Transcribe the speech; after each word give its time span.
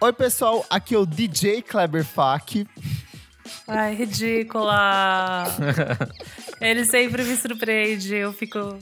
Oi, 0.00 0.12
pessoal, 0.12 0.64
aqui 0.70 0.94
é 0.94 0.98
o 0.98 1.04
DJ 1.04 1.62
Kleber 1.62 2.04
Fak. 2.04 2.64
Ai, 3.66 3.94
ridícula! 3.94 5.44
Ele 6.60 6.84
sempre 6.84 7.24
me 7.24 7.36
surpreende. 7.36 8.14
Eu 8.14 8.32
fico. 8.32 8.78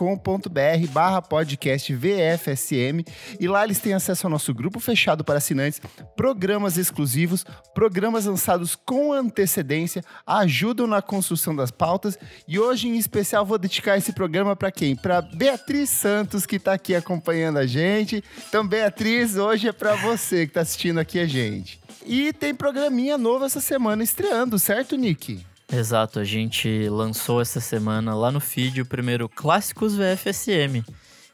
barra 0.91 1.21
podcast 1.21 1.93
VFSM 1.93 3.05
e 3.39 3.47
lá 3.47 3.63
eles 3.63 3.79
têm 3.79 3.93
acesso 3.93 4.25
ao 4.25 4.31
nosso 4.31 4.51
grupo 4.51 4.79
fechado 4.79 5.23
para 5.23 5.37
assinantes, 5.37 5.79
programas 6.15 6.77
exclusivos, 6.77 7.45
programas 7.73 8.25
lançados 8.25 8.75
com 8.75 9.13
antecedência, 9.13 10.03
ajudam 10.25 10.87
na 10.87 11.03
construção 11.03 11.55
das 11.55 11.69
pautas 11.69 12.17
e 12.47 12.57
hoje 12.59 12.87
em 12.87 12.97
especial 12.97 13.45
vou 13.45 13.59
dedicar 13.59 13.95
esse 13.95 14.11
programa 14.11 14.55
para 14.55 14.71
quem? 14.71 14.95
Para 14.95 15.21
Beatriz 15.21 15.91
Santos 15.91 16.47
que 16.47 16.55
está 16.55 16.73
aqui 16.73 16.95
acompanhando 16.95 17.57
a 17.57 17.67
gente. 17.67 18.23
Então 18.49 18.67
Beatriz, 18.67 19.35
hoje 19.35 19.67
é 19.67 19.71
para 19.71 19.95
você 19.95 20.45
que 20.45 20.51
está 20.51 20.61
assistindo 20.61 20.99
aqui 20.99 21.19
a 21.19 21.27
gente. 21.27 21.79
E 22.03 22.33
tem 22.33 22.55
programinha 22.55 23.17
novo 23.17 23.45
essa 23.45 23.61
semana 23.61 24.03
estreando, 24.03 24.57
certo, 24.57 24.95
Nick? 24.95 25.45
Exato, 25.75 26.19
a 26.19 26.23
gente 26.23 26.87
lançou 26.87 27.41
essa 27.41 27.59
semana 27.59 28.15
lá 28.15 28.31
no 28.31 28.39
feed 28.39 28.79
o 28.81 28.85
primeiro 28.85 29.27
Clássicos 29.27 29.93
VFSM, 29.93 30.85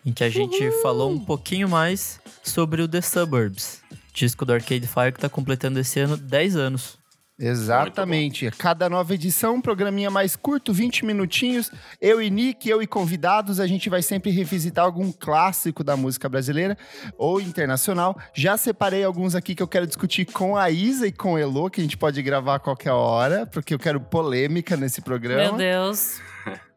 em 0.03 0.11
que 0.11 0.23
a 0.23 0.29
gente 0.29 0.63
Uhul! 0.63 0.81
falou 0.81 1.11
um 1.11 1.19
pouquinho 1.19 1.69
mais 1.69 2.19
sobre 2.43 2.81
o 2.81 2.87
The 2.87 3.01
Suburbs, 3.01 3.83
disco 4.11 4.43
do 4.43 4.51
Arcade 4.51 4.87
Fire 4.87 5.11
que 5.11 5.19
está 5.19 5.29
completando 5.29 5.79
esse 5.79 5.99
ano 5.99 6.17
10 6.17 6.55
anos. 6.55 7.00
Exatamente. 7.41 8.51
Cada 8.51 8.87
nova 8.87 9.15
edição, 9.15 9.55
um 9.55 9.61
programinha 9.61 10.11
mais 10.11 10.35
curto, 10.35 10.71
20 10.71 11.05
minutinhos. 11.05 11.71
Eu 11.99 12.21
e 12.21 12.29
Nick, 12.29 12.69
eu 12.69 12.81
e 12.81 12.87
convidados, 12.87 13.59
a 13.59 13.65
gente 13.65 13.89
vai 13.89 14.03
sempre 14.03 14.29
revisitar 14.29 14.85
algum 14.85 15.11
clássico 15.11 15.83
da 15.83 15.97
música 15.97 16.29
brasileira 16.29 16.77
ou 17.17 17.41
internacional. 17.41 18.17
Já 18.33 18.57
separei 18.57 19.03
alguns 19.03 19.33
aqui 19.33 19.55
que 19.55 19.63
eu 19.63 19.67
quero 19.67 19.87
discutir 19.87 20.25
com 20.25 20.55
a 20.55 20.69
Isa 20.69 21.07
e 21.07 21.11
com 21.11 21.33
o 21.33 21.37
Elo, 21.37 21.69
que 21.69 21.81
a 21.81 21.83
gente 21.83 21.97
pode 21.97 22.21
gravar 22.21 22.55
a 22.55 22.59
qualquer 22.59 22.91
hora, 22.91 23.47
porque 23.47 23.73
eu 23.73 23.79
quero 23.79 23.99
polêmica 23.99 24.77
nesse 24.77 25.01
programa. 25.01 25.41
Meu 25.41 25.57
Deus. 25.57 26.21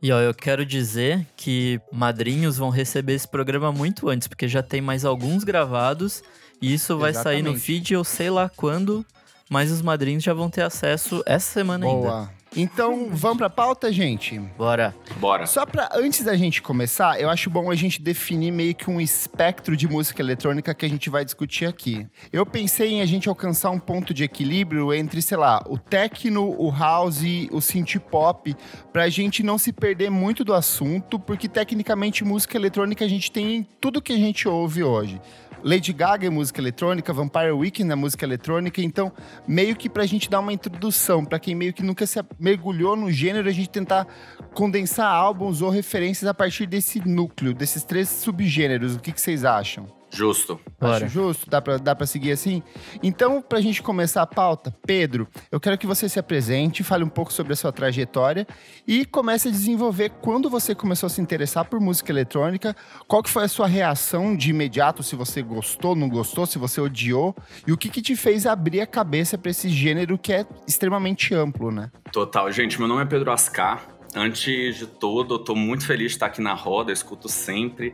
E 0.03 0.13
ó, 0.13 0.21
eu 0.21 0.35
quero 0.35 0.65
dizer 0.65 1.27
que 1.37 1.81
madrinhos 1.91 2.59
vão 2.59 2.69
receber 2.71 3.15
esse 3.15 3.29
programa 3.29 3.73
muito 3.73 4.09
antes, 4.09 4.29
porque 4.29 4.47
já 4.47 4.63
tem 4.63 4.81
mais 4.81 5.05
alguns 5.05 5.45
gravados 5.45 6.23
e 6.61 6.73
isso 6.73 6.99
vai 6.99 7.13
sair 7.13 7.43
no 7.43 7.51
Exatamente. 7.51 7.61
feed 7.61 7.95
eu 7.95 8.05
sei 8.05 8.31
lá 8.31 8.51
quando, 8.55 9.05
mas 9.51 9.71
os 9.71 9.83
madrinhos 9.83 10.23
já 10.23 10.35
vão 10.35 10.51
ter 10.51 10.63
acesso 10.63 11.23
essa 11.27 11.53
semana 11.53 11.87
ainda. 11.87 12.09
Boa. 12.09 12.45
Então, 12.57 13.09
vamos 13.11 13.39
pra 13.39 13.51
pauta, 13.51 13.93
gente? 13.93 14.39
Bora. 14.57 14.95
Bora. 15.17 15.45
Só 15.45 15.67
pra, 15.67 15.89
antes 15.93 16.23
da 16.23 16.37
gente 16.37 16.63
começar, 16.63 17.21
eu 17.21 17.29
acho 17.29 17.51
bom 17.51 17.69
a 17.69 17.75
gente 17.75 18.01
definir 18.01 18.53
meio 18.53 18.73
que 18.77 18.89
um 18.89 19.01
espectro 19.01 19.77
de 19.77 19.89
música 19.89 20.23
eletrônica 20.23 20.73
que 20.73 20.87
a 20.87 20.89
gente 20.89 21.11
vai 21.11 21.25
discutir 21.25 21.67
aqui. 21.67 22.07
Eu 22.33 22.47
pensei 22.47 22.93
em 22.93 23.01
a 23.01 23.07
gente 23.07 23.29
alcançar 23.29 23.71
um 23.71 23.79
ponto 23.81 24.15
de 24.15 24.23
equilíbrio 24.23 24.95
entre, 24.95 25.21
sei 25.21 25.37
lá, 25.37 25.65
o 25.67 25.77
techno, 25.77 26.55
o 26.57 26.71
house, 26.71 27.25
o 27.51 27.61
synth 27.61 27.97
pop, 28.09 28.55
pra 28.93 29.09
gente 29.09 29.43
não 29.43 29.59
se 29.59 29.73
perder 29.73 30.09
muito 30.09 30.45
do 30.45 30.55
assunto, 30.55 31.19
porque 31.19 31.49
tecnicamente 31.49 32.23
música 32.23 32.57
eletrônica 32.57 33.05
a 33.05 33.09
gente 33.09 33.33
tem 33.33 33.57
em 33.57 33.69
tudo 33.81 34.01
que 34.01 34.13
a 34.13 34.17
gente 34.17 34.47
ouve 34.47 34.85
hoje. 34.85 35.21
Lady 35.65 35.95
Gaga 35.95 36.27
é 36.27 36.31
música 36.31 36.61
eletrônica, 36.61 37.11
Vampire 37.11 37.51
Weekend 37.51 37.91
é 37.91 37.95
música 37.95 38.27
eletrônica, 38.27 38.83
então 38.83 39.11
meio 39.49 39.75
que 39.75 39.89
pra 39.89 40.05
gente 40.05 40.29
dar 40.29 40.41
uma 40.41 40.53
introdução, 40.53 41.25
pra 41.25 41.39
quem 41.39 41.55
meio 41.55 41.73
que 41.73 41.83
nunca 41.83 42.07
se 42.07 42.23
mergulhou 42.39 42.95
no 42.95 43.11
gênero, 43.11 43.49
a 43.49 43.53
gente 43.53 43.71
tentar 43.71 44.07
condensar 44.53 45.11
álbuns 45.11 45.63
ou 45.63 45.71
referências 45.71 46.29
a 46.29 46.35
partir 46.35 46.67
desse 46.67 47.01
núcleo, 47.09 47.55
desses 47.55 47.83
três 47.83 48.11
subgêneros. 48.11 48.95
O 48.95 49.01
que, 49.01 49.11
que 49.11 49.19
vocês 49.19 49.43
acham? 49.43 49.87
Justo. 50.15 50.61
Bora. 50.81 51.07
Acho 51.07 51.09
justo? 51.09 51.51
Dá 51.51 51.61
pra, 51.61 51.77
dá 51.77 51.95
pra 51.95 52.07
seguir 52.07 52.33
assim? 52.33 52.63
Então, 53.03 53.43
pra 53.43 53.61
gente 53.61 53.83
começar 53.83 54.23
a 54.23 54.27
pauta, 54.27 54.75
Pedro, 54.87 55.27
eu 55.51 55.59
quero 55.59 55.77
que 55.77 55.87
você 55.87 56.09
se 56.09 56.19
apresente, 56.19 56.85
fale 56.85 57.03
um 57.03 57.09
pouco 57.09 57.33
sobre 57.33 57.53
a 57.53 57.57
sua 57.57 57.73
trajetória 57.73 58.47
e 58.87 59.05
comece 59.05 59.49
a 59.49 59.51
desenvolver 59.51 60.11
quando 60.21 60.49
você 60.49 60.75
começou 60.75 61.09
a 61.09 61.11
se 61.11 61.21
interessar 61.21 61.65
por 61.65 61.81
música 61.81 62.13
eletrônica, 62.13 62.77
qual 63.09 63.23
que 63.23 63.31
foi 63.31 63.45
a 63.45 63.49
sua 63.49 63.67
reação 63.67 64.37
de 64.37 64.51
imediato, 64.51 65.03
se 65.03 65.17
você 65.17 65.43
gostou, 65.43 65.97
não 65.97 66.09
gostou, 66.09 66.47
se 66.47 66.59
você 66.59 66.81
odiou, 66.81 67.35
e 67.67 67.73
o 67.73 67.77
que 67.77 67.89
que 67.89 68.01
te 68.01 68.15
fez 68.15 68.47
abrir 68.47 68.81
a 68.81 68.87
cabeça 68.87 69.37
pra 69.37 69.51
esse 69.51 69.69
gênero 69.69 70.17
que 70.17 70.33
é 70.33 70.47
extremamente 70.67 71.35
amplo, 71.35 71.71
né? 71.71 71.91
Total. 72.13 72.51
Gente, 72.53 72.79
meu 72.79 72.87
nome 72.87 73.03
é 73.03 73.07
Pedro 73.07 73.33
Ascar. 73.33 73.94
Antes 74.15 74.77
de 74.77 74.87
tudo, 74.87 75.41
tô 75.41 75.57
muito 75.57 75.85
feliz 75.85 76.13
de 76.13 76.17
estar 76.17 76.27
aqui 76.27 76.41
na 76.41 76.55
roda, 76.55 76.93
escuto 76.93 77.29
sempre 77.29 77.93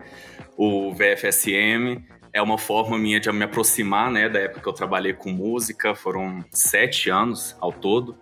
o 0.54 0.92
VFSM. 0.92 2.04
É 2.31 2.42
uma 2.42 2.58
forma 2.58 2.98
minha 2.98 3.19
de 3.19 3.32
me 3.32 3.44
aproximar, 3.44 4.10
né, 4.10 4.28
da 4.28 4.38
época 4.38 4.60
que 4.60 4.69
eu 4.69 4.72
trabalhei 4.75 5.14
com 5.14 5.30
música. 5.30 5.94
Foram 5.94 6.44
sete 6.50 7.09
anos 7.09 7.56
ao 7.59 7.72
todo, 7.72 8.19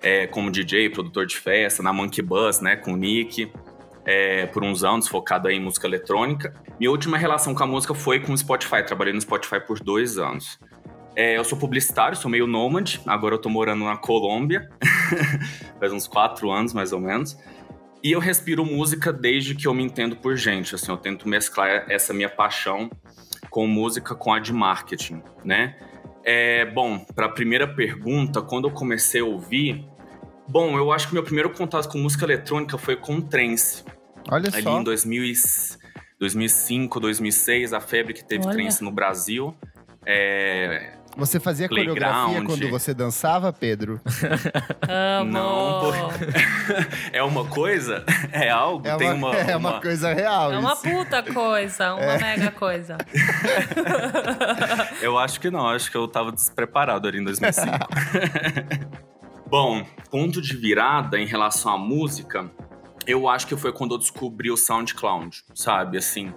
é, 0.00 0.28
como 0.28 0.48
DJ, 0.48 0.90
produtor 0.90 1.26
de 1.26 1.36
festa, 1.36 1.82
na 1.82 1.92
Monkey 1.92 2.22
Bus, 2.22 2.60
né, 2.60 2.76
com 2.76 2.92
o 2.92 2.96
Nick. 2.96 3.50
É, 4.06 4.46
por 4.46 4.62
uns 4.62 4.84
anos, 4.84 5.08
focado 5.08 5.50
em 5.50 5.58
música 5.58 5.86
eletrônica. 5.86 6.54
Minha 6.78 6.90
última 6.90 7.16
relação 7.16 7.54
com 7.54 7.64
a 7.64 7.66
música 7.66 7.94
foi 7.94 8.20
com 8.20 8.32
o 8.32 8.38
Spotify. 8.38 8.84
Trabalhei 8.86 9.14
no 9.14 9.20
Spotify 9.20 9.58
por 9.58 9.80
dois 9.80 10.18
anos. 10.18 10.58
É, 11.16 11.36
eu 11.36 11.44
sou 11.44 11.56
publicitário, 11.56 12.16
sou 12.16 12.30
meio 12.30 12.46
nômade. 12.46 13.00
Agora 13.06 13.34
eu 13.34 13.38
tô 13.38 13.48
morando 13.48 13.84
na 13.84 13.96
Colômbia. 13.96 14.68
Faz 15.78 15.92
uns 15.92 16.08
quatro 16.08 16.50
anos, 16.50 16.72
mais 16.72 16.92
ou 16.92 17.00
menos. 17.00 17.36
E 18.02 18.12
eu 18.12 18.20
respiro 18.20 18.64
música 18.64 19.12
desde 19.12 19.54
que 19.54 19.66
eu 19.66 19.72
me 19.72 19.82
entendo 19.82 20.16
por 20.16 20.36
gente. 20.36 20.74
Assim, 20.74 20.90
eu 20.90 20.96
tento 20.96 21.28
mesclar 21.28 21.86
essa 21.88 22.12
minha 22.12 22.28
paixão 22.28 22.90
com 23.48 23.66
música 23.66 24.14
com 24.14 24.32
a 24.32 24.40
de 24.40 24.52
marketing, 24.52 25.22
né? 25.44 25.76
É, 26.24 26.64
bom, 26.66 26.98
para 27.14 27.26
a 27.26 27.28
primeira 27.28 27.68
pergunta, 27.68 28.42
quando 28.42 28.68
eu 28.68 28.72
comecei 28.72 29.20
a 29.20 29.24
ouvir... 29.24 29.86
Bom, 30.48 30.76
eu 30.76 30.92
acho 30.92 31.08
que 31.08 31.14
meu 31.14 31.22
primeiro 31.22 31.50
contato 31.50 31.88
com 31.88 31.96
música 31.98 32.24
eletrônica 32.24 32.76
foi 32.76 32.96
com 32.96 33.20
trance. 33.20 33.82
Olha 34.30 34.50
Ali 34.52 34.62
só. 34.62 34.80
em 34.80 34.84
2000 34.84 35.24
e- 35.24 35.32
2005, 36.18 37.00
2006, 37.00 37.72
a 37.72 37.80
febre 37.80 38.12
que 38.14 38.24
teve 38.24 38.44
Olha. 38.46 38.54
trance 38.54 38.82
no 38.82 38.90
Brasil. 38.90 39.54
É, 40.06 40.96
Você 41.16 41.38
fazia 41.38 41.68
coreografia 41.68 42.24
Playground. 42.24 42.46
quando 42.46 42.68
você 42.70 42.92
dançava, 42.92 43.52
Pedro? 43.52 44.00
Amo. 44.88 45.30
Não, 45.32 45.92
é 47.12 47.22
uma 47.22 47.44
coisa? 47.44 48.04
É 48.32 48.50
algo? 48.50 48.86
É 48.86 48.96
Tem 48.96 49.12
uma, 49.12 49.30
uma, 49.30 49.36
é 49.38 49.56
uma 49.56 49.70
uma- 49.70 49.80
coisa 49.80 50.12
real. 50.12 50.52
É 50.52 50.58
uma 50.58 50.72
isso. 50.72 50.82
puta 50.82 51.22
coisa, 51.22 51.94
uma 51.94 52.18
mega 52.18 52.50
coisa. 52.50 52.96
Eu 55.00 55.18
acho 55.18 55.40
que 55.40 55.50
não, 55.50 55.68
acho 55.68 55.90
que 55.90 55.96
eu 55.96 56.08
tava 56.08 56.32
despreparado 56.32 57.06
ali 57.08 57.18
em 57.18 57.24
2005. 57.24 57.68
Bom, 59.46 59.84
ponto 60.10 60.40
de 60.40 60.56
virada 60.56 61.18
em 61.18 61.26
relação 61.26 61.72
à 61.72 61.78
música. 61.78 62.50
eu 63.06 63.28
acho 63.28 63.46
que 63.46 63.56
foi 63.56 63.72
quando 63.72 63.94
eu 63.94 63.98
descobri 63.98 64.50
o 64.50 64.56
SoundCloud, 64.56 65.44
sabe? 65.54 65.98
Assim, 65.98 66.32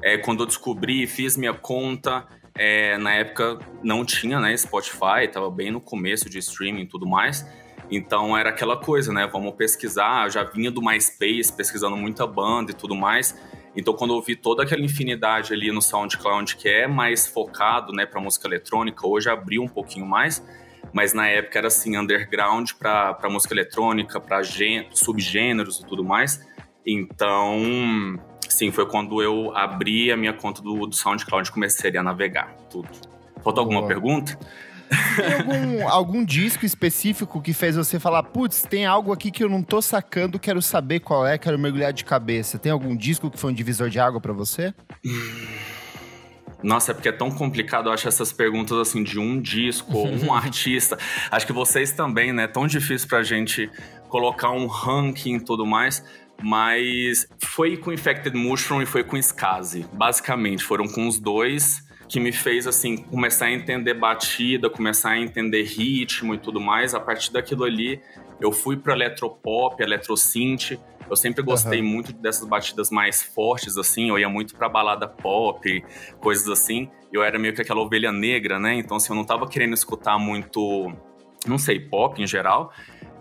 é, 0.00 0.16
quando 0.18 0.42
eu 0.42 0.46
descobri, 0.46 1.06
fiz 1.06 1.36
minha 1.36 1.52
conta. 1.52 2.24
É, 2.54 2.98
na 2.98 3.14
época 3.14 3.58
não 3.82 4.04
tinha, 4.04 4.38
né, 4.38 4.56
Spotify, 4.56 5.26
tava 5.32 5.50
bem 5.50 5.70
no 5.70 5.80
começo 5.80 6.28
de 6.28 6.38
streaming 6.38 6.82
e 6.82 6.86
tudo 6.86 7.06
mais. 7.06 7.46
Então 7.90 8.36
era 8.36 8.50
aquela 8.50 8.76
coisa, 8.76 9.12
né? 9.12 9.26
Vamos 9.26 9.54
pesquisar. 9.54 10.26
Eu 10.26 10.30
já 10.30 10.44
vinha 10.44 10.70
do 10.70 10.82
MySpace 10.82 11.52
pesquisando 11.54 11.96
muita 11.96 12.26
banda 12.26 12.70
e 12.70 12.74
tudo 12.74 12.94
mais. 12.94 13.36
Então, 13.74 13.94
quando 13.94 14.14
eu 14.14 14.20
vi 14.20 14.36
toda 14.36 14.62
aquela 14.62 14.82
infinidade 14.82 15.52
ali 15.52 15.72
no 15.72 15.80
SoundCloud 15.80 16.56
que 16.56 16.68
é 16.68 16.86
mais 16.86 17.26
focado, 17.26 17.92
né, 17.92 18.04
para 18.04 18.20
música 18.20 18.46
eletrônica, 18.46 19.06
hoje 19.06 19.30
abriu 19.30 19.62
um 19.62 19.68
pouquinho 19.68 20.06
mais, 20.06 20.44
mas 20.92 21.14
na 21.14 21.26
época 21.26 21.58
era 21.58 21.68
assim 21.68 21.96
underground 21.96 22.72
para 22.78 23.28
música 23.30 23.54
eletrônica, 23.54 24.20
para 24.20 24.42
subgêneros 24.92 25.80
e 25.80 25.86
tudo 25.86 26.04
mais. 26.04 26.46
Então, 26.86 28.18
sim, 28.52 28.70
foi 28.70 28.86
quando 28.86 29.22
eu 29.22 29.56
abri 29.56 30.10
a 30.12 30.16
minha 30.16 30.32
conta 30.32 30.62
do, 30.62 30.86
do 30.86 30.94
SoundCloud 30.94 31.48
e 31.48 31.52
comecei 31.52 31.96
a 31.96 32.02
navegar 32.02 32.54
tudo. 32.70 32.88
Faltou 33.42 33.62
alguma 33.62 33.80
Boa. 33.80 33.88
pergunta? 33.88 34.38
Tem 35.16 35.34
algum, 35.34 35.88
algum 35.88 36.24
disco 36.24 36.64
específico 36.64 37.40
que 37.40 37.52
fez 37.52 37.76
você 37.76 37.98
falar, 37.98 38.22
putz, 38.22 38.62
tem 38.62 38.86
algo 38.86 39.12
aqui 39.12 39.30
que 39.30 39.42
eu 39.42 39.48
não 39.48 39.62
tô 39.62 39.80
sacando, 39.80 40.38
quero 40.38 40.60
saber 40.60 41.00
qual 41.00 41.26
é, 41.26 41.38
quero 41.38 41.58
mergulhar 41.58 41.92
de 41.92 42.04
cabeça. 42.04 42.58
Tem 42.58 42.70
algum 42.70 42.96
disco 42.96 43.30
que 43.30 43.38
foi 43.38 43.50
um 43.50 43.54
divisor 43.54 43.88
de 43.88 43.98
água 43.98 44.20
para 44.20 44.32
você? 44.32 44.74
Nossa, 46.62 46.92
é 46.92 46.94
porque 46.94 47.08
é 47.08 47.12
tão 47.12 47.30
complicado, 47.30 47.88
eu 47.88 47.92
acho, 47.92 48.06
essas 48.06 48.32
perguntas 48.32 48.78
assim 48.78 49.02
de 49.02 49.18
um 49.18 49.40
disco 49.40 49.96
ou 49.96 50.06
um 50.06 50.32
artista. 50.34 50.96
Acho 51.30 51.46
que 51.46 51.52
vocês 51.52 51.90
também, 51.90 52.32
né? 52.32 52.46
Tão 52.46 52.66
difícil 52.66 53.08
pra 53.08 53.22
gente 53.22 53.68
colocar 54.08 54.50
um 54.50 54.66
ranking 54.66 55.36
e 55.36 55.40
tudo 55.40 55.66
mais. 55.66 56.04
Mas 56.42 57.26
foi 57.38 57.76
com 57.76 57.92
Infected 57.92 58.36
Mushroom 58.36 58.82
e 58.82 58.86
foi 58.86 59.04
com 59.04 59.16
Skazi. 59.16 59.86
Basicamente, 59.92 60.64
foram 60.64 60.86
com 60.88 61.06
os 61.06 61.18
dois 61.18 61.86
que 62.12 62.20
me 62.20 62.30
fez 62.30 62.66
assim 62.66 62.98
começar 62.98 63.46
a 63.46 63.52
entender 63.52 63.94
batida, 63.94 64.68
começar 64.68 65.12
a 65.12 65.18
entender 65.18 65.62
ritmo 65.62 66.34
e 66.34 66.38
tudo 66.38 66.60
mais. 66.60 66.94
A 66.94 67.00
partir 67.00 67.32
daquilo 67.32 67.64
ali, 67.64 68.02
eu 68.38 68.52
fui 68.52 68.76
para 68.76 68.92
eletropop, 68.92 69.82
eletrosynth. 69.82 70.78
Eu 71.08 71.16
sempre 71.16 71.42
gostei 71.42 71.80
uhum. 71.80 71.86
muito 71.86 72.12
dessas 72.12 72.46
batidas 72.46 72.90
mais 72.90 73.22
fortes 73.22 73.78
assim, 73.78 74.10
eu 74.10 74.18
ia 74.18 74.28
muito 74.28 74.54
para 74.54 74.68
balada 74.68 75.08
pop, 75.08 75.82
coisas 76.20 76.48
assim. 76.48 76.90
Eu 77.10 77.22
era 77.22 77.38
meio 77.38 77.54
que 77.54 77.62
aquela 77.62 77.80
ovelha 77.80 78.12
negra, 78.12 78.58
né? 78.58 78.74
Então 78.74 78.98
assim, 78.98 79.10
eu 79.10 79.16
não 79.16 79.24
tava 79.24 79.48
querendo 79.48 79.72
escutar 79.72 80.18
muito, 80.18 80.92
não 81.46 81.56
sei, 81.56 81.80
pop 81.80 82.22
em 82.22 82.26
geral. 82.26 82.72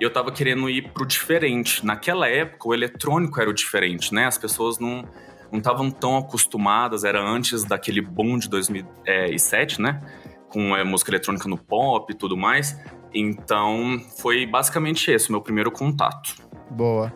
E 0.02 0.04
eu 0.04 0.12
tava 0.12 0.32
querendo 0.32 0.68
ir 0.68 0.92
pro 0.92 1.06
diferente. 1.06 1.86
Naquela 1.86 2.28
época, 2.28 2.68
o 2.68 2.74
eletrônico 2.74 3.40
era 3.40 3.48
o 3.48 3.54
diferente, 3.54 4.12
né? 4.12 4.26
As 4.26 4.36
pessoas 4.36 4.80
não 4.80 5.08
não 5.52 5.60
estavam 5.60 5.92
tão 5.92 6.18
acostumadas, 6.18 7.04
era 7.04 7.22
antes 7.22 7.66
daquele 7.66 8.00
boom 8.02 8.40
de 8.40 8.50
2007, 8.50 9.80
né? 9.80 10.02
Com 10.50 10.74
a 10.74 10.80
é, 10.80 10.84
música 10.84 11.12
eletrônica 11.12 11.48
no 11.48 11.58
pop 11.58 12.12
e 12.12 12.16
tudo 12.16 12.36
mais. 12.36 12.80
Então, 13.14 14.02
foi 14.18 14.48
basicamente 14.48 15.12
esse 15.12 15.30
o 15.30 15.34
meu 15.34 15.42
primeiro 15.42 15.70
contato. 15.70 16.36
Boa. 16.72 17.14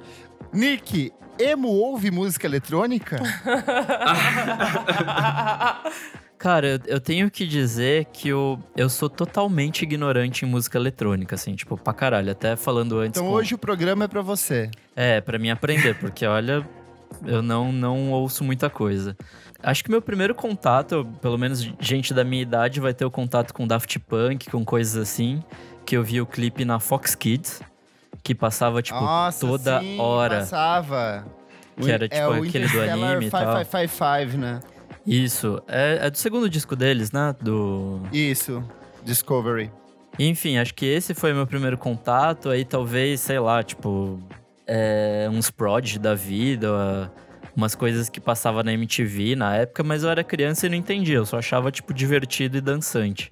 Nick, 0.54 1.12
emo 1.40 1.68
ouve 1.70 2.12
música 2.12 2.48
eletrônica? 2.48 3.18
Cara, 6.38 6.80
eu, 6.86 7.00
tenho 7.00 7.32
que 7.32 7.48
dizer 7.48 8.06
que 8.14 8.30
eu, 8.30 8.60
eu 8.76 8.90
sou 8.90 9.10
totalmente 9.10 9.82
ignorante 9.82 10.46
em 10.46 10.48
música 10.48 10.78
eletrônica, 10.78 11.34
assim, 11.34 11.56
tipo, 11.56 11.76
pra 11.78 11.94
caralho. 11.94 12.32
Até 12.32 12.56
falando 12.56 13.00
antes. 13.00 13.20
Então 13.20 13.32
com... 13.32 13.36
hoje 13.36 13.56
o 13.56 13.58
programa 13.58 14.06
é 14.06 14.08
pra 14.08 14.22
você. 14.22 14.70
É, 14.96 15.22
pra 15.22 15.40
mim 15.40 15.50
aprender, 15.50 15.96
porque 15.96 16.26
olha, 16.26 16.64
eu 17.26 17.42
não, 17.42 17.72
não 17.72 18.12
ouço 18.12 18.44
muita 18.44 18.70
coisa. 18.70 19.18
Acho 19.64 19.84
que 19.84 19.90
meu 19.90 20.02
primeiro 20.02 20.36
contato, 20.36 21.08
pelo 21.22 21.38
menos 21.38 21.62
gente 21.80 22.14
da 22.14 22.24
minha 22.24 22.44
idade, 22.44 22.80
vai 22.80 22.94
ter 22.94 23.06
o 23.06 23.12
contato 23.12 23.54
com 23.54 23.66
Daft 23.66 23.98
Punk, 24.00 24.50
com 24.50 24.64
coisas 24.64 24.96
assim, 24.96 25.44
que 25.86 25.98
eu 25.98 26.04
vi 26.04 26.22
o 26.22 26.26
clipe 26.26 26.64
na 26.66 26.80
Fox 26.80 27.16
Kids, 27.16 27.62
que 28.26 28.34
passava, 28.34 28.82
tipo, 28.82 29.00
Nossa, 29.00 29.46
toda 29.46 29.80
sim, 29.80 30.00
hora. 30.00 30.40
passava. 30.40 31.28
Que 31.80 31.92
era, 31.92 32.06
é 32.06 32.08
tipo, 32.08 32.34
é 32.34 32.40
aquele 32.40 32.68
do 32.68 32.82
anime 32.82 33.28
e 33.28 33.30
tal. 33.30 33.64
555, 33.64 34.38
né? 34.38 34.60
Isso. 35.06 35.62
É, 35.68 36.00
é 36.02 36.10
do 36.10 36.18
segundo 36.18 36.50
disco 36.50 36.76
deles, 36.76 37.12
né? 37.12 37.36
Do... 37.40 38.02
Isso. 38.12 38.64
Discovery. 39.04 39.72
Enfim, 40.18 40.58
acho 40.58 40.74
que 40.74 40.88
esse 40.88 41.14
foi 41.14 41.34
meu 41.34 41.46
primeiro 41.46 41.78
contato. 41.78 42.50
Aí 42.50 42.66
talvez, 42.66 43.20
sei 43.20 43.38
lá, 43.38 43.62
tipo, 43.62 44.20
é, 44.66 45.30
uns 45.32 45.52
prod 45.52 46.00
da 46.00 46.16
vida, 46.16 47.12
umas 47.56 47.76
coisas 47.76 48.10
que 48.10 48.20
passava 48.20 48.64
na 48.64 48.74
MTV 48.74 49.36
na 49.36 49.56
época, 49.56 49.84
mas 49.84 50.04
eu 50.04 50.10
era 50.10 50.24
criança 50.24 50.66
e 50.66 50.70
não 50.70 50.78
entendia, 50.78 51.18
eu 51.18 51.28
só 51.28 51.38
achava, 51.38 51.72
tipo, 51.72 51.94
divertido 51.94 52.58
e 52.58 52.62
dançante. 52.62 53.32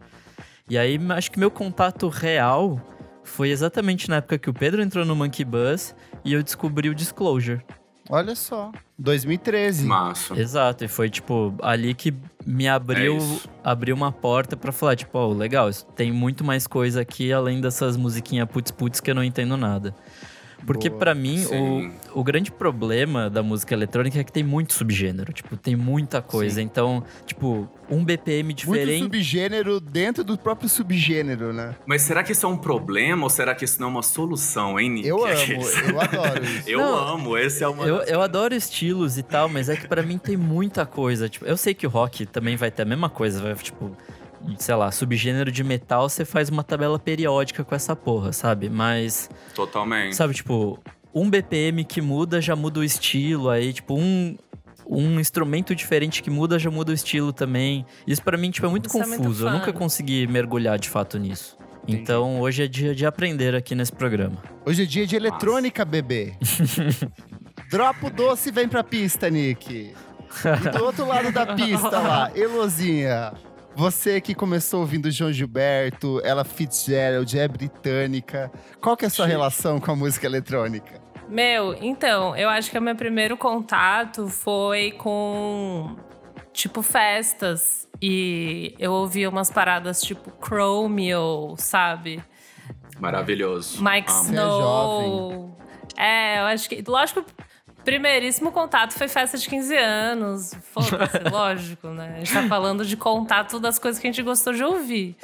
E 0.69 0.77
aí, 0.77 0.99
acho 1.09 1.31
que 1.31 1.39
meu 1.39 1.49
contato 1.49 2.07
real 2.09 2.79
foi 3.23 3.49
exatamente 3.49 4.09
na 4.09 4.17
época 4.17 4.37
que 4.37 4.49
o 4.49 4.53
Pedro 4.53 4.81
entrou 4.81 5.05
no 5.05 5.15
Monkey 5.15 5.45
Bus 5.45 5.95
e 6.23 6.33
eu 6.33 6.43
descobri 6.43 6.89
o 6.89 6.95
Disclosure. 6.95 7.61
Olha 8.09 8.35
só, 8.35 8.71
2013. 8.99 9.85
Massa. 9.85 10.37
Exato, 10.37 10.83
e 10.83 10.87
foi 10.89 11.09
tipo 11.09 11.55
ali 11.61 11.93
que 11.93 12.13
me 12.45 12.67
abriu, 12.67 13.17
é 13.17 13.49
abriu 13.63 13.95
uma 13.95 14.11
porta 14.11 14.57
para 14.57 14.73
falar, 14.73 14.97
tipo, 14.97 15.17
ó, 15.17 15.27
oh, 15.27 15.33
legal, 15.33 15.71
tem 15.95 16.11
muito 16.11 16.43
mais 16.43 16.67
coisa 16.67 16.99
aqui 17.01 17.31
além 17.31 17.61
dessas 17.61 17.95
musiquinhas 17.95 18.49
putz 18.49 18.71
putz 18.71 18.99
que 18.99 19.09
eu 19.09 19.15
não 19.15 19.23
entendo 19.23 19.55
nada. 19.55 19.95
Porque 20.65 20.89
para 20.89 21.13
mim, 21.13 21.45
o, 21.45 22.19
o 22.19 22.23
grande 22.23 22.51
problema 22.51 23.29
da 23.29 23.43
música 23.43 23.73
eletrônica 23.73 24.19
é 24.19 24.23
que 24.23 24.31
tem 24.31 24.43
muito 24.43 24.73
subgênero. 24.73 25.31
Tipo, 25.33 25.57
tem 25.57 25.75
muita 25.75 26.21
coisa. 26.21 26.55
Sim. 26.55 26.61
Então, 26.61 27.03
tipo, 27.25 27.69
um 27.89 28.03
BPM 28.03 28.53
diferente. 28.53 28.99
Muito 28.99 29.03
subgênero 29.03 29.79
dentro 29.79 30.23
do 30.23 30.37
próprio 30.37 30.69
subgênero, 30.69 31.53
né? 31.53 31.75
Mas 31.85 32.01
será 32.03 32.23
que 32.23 32.31
isso 32.31 32.45
é 32.45 32.49
um 32.49 32.57
problema 32.57 33.23
ou 33.23 33.29
será 33.29 33.53
que 33.53 33.65
isso 33.65 33.79
não 33.81 33.87
é 33.87 33.91
uma 33.91 34.03
solução, 34.03 34.79
hein, 34.79 34.89
Nick? 34.89 35.07
Eu 35.07 35.23
amo, 35.25 35.63
eu 35.89 36.01
adoro 36.01 36.43
isso. 36.45 36.69
eu 36.69 36.79
não, 36.79 36.97
amo, 36.97 37.37
esse 37.37 37.63
é 37.63 37.67
uma. 37.67 37.85
Eu, 37.85 37.97
eu 38.03 38.21
adoro 38.21 38.55
estilos 38.55 39.17
e 39.17 39.23
tal, 39.23 39.49
mas 39.49 39.69
é 39.69 39.75
que 39.75 39.87
para 39.87 40.01
mim 40.01 40.17
tem 40.17 40.37
muita 40.37 40.85
coisa. 40.85 41.27
Tipo, 41.27 41.45
eu 41.45 41.57
sei 41.57 41.73
que 41.73 41.85
o 41.85 41.89
rock 41.89 42.25
também 42.25 42.55
vai 42.55 42.71
ter 42.71 42.83
a 42.83 42.85
mesma 42.85 43.09
coisa, 43.09 43.41
vai, 43.41 43.55
tipo 43.55 43.95
sei 44.57 44.75
lá, 44.75 44.91
subgênero 44.91 45.51
de 45.51 45.63
metal, 45.63 46.09
você 46.09 46.25
faz 46.25 46.49
uma 46.49 46.63
tabela 46.63 46.99
periódica 46.99 47.63
com 47.63 47.75
essa 47.75 47.95
porra, 47.95 48.33
sabe? 48.33 48.69
Mas. 48.69 49.29
Totalmente. 49.55 50.15
Sabe, 50.15 50.33
tipo, 50.33 50.79
um 51.13 51.29
BPM 51.29 51.83
que 51.83 52.01
muda 52.01 52.41
já 52.41 52.55
muda 52.55 52.79
o 52.79 52.83
estilo, 52.83 53.49
aí, 53.49 53.73
tipo, 53.73 53.95
um. 53.95 54.37
Um 54.85 55.17
instrumento 55.17 55.73
diferente 55.73 56.21
que 56.21 56.29
muda 56.29 56.59
já 56.59 56.69
muda 56.69 56.91
o 56.91 56.93
estilo 56.93 57.31
também. 57.31 57.85
Isso 58.05 58.21
para 58.21 58.37
mim 58.37 58.51
tipo, 58.51 58.67
é 58.67 58.69
muito 58.69 58.87
Isso 58.87 58.97
confuso. 58.97 59.13
É 59.15 59.19
muito 59.21 59.41
eu 59.45 59.49
nunca 59.49 59.71
consegui 59.71 60.27
mergulhar 60.27 60.77
de 60.77 60.89
fato 60.89 61.17
nisso. 61.17 61.57
Entendi. 61.83 62.01
Então 62.01 62.41
hoje 62.41 62.63
é 62.63 62.67
dia 62.67 62.93
de 62.93 63.05
aprender 63.05 63.55
aqui 63.55 63.75
nesse 63.75 63.93
programa. 63.93 64.43
Hoje 64.65 64.83
é 64.83 64.85
dia 64.85 65.07
de 65.07 65.15
eletrônica, 65.15 65.85
Nossa. 65.85 65.89
bebê. 65.89 66.33
Dropa 67.71 68.07
o 68.07 68.09
doce 68.09 68.49
e 68.49 68.51
vem 68.51 68.67
pra 68.67 68.83
pista, 68.83 69.29
Nick. 69.29 69.93
E 70.65 70.69
do 70.69 70.83
outro 70.83 71.07
lado 71.07 71.31
da 71.31 71.55
pista 71.55 71.99
lá, 71.99 72.31
Elozinha. 72.35 73.33
Você 73.75 74.21
que 74.21 74.35
começou 74.35 74.81
ouvindo 74.81 75.09
João 75.09 75.31
Gilberto, 75.31 76.21
ela 76.23 76.43
Fitzgerald, 76.43 77.37
é 77.37 77.47
britânica. 77.47 78.51
Qual 78.79 78.95
que 78.95 79.05
é 79.05 79.07
a 79.07 79.11
sua 79.11 79.25
relação 79.25 79.79
com 79.79 79.91
a 79.91 79.95
música 79.95 80.27
eletrônica? 80.27 81.01
Meu, 81.27 81.73
então, 81.81 82.35
eu 82.35 82.49
acho 82.49 82.69
que 82.69 82.77
o 82.77 82.81
meu 82.81 82.95
primeiro 82.95 83.35
contato 83.35 84.27
foi 84.27 84.91
com, 84.91 85.95
tipo, 86.51 86.83
festas. 86.83 87.87
E 88.01 88.75
eu 88.77 88.91
ouvia 88.91 89.29
umas 89.29 89.49
paradas 89.49 90.01
tipo 90.01 90.31
Chromeo, 90.45 91.55
sabe? 91.57 92.21
Maravilhoso. 92.99 93.83
Mike 93.83 94.11
Amo. 94.11 94.23
Snow. 94.23 95.57
É, 95.97 96.35
é, 96.35 96.39
eu 96.39 96.45
acho 96.45 96.69
que. 96.69 96.83
Lógico 96.85 97.25
Primeiríssimo 97.83 98.51
contato 98.51 98.93
foi 98.93 99.07
festa 99.07 99.37
de 99.37 99.47
15 99.47 99.75
anos. 99.75 100.53
Foda-se, 100.71 101.19
lógico, 101.29 101.87
né? 101.89 102.13
A 102.15 102.17
gente 102.19 102.33
tá 102.33 102.47
falando 102.47 102.85
de 102.85 102.95
contato 102.95 103.59
das 103.59 103.77
coisas 103.77 103.99
que 103.99 104.07
a 104.07 104.11
gente 104.11 104.21
gostou 104.21 104.53
de 104.53 104.63
ouvir. 104.63 105.15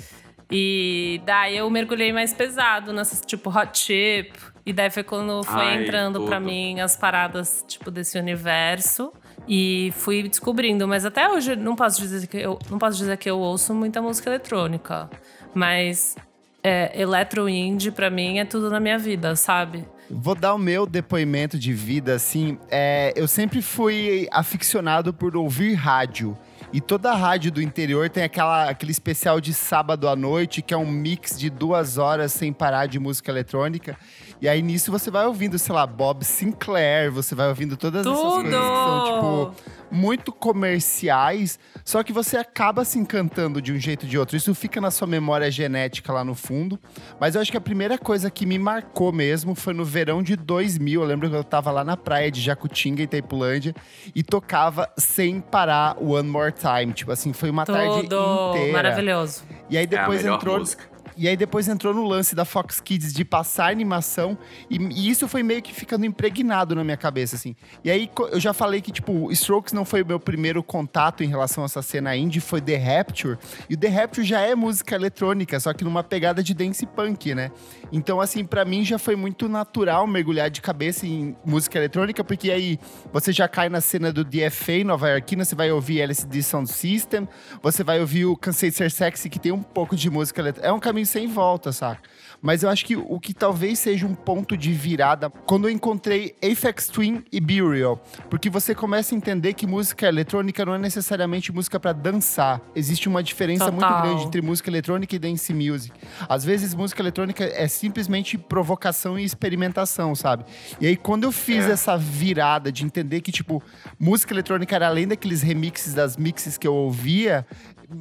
E 0.51 1.21
daí 1.25 1.57
eu 1.57 1.69
mergulhei 1.69 2.11
mais 2.11 2.33
pesado 2.33 2.91
nessas, 2.91 3.21
tipo, 3.21 3.49
hot 3.49 3.77
chip. 3.77 4.33
E 4.65 4.73
daí 4.73 4.89
foi 4.89 5.03
quando 5.03 5.43
foi 5.43 5.61
Ai, 5.61 5.83
entrando 5.83 6.25
para 6.25 6.39
mim 6.39 6.79
as 6.79 6.97
paradas, 6.97 7.63
tipo, 7.67 7.89
desse 7.89 8.17
universo. 8.19 9.13
E 9.47 9.93
fui 9.95 10.27
descobrindo. 10.27 10.87
Mas 10.87 11.05
até 11.05 11.29
hoje 11.29 11.55
não 11.55 11.75
posso 11.75 11.99
dizer 12.01 12.27
que 12.27 12.37
eu, 12.37 12.59
não 12.69 12.77
posso 12.77 12.97
dizer 12.97 13.17
que 13.17 13.29
eu 13.29 13.39
ouço 13.39 13.73
muita 13.73 14.01
música 14.01 14.29
eletrônica. 14.29 15.09
Mas 15.53 16.15
é, 16.63 16.99
eletro 16.99 17.47
indie, 17.47 17.91
pra 17.91 18.09
mim, 18.09 18.39
é 18.39 18.45
tudo 18.45 18.69
na 18.69 18.79
minha 18.79 18.97
vida, 18.97 19.35
sabe? 19.35 19.87
Vou 20.11 20.33
dar 20.33 20.55
o 20.55 20.57
meu 20.57 20.87
depoimento 20.87 21.59
de 21.59 21.71
vida, 21.71 22.15
assim. 22.15 22.57
É, 22.71 23.13
eu 23.15 23.27
sempre 23.27 23.61
fui 23.61 24.27
aficionado 24.31 25.13
por 25.13 25.37
ouvir 25.37 25.75
rádio. 25.75 26.35
E 26.73 26.81
toda 26.81 27.13
rádio 27.13 27.51
do 27.51 27.61
interior 27.61 28.09
tem 28.09 28.23
aquela, 28.23 28.69
aquele 28.69 28.91
especial 28.91 29.39
de 29.39 29.53
sábado 29.53 30.07
à 30.07 30.15
noite, 30.15 30.63
que 30.63 30.73
é 30.73 30.77
um 30.77 30.85
mix 30.85 31.37
de 31.37 31.49
duas 31.49 31.97
horas 31.97 32.31
sem 32.31 32.51
parar 32.51 32.87
de 32.87 32.97
música 32.99 33.31
eletrônica. 33.31 33.97
E 34.41 34.47
aí 34.47 34.61
nisso 34.61 34.91
você 34.91 35.11
vai 35.11 35.25
ouvindo, 35.25 35.59
sei 35.59 35.75
lá, 35.75 35.85
Bob 35.85 36.23
Sinclair, 36.23 37.11
você 37.11 37.35
vai 37.35 37.49
ouvindo 37.49 37.75
todas 37.75 38.03
Tudo! 38.03 38.17
essas 38.17 38.33
coisas 38.33 38.59
que 38.59 38.65
são, 38.65 39.03
tipo, 39.05 39.75
muito 39.91 40.31
comerciais, 40.31 41.59
só 41.83 42.03
que 42.03 42.13
você 42.13 42.37
acaba 42.37 42.85
se 42.85 42.97
encantando 42.99 43.61
de 43.61 43.73
um 43.73 43.77
jeito 43.79 44.03
ou 44.03 44.09
de 44.09 44.17
outro. 44.17 44.37
Isso 44.37 44.53
fica 44.55 44.79
na 44.79 44.91
sua 44.91 45.07
memória 45.07 45.49
genética 45.51 46.13
lá 46.13 46.23
no 46.23 46.35
fundo. 46.35 46.79
Mas 47.19 47.35
eu 47.35 47.41
acho 47.41 47.51
que 47.51 47.57
a 47.57 47.61
primeira 47.61 47.97
coisa 47.97 48.29
que 48.29 48.45
me 48.45 48.57
marcou 48.57 49.11
mesmo 49.11 49.55
foi 49.55 49.73
no 49.73 49.83
verão 49.83 50.23
de 50.23 50.35
2000. 50.35 51.01
Eu 51.01 51.07
lembro 51.07 51.29
que 51.29 51.35
eu 51.35 51.43
tava 51.43 51.71
lá 51.71 51.83
na 51.83 51.97
praia 51.97 52.31
de 52.31 52.39
Jacutinga, 52.39 53.03
em 53.03 53.07
Taipulândia, 53.07 53.75
e 54.15 54.23
tocava 54.23 54.89
sem 54.97 55.41
parar 55.41 55.97
One 55.99 56.29
More 56.29 56.53
Time. 56.53 56.93
Tipo 56.93 57.11
assim, 57.11 57.33
foi 57.33 57.49
uma 57.49 57.65
tarde 57.65 58.03
Tudo 58.03 58.51
inteira. 58.51 58.73
maravilhoso. 58.73 59.43
E 59.69 59.77
aí 59.77 59.85
depois 59.85 60.19
é 60.19 60.21
a 60.21 60.23
melhor 60.23 60.35
entrou 60.37 60.59
música. 60.59 60.83
E 61.19 61.27
aí 61.27 61.35
depois 61.35 61.67
entrou 61.67 61.93
no 61.93 62.07
lance 62.07 62.33
da 62.33 62.45
Fox 62.45 62.79
Kids 62.79 63.13
de 63.13 63.25
passar 63.25 63.69
animação 63.69 64.37
e, 64.69 64.77
e 64.77 65.09
isso 65.09 65.27
foi 65.27 65.43
meio 65.43 65.61
que 65.61 65.73
ficando 65.73 66.05
impregnado 66.05 66.73
na 66.73 66.83
minha 66.83 66.95
cabeça, 66.95 67.35
assim. 67.35 67.55
E 67.83 67.91
aí 67.91 68.09
eu 68.31 68.39
já 68.39 68.53
falei 68.53 68.79
que, 68.79 68.89
tipo, 68.89 69.29
Strokes 69.31 69.73
não 69.73 69.83
foi 69.83 70.01
o 70.01 70.05
meu 70.05 70.19
primeiro 70.19 70.63
contato 70.63 71.21
em 71.23 71.27
relação 71.27 71.63
a 71.63 71.65
essa 71.65 71.81
cena 71.81 72.15
indie, 72.15 72.39
foi 72.39 72.61
The 72.61 72.77
Rapture. 72.77 73.37
E 73.69 73.73
o 73.73 73.77
The 73.77 73.89
Rapture 73.89 74.25
já 74.25 74.39
é 74.39 74.55
música 74.55 74.95
eletrônica, 74.95 75.59
só 75.59 75.73
que 75.73 75.83
numa 75.83 76.03
pegada 76.03 76.41
de 76.41 76.53
dance 76.53 76.85
punk, 76.85 77.35
né? 77.35 77.51
Então, 77.91 78.21
assim, 78.21 78.45
pra 78.45 78.63
mim 78.63 78.85
já 78.85 78.99
foi 78.99 79.15
muito 79.15 79.49
natural 79.49 80.05
mergulhar 80.05 80.49
de 80.49 80.61
cabeça 80.61 81.05
em 81.05 81.35
música 81.45 81.77
eletrônica, 81.77 82.23
porque 82.23 82.51
aí 82.51 82.79
você 83.11 83.31
já 83.31 83.47
cai 83.47 83.69
na 83.69 83.81
cena 83.81 84.11
do 84.11 84.23
DFA 84.23 84.83
Nova 84.85 85.09
Yorkina, 85.09 85.43
você 85.43 85.55
vai 85.55 85.71
ouvir 85.71 86.01
LCD 86.01 86.43
Sound 86.43 86.69
System, 86.69 87.27
você 87.61 87.83
vai 87.83 87.99
ouvir 87.99 88.25
o 88.25 88.35
Cansei 88.35 88.71
Ser 88.71 88.91
Sexy, 88.91 89.29
que 89.29 89.39
tem 89.39 89.51
um 89.51 89.63
pouco 89.63 89.95
de 89.95 90.09
música 90.09 90.41
eletrônica. 90.41 90.69
É 90.69 90.71
um 90.71 90.79
caminho 90.79 91.05
sem 91.05 91.27
volta, 91.27 91.71
saca? 91.71 92.01
Mas 92.41 92.63
eu 92.63 92.69
acho 92.69 92.85
que 92.85 92.95
o 92.95 93.19
que 93.19 93.33
talvez 93.33 93.79
seja 93.79 94.05
um 94.07 94.15
ponto 94.15 94.55
de 94.55 94.71
virada, 94.71 95.29
quando 95.29 95.67
eu 95.67 95.71
encontrei 95.71 96.35
Aphex 96.41 96.87
Twin 96.87 97.23
e 97.31 97.39
Burial, 97.39 98.01
porque 98.29 98.49
você 98.49 98.73
começa 98.73 99.13
a 99.13 99.17
entender 99.17 99.53
que 99.53 99.67
música 99.67 100.07
eletrônica 100.07 100.63
não 100.65 100.73
é 100.73 100.77
necessariamente 100.77 101.51
música 101.51 101.79
pra 101.79 101.91
dançar. 101.91 102.61
Existe 102.75 103.09
uma 103.09 103.21
diferença 103.21 103.65
muito 103.71 103.81
Total. 103.85 104.01
grande 104.03 104.23
entre 104.23 104.41
música 104.41 104.69
eletrônica 104.69 105.13
e 105.15 105.19
dance 105.19 105.53
music. 105.53 105.93
Às 106.29 106.43
vezes 106.45 106.73
música 106.73 107.01
eletrônica 107.01 107.43
é 107.43 107.67
simplesmente 107.67 108.37
provocação 108.37 109.19
e 109.19 109.23
experimentação, 109.23 110.15
sabe? 110.15 110.45
E 110.79 110.87
aí 110.87 110.95
quando 110.95 111.25
eu 111.25 111.31
fiz 111.31 111.65
É. 111.65 111.71
essa 111.71 111.97
virada 111.97 112.71
de 112.71 112.85
entender 112.85 113.21
que 113.21 113.31
tipo 113.31 113.61
música 113.99 114.33
eletrônica 114.33 114.73
era 114.75 114.87
além 114.87 115.07
daqueles 115.07 115.41
remixes 115.41 115.93
das 115.93 116.15
mixes 116.15 116.57
que 116.57 116.67
eu 116.67 116.73
ouvia, 116.73 117.45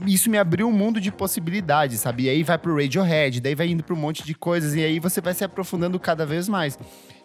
isso 0.07 0.29
me 0.31 0.39
abriu 0.39 0.69
um 0.69 0.73
mundo 0.73 1.01
de 1.01 1.11
possibilidades, 1.11 2.01
sabe? 2.01 2.25
E 2.25 2.29
aí 2.29 2.43
vai 2.43 2.59
pro 2.59 2.77
Radiohead, 2.77 3.41
daí 3.41 3.55
vai 3.55 3.69
indo 3.69 3.83
pra 3.83 3.95
um 3.95 3.99
monte 3.99 4.25
de 4.25 4.35
coisas, 4.35 4.75
e 4.75 4.83
aí 4.83 5.01
você 5.01 5.21
vai 5.21 5.35
se 5.35 5.45
aprofundando 5.45 5.99
cada 5.99 6.27
vez 6.27 6.49
mais. 6.49 6.79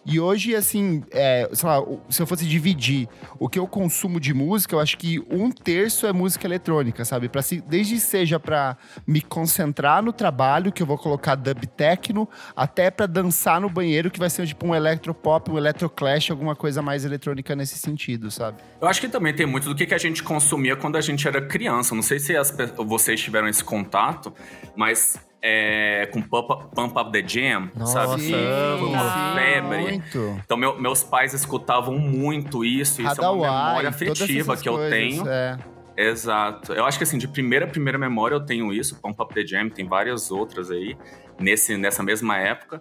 E 0.06 0.20
hoje, 0.20 0.54
assim, 0.54 1.02
é, 1.10 1.48
sei 1.52 1.68
lá, 1.68 1.82
se 2.10 2.20
eu 2.20 2.26
fosse 2.26 2.46
dividir 2.46 3.08
o 3.38 3.48
que 3.48 3.58
eu 3.58 3.66
consumo 3.66 4.20
de 4.20 4.34
música, 4.34 4.74
eu 4.74 4.80
acho 4.80 4.98
que 4.98 5.24
um 5.30 5.50
terço 5.50 6.06
é 6.06 6.12
música 6.12 6.46
eletrônica, 6.46 7.04
sabe? 7.04 7.28
Pra 7.28 7.40
se, 7.40 7.60
desde 7.62 7.98
seja 7.98 8.38
pra 8.38 8.76
me 9.06 9.22
concentrar 9.22 10.02
no 10.02 10.12
trabalho, 10.12 10.72
que 10.72 10.82
eu 10.82 10.86
vou 10.86 10.98
colocar 10.98 11.34
dub 11.34 11.66
techno, 11.68 12.28
até 12.54 12.90
pra 12.90 13.06
dançar 13.06 13.60
no 13.60 13.70
banheiro, 13.70 14.10
que 14.10 14.18
vai 14.18 14.28
ser 14.28 14.46
tipo 14.46 14.66
um 14.66 14.74
electropop, 14.74 15.50
um 15.50 15.56
electroclash, 15.56 16.30
alguma 16.30 16.54
coisa 16.54 16.82
mais 16.82 17.04
eletrônica 17.04 17.56
nesse 17.56 17.78
sentido, 17.78 18.30
sabe? 18.30 18.58
Eu 18.80 18.88
acho 18.88 19.00
que 19.00 19.08
também 19.08 19.32
tem 19.32 19.46
muito 19.46 19.68
do 19.68 19.74
que, 19.74 19.94
a 19.94 19.98
gente 19.98 20.22
consumia 20.22 20.76
quando 20.76 20.96
a 20.96 21.00
gente 21.00 21.26
era 21.26 21.40
criança. 21.40 21.94
Não 21.94 22.02
sei 22.02 22.18
se 22.18 22.36
as 22.36 22.54
vocês 22.76 23.20
tiveram 23.20 23.48
esse 23.48 23.62
contato, 23.62 24.32
mas 24.76 25.18
é, 25.46 26.06
com 26.10 26.22
Pump 26.22 26.52
Up, 26.52 26.74
Pump 26.74 26.98
Up 26.98 27.12
the 27.12 27.22
Jam, 27.28 27.70
Nossa, 27.76 28.06
sabe? 28.06 28.22
Sim, 28.22 28.32
Foi 28.78 28.88
uma 28.88 29.34
febre. 29.34 29.76
Muito. 29.82 30.40
Então, 30.42 30.56
meu- 30.56 30.80
meus 30.80 31.02
pais 31.04 31.34
escutavam 31.34 31.98
muito 31.98 32.64
isso. 32.64 33.02
Isso 33.02 33.20
é 33.22 33.28
uma 33.28 33.46
Hadawai, 33.46 33.66
memória 33.68 33.88
afetiva 33.90 34.56
que 34.56 34.66
eu 34.66 34.72
coisas, 34.76 34.90
tenho. 34.90 35.28
É. 35.28 35.58
Exato. 35.96 36.72
Eu 36.72 36.86
acho 36.86 36.96
que 36.96 37.04
assim, 37.04 37.18
de 37.18 37.28
primeira 37.28 37.66
primeira 37.66 37.98
memória 37.98 38.34
eu 38.34 38.40
tenho 38.44 38.72
isso, 38.72 38.98
Pump 39.02 39.20
Up 39.22 39.34
the 39.34 39.46
Jam, 39.46 39.68
tem 39.68 39.86
várias 39.86 40.30
outras 40.30 40.70
aí 40.70 40.96
nesse, 41.38 41.76
nessa 41.76 42.02
mesma 42.02 42.38
época. 42.38 42.80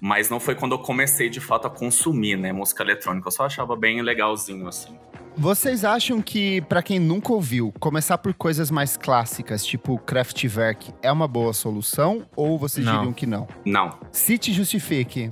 Mas 0.00 0.28
não 0.30 0.38
foi 0.38 0.54
quando 0.54 0.72
eu 0.72 0.78
comecei 0.78 1.28
de 1.30 1.40
fato 1.40 1.66
a 1.66 1.70
consumir, 1.70 2.36
né, 2.36 2.52
música 2.52 2.82
eletrônica. 2.84 3.26
Eu 3.26 3.32
só 3.32 3.46
achava 3.46 3.74
bem 3.74 4.00
legalzinho 4.02 4.68
assim. 4.68 4.96
Vocês 5.38 5.84
acham 5.84 6.20
que, 6.20 6.60
pra 6.62 6.82
quem 6.82 6.98
nunca 6.98 7.32
ouviu, 7.32 7.72
começar 7.78 8.18
por 8.18 8.34
coisas 8.34 8.72
mais 8.72 8.96
clássicas, 8.96 9.64
tipo 9.64 9.96
Kraftwerk, 9.96 10.92
é 11.00 11.12
uma 11.12 11.28
boa 11.28 11.52
solução? 11.52 12.26
Ou 12.34 12.58
vocês 12.58 12.84
Não. 12.84 12.96
diriam 12.96 13.12
que 13.12 13.24
não? 13.24 13.46
Não. 13.64 13.96
Cite 14.10 14.50
e 14.50 14.54
justifique. 14.54 15.30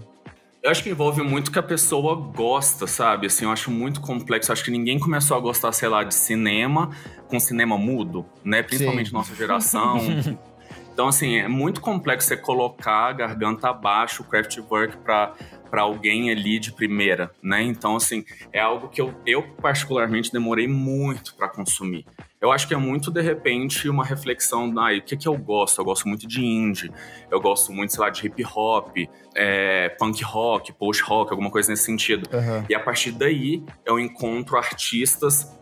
Eu 0.62 0.70
acho 0.70 0.80
que 0.84 0.90
envolve 0.90 1.22
muito 1.22 1.50
que 1.50 1.58
a 1.58 1.62
pessoa 1.62 2.14
gosta, 2.14 2.86
sabe? 2.86 3.26
Assim, 3.26 3.46
eu 3.46 3.50
acho 3.50 3.68
muito 3.68 4.00
complexo. 4.00 4.50
Eu 4.50 4.52
acho 4.52 4.64
que 4.64 4.70
ninguém 4.70 4.96
começou 5.00 5.36
a 5.36 5.40
gostar, 5.40 5.72
sei 5.72 5.88
lá, 5.88 6.04
de 6.04 6.14
cinema 6.14 6.90
com 7.26 7.40
cinema 7.40 7.76
mudo, 7.76 8.24
né? 8.44 8.62
Principalmente 8.62 9.08
Sim. 9.08 9.14
nossa 9.16 9.34
geração. 9.34 9.98
então, 10.94 11.08
assim, 11.08 11.34
é 11.34 11.48
muito 11.48 11.80
complexo 11.80 12.28
você 12.28 12.36
colocar 12.36 13.08
a 13.08 13.12
garganta 13.12 13.70
abaixo, 13.70 14.22
o 14.22 14.24
Kraftwerk, 14.24 14.98
pra, 14.98 15.34
pra 15.76 15.82
alguém 15.82 16.30
ali 16.30 16.58
de 16.58 16.72
primeira, 16.72 17.30
né? 17.42 17.60
Então, 17.60 17.96
assim, 17.96 18.24
é 18.50 18.58
algo 18.58 18.88
que 18.88 18.98
eu, 18.98 19.14
eu 19.26 19.42
particularmente 19.60 20.32
demorei 20.32 20.66
muito 20.66 21.36
pra 21.36 21.50
consumir. 21.50 22.06
Eu 22.40 22.50
acho 22.50 22.66
que 22.66 22.72
é 22.72 22.78
muito, 22.78 23.10
de 23.10 23.20
repente, 23.20 23.86
uma 23.86 24.02
reflexão, 24.02 24.72
ah, 24.78 24.94
e 24.94 25.00
o 25.00 25.02
que 25.02 25.18
que 25.18 25.28
eu 25.28 25.36
gosto? 25.36 25.78
Eu 25.78 25.84
gosto 25.84 26.08
muito 26.08 26.26
de 26.26 26.42
indie, 26.42 26.90
eu 27.30 27.38
gosto 27.42 27.74
muito, 27.74 27.92
sei 27.92 28.00
lá, 28.00 28.08
de 28.08 28.26
hip 28.26 28.42
hop, 28.54 28.96
é, 29.34 29.90
punk 29.98 30.24
rock, 30.24 30.72
post 30.72 31.02
rock, 31.02 31.30
alguma 31.30 31.50
coisa 31.50 31.68
nesse 31.68 31.84
sentido. 31.84 32.26
Aham. 32.34 32.64
E 32.70 32.74
a 32.74 32.80
partir 32.80 33.10
daí 33.10 33.62
eu 33.84 33.98
encontro 33.98 34.56
artistas 34.56 35.58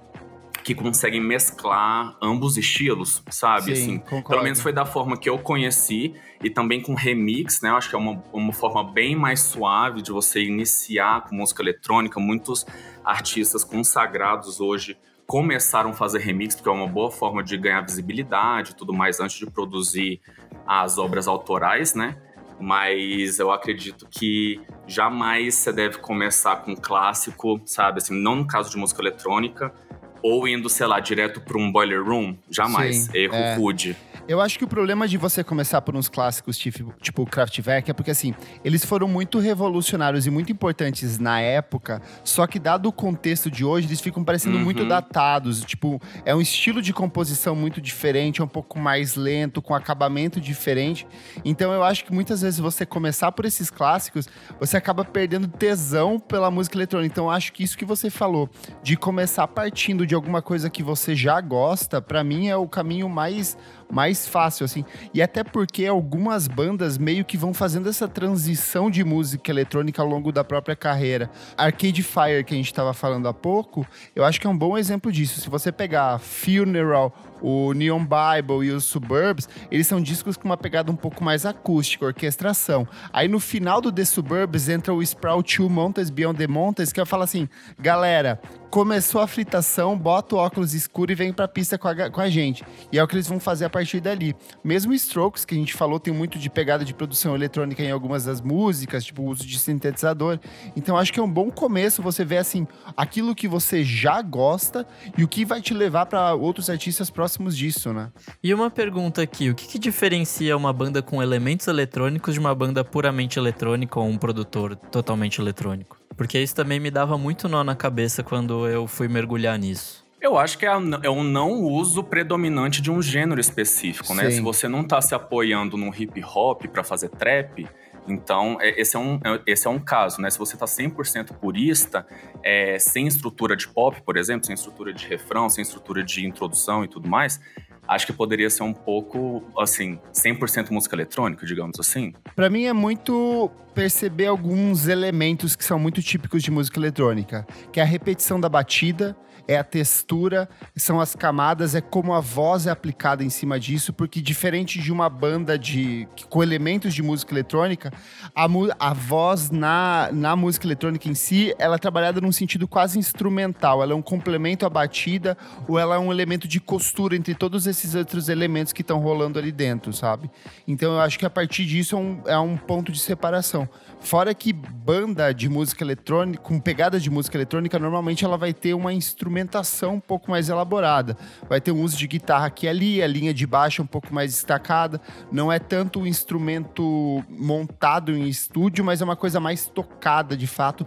que 0.64 0.74
conseguem 0.74 1.20
mesclar 1.20 2.16
ambos 2.22 2.56
estilos, 2.56 3.22
sabe? 3.28 3.76
Sim, 3.76 3.82
assim, 3.82 3.98
concordo. 3.98 4.28
pelo 4.28 4.42
menos 4.42 4.60
foi 4.62 4.72
da 4.72 4.86
forma 4.86 5.14
que 5.14 5.28
eu 5.28 5.38
conheci 5.38 6.14
e 6.42 6.48
também 6.48 6.80
com 6.80 6.94
remix, 6.94 7.60
né? 7.60 7.68
Eu 7.68 7.76
acho 7.76 7.90
que 7.90 7.94
é 7.94 7.98
uma, 7.98 8.24
uma 8.32 8.52
forma 8.52 8.82
bem 8.82 9.14
mais 9.14 9.40
suave 9.40 10.00
de 10.00 10.10
você 10.10 10.42
iniciar 10.42 11.26
com 11.28 11.36
música 11.36 11.62
eletrônica. 11.62 12.18
Muitos 12.18 12.64
artistas 13.04 13.62
consagrados 13.62 14.58
hoje 14.58 14.96
começaram 15.26 15.90
a 15.90 15.92
fazer 15.92 16.20
remix, 16.20 16.54
porque 16.54 16.68
é 16.68 16.72
uma 16.72 16.88
boa 16.88 17.10
forma 17.10 17.44
de 17.44 17.58
ganhar 17.58 17.82
visibilidade 17.82 18.70
e 18.70 18.74
tudo 18.74 18.94
mais 18.94 19.20
antes 19.20 19.36
de 19.36 19.46
produzir 19.46 20.18
as 20.66 20.96
obras 20.96 21.28
autorais, 21.28 21.94
né? 21.94 22.16
Mas 22.58 23.38
eu 23.38 23.52
acredito 23.52 24.06
que 24.10 24.62
jamais 24.86 25.56
você 25.56 25.72
deve 25.72 25.98
começar 25.98 26.56
com 26.56 26.72
um 26.72 26.76
clássico, 26.76 27.60
sabe? 27.66 27.98
Assim, 27.98 28.14
não 28.14 28.36
no 28.36 28.46
caso 28.46 28.70
de 28.70 28.78
música 28.78 29.02
eletrônica, 29.02 29.74
ou 30.24 30.48
indo, 30.48 30.70
sei 30.70 30.86
lá, 30.86 31.00
direto 31.00 31.38
para 31.38 31.58
um 31.58 31.70
boiler 31.70 32.02
room. 32.02 32.34
Jamais. 32.50 32.96
Sim, 32.96 33.10
Erro 33.12 33.34
é. 33.34 33.56
rude. 33.56 33.94
Eu 34.26 34.40
acho 34.40 34.58
que 34.58 34.64
o 34.64 34.68
problema 34.68 35.06
de 35.06 35.18
você 35.18 35.44
começar 35.44 35.82
por 35.82 35.94
uns 35.94 36.08
clássicos 36.08 36.56
tipo, 36.56 36.94
tipo 37.02 37.26
Kraftwerk 37.26 37.90
é 37.90 37.92
porque, 37.92 38.10
assim, 38.10 38.34
eles 38.64 38.82
foram 38.82 39.06
muito 39.06 39.38
revolucionários 39.38 40.26
e 40.26 40.30
muito 40.30 40.50
importantes 40.50 41.18
na 41.18 41.40
época, 41.40 42.00
só 42.24 42.46
que 42.46 42.58
dado 42.58 42.88
o 42.88 42.92
contexto 42.92 43.50
de 43.50 43.66
hoje, 43.66 43.86
eles 43.86 44.00
ficam 44.00 44.24
parecendo 44.24 44.56
Uhum. 44.56 44.64
muito 44.64 44.86
datados. 44.86 45.62
Tipo, 45.62 46.00
é 46.24 46.34
um 46.34 46.40
estilo 46.40 46.80
de 46.80 46.90
composição 46.92 47.54
muito 47.54 47.82
diferente, 47.82 48.40
é 48.40 48.44
um 48.44 48.48
pouco 48.48 48.78
mais 48.78 49.14
lento, 49.14 49.60
com 49.60 49.74
acabamento 49.74 50.40
diferente. 50.40 51.06
Então 51.44 51.72
eu 51.72 51.84
acho 51.84 52.02
que 52.04 52.12
muitas 52.12 52.40
vezes 52.40 52.58
você 52.58 52.86
começar 52.86 53.30
por 53.32 53.44
esses 53.44 53.68
clássicos, 53.68 54.26
você 54.58 54.76
acaba 54.78 55.04
perdendo 55.04 55.48
tesão 55.48 56.18
pela 56.18 56.50
música 56.50 56.78
eletrônica. 56.78 57.12
Então 57.12 57.24
eu 57.26 57.30
acho 57.30 57.52
que 57.52 57.62
isso 57.62 57.76
que 57.76 57.84
você 57.84 58.08
falou, 58.08 58.48
de 58.82 58.96
começar 58.96 59.46
partindo 59.48 60.06
de 60.06 60.14
alguma 60.14 60.40
coisa 60.40 60.70
que 60.70 60.82
você 60.82 61.14
já 61.14 61.38
gosta, 61.42 62.00
pra 62.00 62.24
mim 62.24 62.48
é 62.48 62.56
o 62.56 62.66
caminho 62.66 63.06
mais 63.08 63.58
mais 63.94 64.26
fácil, 64.26 64.64
assim. 64.64 64.84
E 65.14 65.22
até 65.22 65.44
porque 65.44 65.86
algumas 65.86 66.48
bandas 66.48 66.98
meio 66.98 67.24
que 67.24 67.36
vão 67.36 67.54
fazendo 67.54 67.88
essa 67.88 68.08
transição 68.08 68.90
de 68.90 69.04
música 69.04 69.52
eletrônica 69.52 70.02
ao 70.02 70.08
longo 70.08 70.32
da 70.32 70.42
própria 70.42 70.74
carreira. 70.74 71.30
Arcade 71.56 72.02
Fire, 72.02 72.42
que 72.44 72.54
a 72.54 72.56
gente 72.56 72.66
estava 72.66 72.92
falando 72.92 73.28
há 73.28 73.32
pouco, 73.32 73.86
eu 74.16 74.24
acho 74.24 74.40
que 74.40 74.46
é 74.48 74.50
um 74.50 74.58
bom 74.58 74.76
exemplo 74.76 75.12
disso. 75.12 75.40
Se 75.40 75.48
você 75.48 75.70
pegar 75.70 76.18
Funeral, 76.18 77.14
o 77.44 77.74
Neon 77.74 78.00
Bible 78.00 78.66
e 78.66 78.70
os 78.70 78.84
Suburbs, 78.84 79.46
eles 79.70 79.86
são 79.86 80.00
discos 80.00 80.34
com 80.34 80.46
uma 80.46 80.56
pegada 80.56 80.90
um 80.90 80.96
pouco 80.96 81.22
mais 81.22 81.44
acústica, 81.44 82.06
orquestração. 82.06 82.88
Aí 83.12 83.28
no 83.28 83.38
final 83.38 83.82
do 83.82 83.92
The 83.92 84.06
Suburbs 84.06 84.70
entra 84.70 84.94
o 84.94 85.02
Sprout 85.02 85.58
2 85.58 85.70
Mountains 85.70 86.08
Beyond 86.08 86.38
the 86.38 86.46
Mountains, 86.46 86.90
que 86.90 86.98
eu 86.98 87.04
falo 87.04 87.22
assim, 87.22 87.46
galera, 87.78 88.40
começou 88.70 89.20
a 89.20 89.26
fritação, 89.26 89.96
bota 89.96 90.34
o 90.34 90.38
óculos 90.38 90.72
escuro 90.72 91.12
e 91.12 91.14
vem 91.14 91.34
pra 91.34 91.46
pista 91.46 91.76
com 91.76 91.86
a, 91.86 92.10
com 92.10 92.20
a 92.20 92.30
gente. 92.30 92.64
E 92.90 92.98
é 92.98 93.04
o 93.04 93.06
que 93.06 93.14
eles 93.14 93.28
vão 93.28 93.38
fazer 93.38 93.66
a 93.66 93.70
partir 93.70 94.00
dali. 94.00 94.34
Mesmo 94.64 94.94
Strokes, 94.94 95.44
que 95.44 95.54
a 95.54 95.58
gente 95.58 95.74
falou, 95.74 96.00
tem 96.00 96.14
muito 96.14 96.38
de 96.38 96.48
pegada 96.48 96.82
de 96.82 96.94
produção 96.94 97.34
eletrônica 97.34 97.82
em 97.82 97.90
algumas 97.90 98.24
das 98.24 98.40
músicas, 98.40 99.04
tipo 99.04 99.20
o 99.20 99.26
uso 99.26 99.46
de 99.46 99.58
sintetizador. 99.58 100.40
Então 100.74 100.96
acho 100.96 101.12
que 101.12 101.20
é 101.20 101.22
um 101.22 101.30
bom 101.30 101.50
começo 101.50 102.00
você 102.00 102.24
ver 102.24 102.38
assim, 102.38 102.66
aquilo 102.96 103.34
que 103.34 103.46
você 103.46 103.84
já 103.84 104.22
gosta 104.22 104.86
e 105.16 105.22
o 105.22 105.28
que 105.28 105.44
vai 105.44 105.60
te 105.60 105.74
levar 105.74 106.06
para 106.06 106.34
outros 106.34 106.70
artistas 106.70 107.10
próximos 107.10 107.33
próximos 107.34 107.56
disso, 107.56 107.92
né? 107.92 108.10
E 108.42 108.54
uma 108.54 108.70
pergunta 108.70 109.22
aqui: 109.22 109.50
o 109.50 109.54
que, 109.54 109.66
que 109.66 109.78
diferencia 109.78 110.56
uma 110.56 110.72
banda 110.72 111.02
com 111.02 111.22
elementos 111.22 111.66
eletrônicos 111.66 112.34
de 112.34 112.40
uma 112.40 112.54
banda 112.54 112.84
puramente 112.84 113.38
eletrônica 113.38 113.98
ou 113.98 114.06
um 114.06 114.16
produtor 114.16 114.76
totalmente 114.76 115.40
eletrônico? 115.40 115.96
Porque 116.16 116.38
isso 116.38 116.54
também 116.54 116.78
me 116.78 116.90
dava 116.90 117.18
muito 117.18 117.48
nó 117.48 117.64
na 117.64 117.74
cabeça 117.74 118.22
quando 118.22 118.68
eu 118.68 118.86
fui 118.86 119.08
mergulhar 119.08 119.58
nisso. 119.58 120.04
Eu 120.20 120.38
acho 120.38 120.56
que 120.56 120.64
é, 120.64 120.70
é 121.02 121.10
um 121.10 121.22
não 121.22 121.62
uso 121.62 122.02
predominante 122.02 122.80
de 122.80 122.90
um 122.90 123.02
gênero 123.02 123.40
específico, 123.40 124.14
né? 124.14 124.30
Sim. 124.30 124.36
Se 124.36 124.40
você 124.40 124.68
não 124.68 124.82
tá 124.82 125.00
se 125.02 125.14
apoiando 125.14 125.76
num 125.76 125.92
hip 125.92 126.22
hop 126.24 126.64
pra 126.66 126.82
fazer 126.82 127.10
trap, 127.10 127.68
então 128.06 128.58
é- 128.60 128.80
esse 128.80 128.96
é 128.96 128.98
um, 128.98 129.14
é- 129.24 129.40
esse 129.46 129.66
é 129.66 129.70
um 129.70 129.78
caso, 129.78 130.20
né? 130.20 130.30
Se 130.30 130.38
você 130.38 130.56
tá 130.56 130.66
100% 130.66 131.34
purista, 131.34 132.06
é, 132.42 132.78
sem 132.78 133.06
estrutura 133.06 133.56
de 133.56 133.68
pop, 133.68 134.00
por 134.02 134.16
exemplo, 134.16 134.46
sem 134.46 134.54
estrutura 134.54 134.92
de 134.92 135.06
refrão, 135.06 135.48
sem 135.48 135.62
estrutura 135.62 136.02
de 136.02 136.26
introdução 136.26 136.84
e 136.84 136.88
tudo 136.88 137.08
mais, 137.08 137.40
acho 137.86 138.06
que 138.06 138.12
poderia 138.12 138.48
ser 138.50 138.62
um 138.62 138.72
pouco, 138.72 139.42
assim, 139.58 139.98
100% 140.12 140.70
música 140.70 140.94
eletrônica, 140.94 141.46
digamos 141.46 141.78
assim. 141.78 142.12
Pra 142.34 142.50
mim 142.50 142.64
é 142.64 142.72
muito 142.72 143.50
perceber 143.74 144.26
alguns 144.26 144.86
elementos 144.86 145.56
que 145.56 145.64
são 145.64 145.78
muito 145.78 146.00
típicos 146.00 146.42
de 146.42 146.50
música 146.50 146.78
eletrônica, 146.78 147.46
que 147.72 147.80
é 147.80 147.82
a 147.82 147.86
repetição 147.86 148.40
da 148.40 148.48
batida, 148.48 149.16
é 149.46 149.58
a 149.58 149.64
textura, 149.64 150.48
são 150.76 151.00
as 151.00 151.14
camadas, 151.14 151.74
é 151.74 151.80
como 151.80 152.14
a 152.14 152.20
voz 152.20 152.66
é 152.66 152.70
aplicada 152.70 153.22
em 153.22 153.30
cima 153.30 153.60
disso, 153.60 153.92
porque 153.92 154.20
diferente 154.20 154.80
de 154.80 154.90
uma 154.90 155.08
banda 155.08 155.58
de 155.58 156.08
com 156.30 156.42
elementos 156.42 156.94
de 156.94 157.02
música 157.02 157.32
eletrônica, 157.32 157.92
a, 158.34 158.46
a 158.78 158.94
voz 158.94 159.50
na, 159.50 160.08
na 160.12 160.34
música 160.34 160.66
eletrônica 160.66 161.08
em 161.08 161.14
si, 161.14 161.54
ela 161.58 161.76
é 161.76 161.78
trabalhada 161.78 162.20
num 162.20 162.32
sentido 162.32 162.66
quase 162.66 162.98
instrumental, 162.98 163.82
ela 163.82 163.92
é 163.92 163.94
um 163.94 164.02
complemento 164.02 164.64
à 164.64 164.70
batida 164.70 165.36
ou 165.68 165.78
ela 165.78 165.96
é 165.96 165.98
um 165.98 166.10
elemento 166.10 166.48
de 166.48 166.60
costura 166.60 167.14
entre 167.14 167.34
todos 167.34 167.66
esses 167.66 167.73
outros 167.94 168.28
elementos 168.28 168.72
que 168.72 168.82
estão 168.82 168.98
rolando 168.98 169.38
ali 169.38 169.50
dentro, 169.50 169.92
sabe? 169.92 170.30
Então 170.66 170.92
eu 170.92 171.00
acho 171.00 171.18
que 171.18 171.26
a 171.26 171.30
partir 171.30 171.64
disso 171.64 171.96
é 171.96 171.98
um, 171.98 172.22
é 172.26 172.38
um 172.38 172.56
ponto 172.56 172.92
de 172.92 172.98
separação. 172.98 173.68
Fora 174.00 174.34
que 174.34 174.52
banda 174.52 175.32
de 175.32 175.48
música 175.48 175.82
eletrônica, 175.82 176.42
com 176.42 176.60
pegada 176.60 177.00
de 177.00 177.08
música 177.08 177.36
eletrônica, 177.36 177.78
normalmente 177.78 178.24
ela 178.24 178.36
vai 178.36 178.52
ter 178.52 178.74
uma 178.74 178.92
instrumentação 178.92 179.94
um 179.94 180.00
pouco 180.00 180.30
mais 180.30 180.48
elaborada. 180.48 181.16
Vai 181.48 181.60
ter 181.60 181.72
um 181.72 181.82
uso 181.82 181.96
de 181.96 182.06
guitarra 182.06 182.46
aqui 182.46 182.66
e 182.66 182.68
ali, 182.68 183.02
a 183.02 183.06
linha 183.06 183.32
de 183.32 183.46
baixo 183.46 183.82
um 183.82 183.86
pouco 183.86 184.14
mais 184.14 184.32
destacada. 184.32 185.00
Não 185.32 185.50
é 185.50 185.58
tanto 185.58 186.00
um 186.00 186.06
instrumento 186.06 187.24
montado 187.28 188.12
em 188.12 188.28
estúdio, 188.28 188.84
mas 188.84 189.00
é 189.00 189.04
uma 189.04 189.16
coisa 189.16 189.40
mais 189.40 189.66
tocada 189.66 190.36
de 190.36 190.46
fato. 190.46 190.86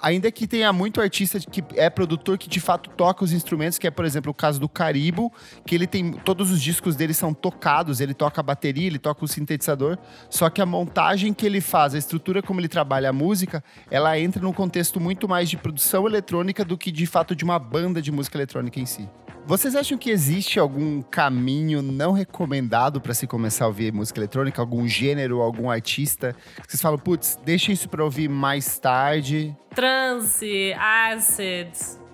Ainda 0.00 0.30
que 0.30 0.46
tenha 0.46 0.72
muito 0.72 1.00
artista 1.00 1.38
que 1.38 1.62
é 1.74 1.88
produtor 1.90 2.38
que 2.38 2.48
de 2.48 2.60
fato 2.60 2.90
toca 2.90 3.24
os 3.24 3.32
instrumentos, 3.32 3.78
que 3.78 3.86
é, 3.86 3.90
por 3.90 4.04
exemplo, 4.04 4.30
o 4.30 4.34
caso 4.34 4.60
do 4.60 4.68
Caribo, 4.68 5.32
que 5.66 5.74
ele 5.74 5.86
tem. 5.86 6.12
Todos 6.12 6.50
os 6.50 6.60
discos 6.60 6.96
dele 6.96 7.14
são 7.14 7.32
tocados, 7.34 8.00
ele 8.00 8.14
toca 8.14 8.40
a 8.40 8.42
bateria, 8.42 8.86
ele 8.86 8.98
toca 8.98 9.24
o 9.24 9.28
sintetizador. 9.28 9.98
Só 10.28 10.48
que 10.50 10.60
a 10.60 10.66
montagem 10.66 11.32
que 11.32 11.46
ele 11.46 11.60
faz, 11.60 11.94
a 11.94 11.98
estrutura 11.98 12.42
como 12.42 12.60
ele 12.60 12.68
trabalha 12.68 13.10
a 13.10 13.12
música, 13.12 13.62
ela 13.90 14.18
entra 14.18 14.42
num 14.42 14.52
contexto 14.52 15.00
muito 15.00 15.28
mais 15.28 15.48
de 15.48 15.56
produção 15.56 16.06
eletrônica 16.06 16.64
do 16.64 16.76
que 16.76 16.90
de 16.90 17.06
fato 17.06 17.34
de 17.34 17.44
uma 17.44 17.58
banda 17.58 18.00
de 18.00 18.10
música 18.10 18.36
eletrônica 18.36 18.78
em 18.78 18.86
si. 18.86 19.08
Vocês 19.46 19.74
acham 19.74 19.98
que 19.98 20.10
existe 20.10 20.60
algum 20.60 21.02
caminho 21.02 21.82
não 21.82 22.12
recomendado 22.12 23.00
para 23.00 23.12
se 23.14 23.26
começar 23.26 23.64
a 23.64 23.68
ouvir 23.68 23.92
música 23.92 24.20
eletrônica? 24.20 24.60
Algum 24.62 24.86
gênero, 24.86 25.40
algum 25.40 25.68
artista? 25.68 26.36
Que 26.62 26.70
vocês 26.70 26.80
falam, 26.80 26.98
putz, 26.98 27.36
deixa 27.44 27.72
isso 27.72 27.88
para 27.88 28.04
ouvir 28.04 28.28
mais 28.28 28.78
tarde. 28.78 29.56
Trance, 29.74 30.72
acid. 30.78 31.70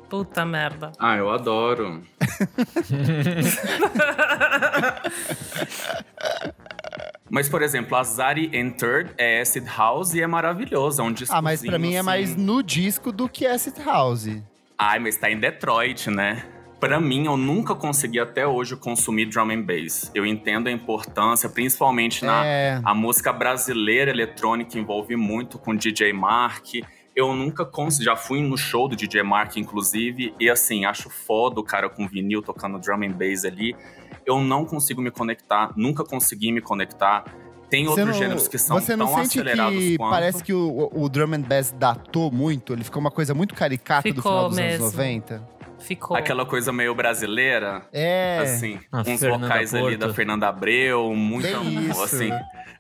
Puta 0.09 0.47
merda. 0.47 0.93
Ah, 0.99 1.17
eu 1.17 1.29
adoro. 1.31 2.03
Mas, 7.29 7.49
por 7.49 7.61
exemplo, 7.61 7.97
a 7.97 8.05
Zari 8.05 8.51
Entered 8.57 9.11
é 9.19 9.41
Acid 9.41 9.67
House 9.67 10.15
e 10.15 10.23
é 10.23 10.27
maravilhosa. 10.29 11.03
É 11.03 11.05
um 11.05 11.13
disco 11.13 11.35
Ah, 11.35 11.43
mas 11.43 11.61
pra 11.61 11.77
mim 11.79 11.95
é 11.95 12.03
mais 12.03 12.37
no 12.37 12.63
disco 12.63 13.11
do 13.11 13.29
que 13.29 13.45
acid 13.47 13.77
house. 13.85 14.29
Ai, 14.79 15.01
mas 15.01 15.17
tá 15.17 15.29
em 15.31 15.39
Detroit, 15.41 16.09
né? 16.09 16.45
Pra 16.79 17.01
mim, 17.01 17.25
eu 17.25 17.37
nunca 17.39 17.75
consegui 17.75 18.21
até 18.21 18.47
hoje 18.47 18.77
consumir 18.77 19.27
drum 19.27 19.51
and 19.51 19.63
bass. 19.63 20.11
Eu 20.15 20.27
entendo 20.27 20.67
a 20.69 20.71
importância, 20.71 21.49
principalmente 21.49 22.23
na 22.25 22.45
É. 22.45 22.81
a 22.85 22.95
música 22.95 23.33
brasileira 23.33 24.11
eletrônica 24.11 24.79
envolve 24.79 25.17
muito 25.17 25.59
com 25.59 25.75
DJ 25.75 26.13
Mark. 26.13 26.67
Eu 27.15 27.35
nunca 27.35 27.65
consegui, 27.65 28.05
já 28.05 28.15
fui 28.15 28.43
no 28.43 28.59
show 28.59 28.89
do 28.89 28.95
DJ 28.95 29.23
Mark, 29.23 29.57
inclusive, 29.57 30.35
e 30.39 30.51
assim, 30.51 30.85
acho 30.85 31.09
foda 31.09 31.59
o 31.59 31.65
cara 31.65 31.89
com 31.89 32.07
vinil 32.07 32.43
tocando 32.43 32.79
drum 32.79 33.03
and 33.05 33.13
bass 33.13 33.47
ali. 33.47 33.75
Eu 34.27 34.39
não 34.41 34.67
consigo 34.67 35.01
me 35.01 35.11
conectar, 35.11 35.73
nunca 35.77 36.05
consegui 36.05 36.53
me 36.53 36.61
conectar. 36.61 37.25
Tem 37.71 37.85
Você 37.85 37.91
outros 37.91 38.09
não- 38.09 38.15
gêneros 38.15 38.47
que 38.49 38.59
são 38.59 38.79
Você 38.79 38.95
não 38.95 39.07
tão 39.07 39.15
sente 39.17 39.41
acelerados 39.41 39.79
que 39.79 39.97
quanto. 39.97 40.11
parece 40.11 40.45
que 40.45 40.53
o, 40.53 40.91
o 40.93 41.09
drum 41.09 41.33
and 41.35 41.41
bass 41.41 41.73
datou 41.77 42.31
muito? 42.31 42.75
Ele 42.75 42.85
ficou 42.85 43.01
uma 43.01 43.11
coisa 43.11 43.33
muito 43.35 43.55
caricata 43.55 44.09
do 44.11 44.17
Ficou 44.17 44.31
final 44.33 44.49
dos 44.51 44.59
mesmo. 44.59 44.85
anos 44.85 44.93
90? 44.95 45.56
Ficou. 45.79 46.17
Aquela 46.17 46.45
coisa 46.47 46.73
meio 46.73 46.95
brasileira, 46.95 47.87
É. 47.93 48.39
assim, 48.43 48.81
A 48.91 49.01
uns 49.01 49.21
Fernanda 49.21 49.47
vocais 49.47 49.75
ali 49.75 49.83
Porto. 49.83 49.99
da 49.99 50.15
Fernanda 50.15 50.49
Abreu, 50.49 51.15
muito 51.15 51.47
Bem 51.47 51.91
isso. 51.91 52.03
assim. 52.03 52.31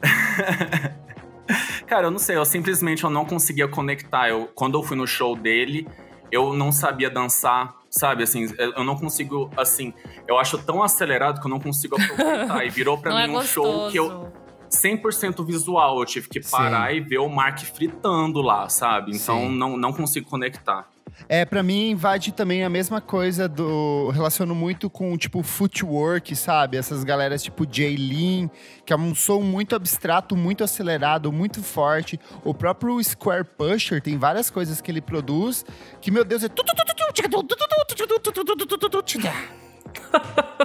Cara, 1.86 2.08
eu 2.08 2.10
não 2.10 2.18
sei, 2.18 2.36
eu 2.36 2.44
simplesmente 2.44 3.04
eu 3.04 3.10
não 3.10 3.24
conseguia 3.24 3.68
conectar. 3.68 4.28
Eu, 4.28 4.50
quando 4.54 4.76
eu 4.76 4.82
fui 4.82 4.96
no 4.96 5.06
show 5.06 5.36
dele, 5.36 5.86
eu 6.32 6.52
não 6.52 6.72
sabia 6.72 7.08
dançar, 7.08 7.72
sabe? 7.88 8.24
Assim, 8.24 8.52
eu 8.58 8.82
não 8.82 8.96
consigo, 8.96 9.48
assim, 9.56 9.94
eu 10.26 10.38
acho 10.38 10.58
tão 10.58 10.82
acelerado 10.82 11.40
que 11.40 11.46
eu 11.46 11.50
não 11.50 11.60
consigo 11.60 11.94
aproveitar. 12.00 12.64
e 12.66 12.70
virou 12.70 12.98
pra 12.98 13.12
Não 13.14 13.18
é 13.20 13.28
mim 13.28 13.36
um 13.36 13.42
show 13.42 13.88
que 13.90 13.98
eu 13.98 14.08
gostoso. 14.08 14.32
100% 14.68 15.46
visual, 15.46 16.00
eu 16.00 16.04
tive 16.04 16.28
que 16.28 16.40
parar 16.40 16.92
e 16.92 16.98
ver 17.00 17.18
o 17.18 17.28
Mark 17.28 17.60
fritando 17.60 18.42
lá, 18.42 18.68
sabe? 18.68 19.12
Então 19.14 19.38
Sim. 19.42 19.56
não, 19.56 19.76
não 19.76 19.92
consigo 19.92 20.28
conectar. 20.28 20.88
É, 21.28 21.44
pra 21.44 21.62
mim 21.62 21.90
invade 21.90 22.32
também 22.32 22.62
a 22.62 22.68
mesma 22.68 23.00
coisa 23.00 23.48
do. 23.48 24.10
Relaciono 24.10 24.54
muito 24.54 24.90
com, 24.90 25.16
tipo, 25.16 25.42
footwork, 25.42 26.36
sabe? 26.36 26.76
Essas 26.76 27.02
galeras 27.04 27.42
tipo 27.42 27.66
Jaylin, 27.70 28.50
que 28.84 28.92
é 28.92 28.96
um 28.96 29.14
som 29.14 29.40
muito 29.40 29.74
abstrato, 29.74 30.36
muito 30.36 30.62
acelerado, 30.62 31.32
muito 31.32 31.62
forte. 31.62 32.20
O 32.44 32.52
próprio 32.52 33.02
Square 33.02 33.44
Pusher 33.56 34.00
tem 34.00 34.18
várias 34.18 34.50
coisas 34.50 34.80
que 34.80 34.90
ele 34.90 35.00
produz 35.00 35.64
que, 36.00 36.10
meu 36.10 36.24
Deus, 36.24 36.44
é. 36.44 36.48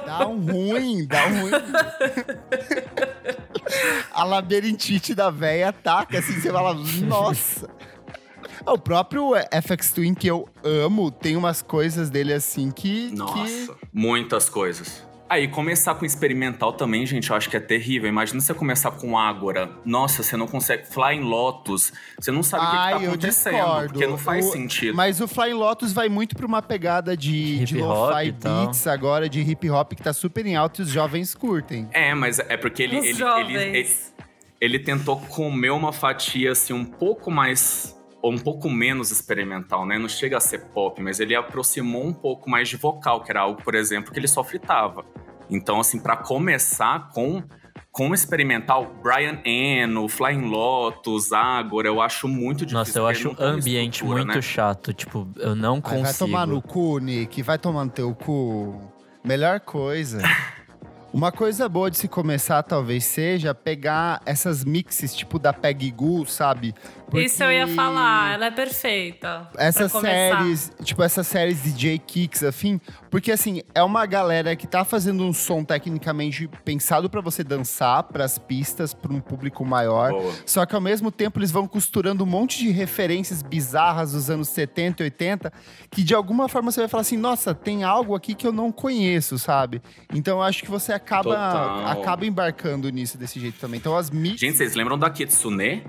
Dá 0.06 0.28
um 0.28 0.40
ruim, 0.40 1.08
dá 1.08 1.26
um 1.28 1.42
ruim. 1.42 1.52
A 4.14 4.24
labirintite 4.24 5.16
da 5.16 5.30
véia 5.30 5.70
ataca, 5.70 6.20
assim, 6.20 6.40
você 6.40 6.52
fala, 6.52 6.74
nossa. 6.74 7.70
Ah, 8.66 8.74
O 8.74 8.78
próprio 8.78 9.32
FX 9.64 9.92
Twin, 9.92 10.14
que 10.14 10.28
eu 10.28 10.48
amo, 10.64 11.10
tem 11.12 11.36
umas 11.36 11.62
coisas 11.62 12.10
dele 12.10 12.34
assim 12.34 12.72
que. 12.72 13.12
Nossa, 13.16 13.74
que... 13.74 13.88
muitas 13.94 14.50
coisas. 14.50 15.10
Aí, 15.30 15.48
começar 15.48 15.96
com 15.96 16.04
experimental 16.06 16.74
também, 16.74 17.06
gente, 17.06 17.30
eu 17.30 17.36
acho 17.38 17.50
que 17.50 17.56
é 17.56 17.60
terrível. 17.62 18.10
Imagina 18.10 18.42
você 18.42 18.54
começar 18.54 18.92
com 18.92 19.18
Ágora. 19.18 19.72
Nossa, 19.86 20.24
você 20.24 20.36
não 20.36 20.46
consegue. 20.46 20.86
Flying 20.88 21.22
Lotus. 21.22 21.94
Você 22.20 22.32
não 22.32 22.44
sabe 22.44 22.66
o 22.66 22.70
que, 22.70 22.72
que 22.76 22.78
Ai, 22.82 22.94
tá 22.96 23.02
eu 23.04 23.10
acontecendo. 23.12 23.54
discordo. 23.56 23.94
Porque 23.94 24.08
não 24.08 24.18
faz 24.18 24.46
O- 24.46 24.52
sentido. 24.52 24.94
Mas 24.94 25.22
o 25.22 25.30
Flying 25.30 25.54
Lotus 25.54 25.94
vai 25.94 26.10
muito 26.10 26.36
pra 26.36 26.46
uma 26.46 26.62
pegada 26.62 27.16
de, 27.16 27.64
de 27.64 27.76
Hip 27.78 27.82
hop 27.82 28.10
lo-fi 28.10 28.28
e 28.28 28.32
beats 28.34 28.88
agora, 28.88 29.30
de 29.30 29.40
hip 29.40 29.70
hop, 29.70 29.94
que 29.94 30.04
tá 30.04 30.12
super 30.12 30.46
em 30.46 30.58
alta 30.58 30.82
e 30.82 30.84
os 30.84 30.90
jovens 30.90 31.34
curtem. 31.34 31.88
É, 31.94 32.14
mas 32.14 32.38
é 32.38 32.58
porque 32.58 32.84
ele, 32.84 33.00
Os 33.00 33.06
ele, 33.06 33.24
ele, 33.56 33.78
ele, 33.78 33.90
ele 34.60 34.80
tentou 34.80 35.18
comer 35.18 35.70
uma 35.72 35.94
fatia 35.94 36.52
assim 36.52 36.74
um 36.74 36.84
pouco 36.84 37.32
mais 37.32 37.96
um 38.24 38.38
pouco 38.38 38.70
menos 38.70 39.12
experimental, 39.12 39.86
né? 39.86 39.98
Não 39.98 40.10
chega 40.10 40.38
a 40.38 40.40
ser 40.40 40.66
pop, 40.66 41.02
mas 41.02 41.20
ele 41.20 41.36
aproximou 41.36 42.06
um 42.06 42.14
pouco 42.14 42.50
mais 42.50 42.70
de 42.70 42.78
vocal, 42.78 43.24
que 43.24 43.32
era 43.32 43.42
algo, 43.42 43.62
por 43.64 43.76
exemplo, 43.76 44.12
que 44.12 44.20
ele 44.20 44.28
só 44.28 44.44
fritava. 44.44 45.06
Então, 45.50 45.80
assim, 45.80 46.00
pra 46.00 46.16
começar 46.16 47.10
com 47.10 47.44
com 47.92 48.14
experimental, 48.14 48.96
Brian 49.04 49.42
Eno, 49.44 50.08
Flying 50.08 50.50
Lotus, 50.50 51.34
Agora, 51.34 51.88
eu 51.88 52.02
acho 52.02 52.28
muito 52.28 52.60
difícil. 52.60 52.78
Nossa, 52.78 53.00
eu 53.00 53.08
acho 53.08 53.30
uma 53.32 53.44
ambiente 53.44 54.04
muito 54.06 54.28
né? 54.28 54.42
chato. 54.42 54.94
Tipo, 54.94 55.28
eu 55.38 55.56
não 55.56 55.76
Ai, 55.76 55.82
consigo. 55.82 56.04
vai 56.04 56.14
tomar 56.14 56.48
no 56.48 56.62
cu, 56.62 57.00
Nick. 57.00 57.42
Vai 57.42 57.58
tomar 57.58 57.84
no 57.86 57.92
teu 57.92 58.16
cu. 58.16 58.94
Melhor 59.24 59.60
coisa. 59.60 60.20
Uma 61.14 61.30
coisa 61.30 61.68
boa 61.68 61.92
de 61.92 61.98
se 61.98 62.08
começar, 62.08 62.64
talvez 62.64 63.04
seja, 63.04 63.54
pegar 63.54 64.22
essas 64.26 64.64
mixes, 64.64 65.14
tipo 65.14 65.38
da 65.38 65.52
Peggy 65.52 65.92
Goo, 65.92 66.26
sabe? 66.26 66.74
Porque 67.06 67.26
Isso 67.26 67.44
eu 67.44 67.52
ia 67.52 67.68
falar, 67.68 68.36
ela 68.36 68.46
é 68.46 68.52
perfeita. 68.52 69.50
Essas 69.58 69.92
séries, 69.92 70.72
tipo 70.84 71.04
essas 71.04 71.28
séries 71.28 71.64
de 71.64 71.72
J 71.72 72.00
Kicks, 72.00 72.44
afim, 72.44 72.80
porque 73.12 73.32
assim, 73.32 73.62
é 73.76 73.84
uma 73.84 74.06
galera 74.08 74.56
que 74.56 74.66
tá 74.66 74.84
fazendo 74.84 75.24
um 75.24 75.32
som 75.34 75.64
tecnicamente 75.64 76.48
pensado 76.66 77.10
pra 77.10 77.22
você 77.22 77.44
dançar, 77.44 78.02
pras 78.04 78.40
pistas, 78.40 78.94
pra 78.94 79.12
um 79.14 79.20
público 79.20 79.64
maior. 79.64 80.10
Boa. 80.12 80.34
Só 80.46 80.66
que 80.66 80.74
ao 80.74 80.82
mesmo 80.82 81.12
tempo 81.12 81.38
eles 81.38 81.52
vão 81.52 81.68
costurando 81.68 82.24
um 82.24 82.28
monte 82.28 82.58
de 82.60 82.72
referências 82.72 83.44
bizarras 83.44 84.14
dos 84.14 84.30
anos 84.30 84.48
70 84.48 85.04
e 85.04 85.06
80, 85.06 85.54
que 85.92 86.02
de 86.04 86.16
alguma 86.16 86.48
forma 86.50 86.72
você 86.72 86.80
vai 86.80 86.88
falar 86.90 87.02
assim, 87.02 87.18
nossa, 87.18 87.54
tem 87.54 87.84
algo 87.84 88.16
aqui 88.16 88.34
que 88.34 88.48
eu 88.48 88.52
não 88.54 88.72
conheço, 88.72 89.38
sabe? 89.38 89.82
Então 90.14 90.38
eu 90.38 90.42
acho 90.44 90.64
que 90.64 90.72
você 90.72 90.94
acaba, 90.94 91.24
Total. 91.36 91.88
acaba 91.88 92.26
embarcando 92.26 92.90
nisso 92.90 93.18
desse 93.18 93.40
jeito 93.40 93.60
também. 93.60 93.78
Então 93.78 93.96
as 93.98 94.10
mix. 94.10 94.40
Gente, 94.40 94.56
vocês 94.58 94.74
lembram 94.74 94.98
da 94.98 95.10
Kitsune? 95.10 95.84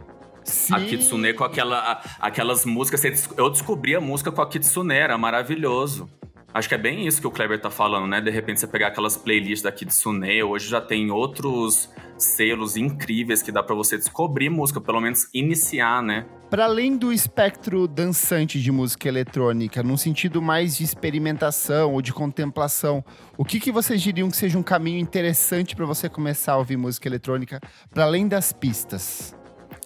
sim, 0.44 0.74
A 0.74 0.80
Kitsune 0.80 1.34
com 1.34 1.44
aquela, 1.44 1.78
a- 1.78 2.02
aquelas 2.18 2.64
músicas. 2.66 3.00
Eu 3.36 3.48
descobri 3.48 3.94
a 3.94 4.00
música 4.00 4.32
com 4.32 4.42
a 4.42 4.48
Kitsune, 4.48 4.92
era 4.92 5.16
maravilhoso. 5.16 6.10
Acho 6.54 6.68
que 6.68 6.74
é 6.74 6.78
bem 6.78 7.06
isso 7.06 7.20
que 7.20 7.26
o 7.26 7.30
Kleber 7.30 7.60
tá 7.60 7.70
falando, 7.70 8.06
né? 8.06 8.20
De 8.20 8.30
repente 8.30 8.60
você 8.60 8.66
pegar 8.66 8.88
aquelas 8.88 9.16
playlists 9.16 9.62
da 9.62 9.72
Kitsune, 9.72 10.42
hoje 10.42 10.68
já 10.68 10.80
tem 10.80 11.10
outros 11.10 11.88
selos 12.18 12.76
incríveis 12.76 13.42
que 13.42 13.50
dá 13.50 13.62
pra 13.62 13.74
você 13.74 13.96
descobrir 13.96 14.50
música, 14.50 14.80
pelo 14.80 15.00
menos 15.00 15.28
iniciar, 15.32 16.02
né? 16.02 16.26
Para 16.50 16.64
além 16.64 16.96
do 16.96 17.10
espectro 17.10 17.88
dançante 17.88 18.60
de 18.60 18.70
música 18.70 19.08
eletrônica, 19.08 19.82
num 19.82 19.96
sentido 19.96 20.42
mais 20.42 20.76
de 20.76 20.84
experimentação 20.84 21.94
ou 21.94 22.02
de 22.02 22.12
contemplação, 22.12 23.02
o 23.38 23.44
que, 23.44 23.58
que 23.58 23.72
vocês 23.72 24.02
diriam 24.02 24.30
que 24.30 24.36
seja 24.36 24.58
um 24.58 24.62
caminho 24.62 24.98
interessante 24.98 25.74
para 25.74 25.86
você 25.86 26.08
começar 26.10 26.52
a 26.52 26.58
ouvir 26.58 26.76
música 26.76 27.08
eletrônica, 27.08 27.58
para 27.90 28.04
além 28.04 28.28
das 28.28 28.52
pistas? 28.52 29.34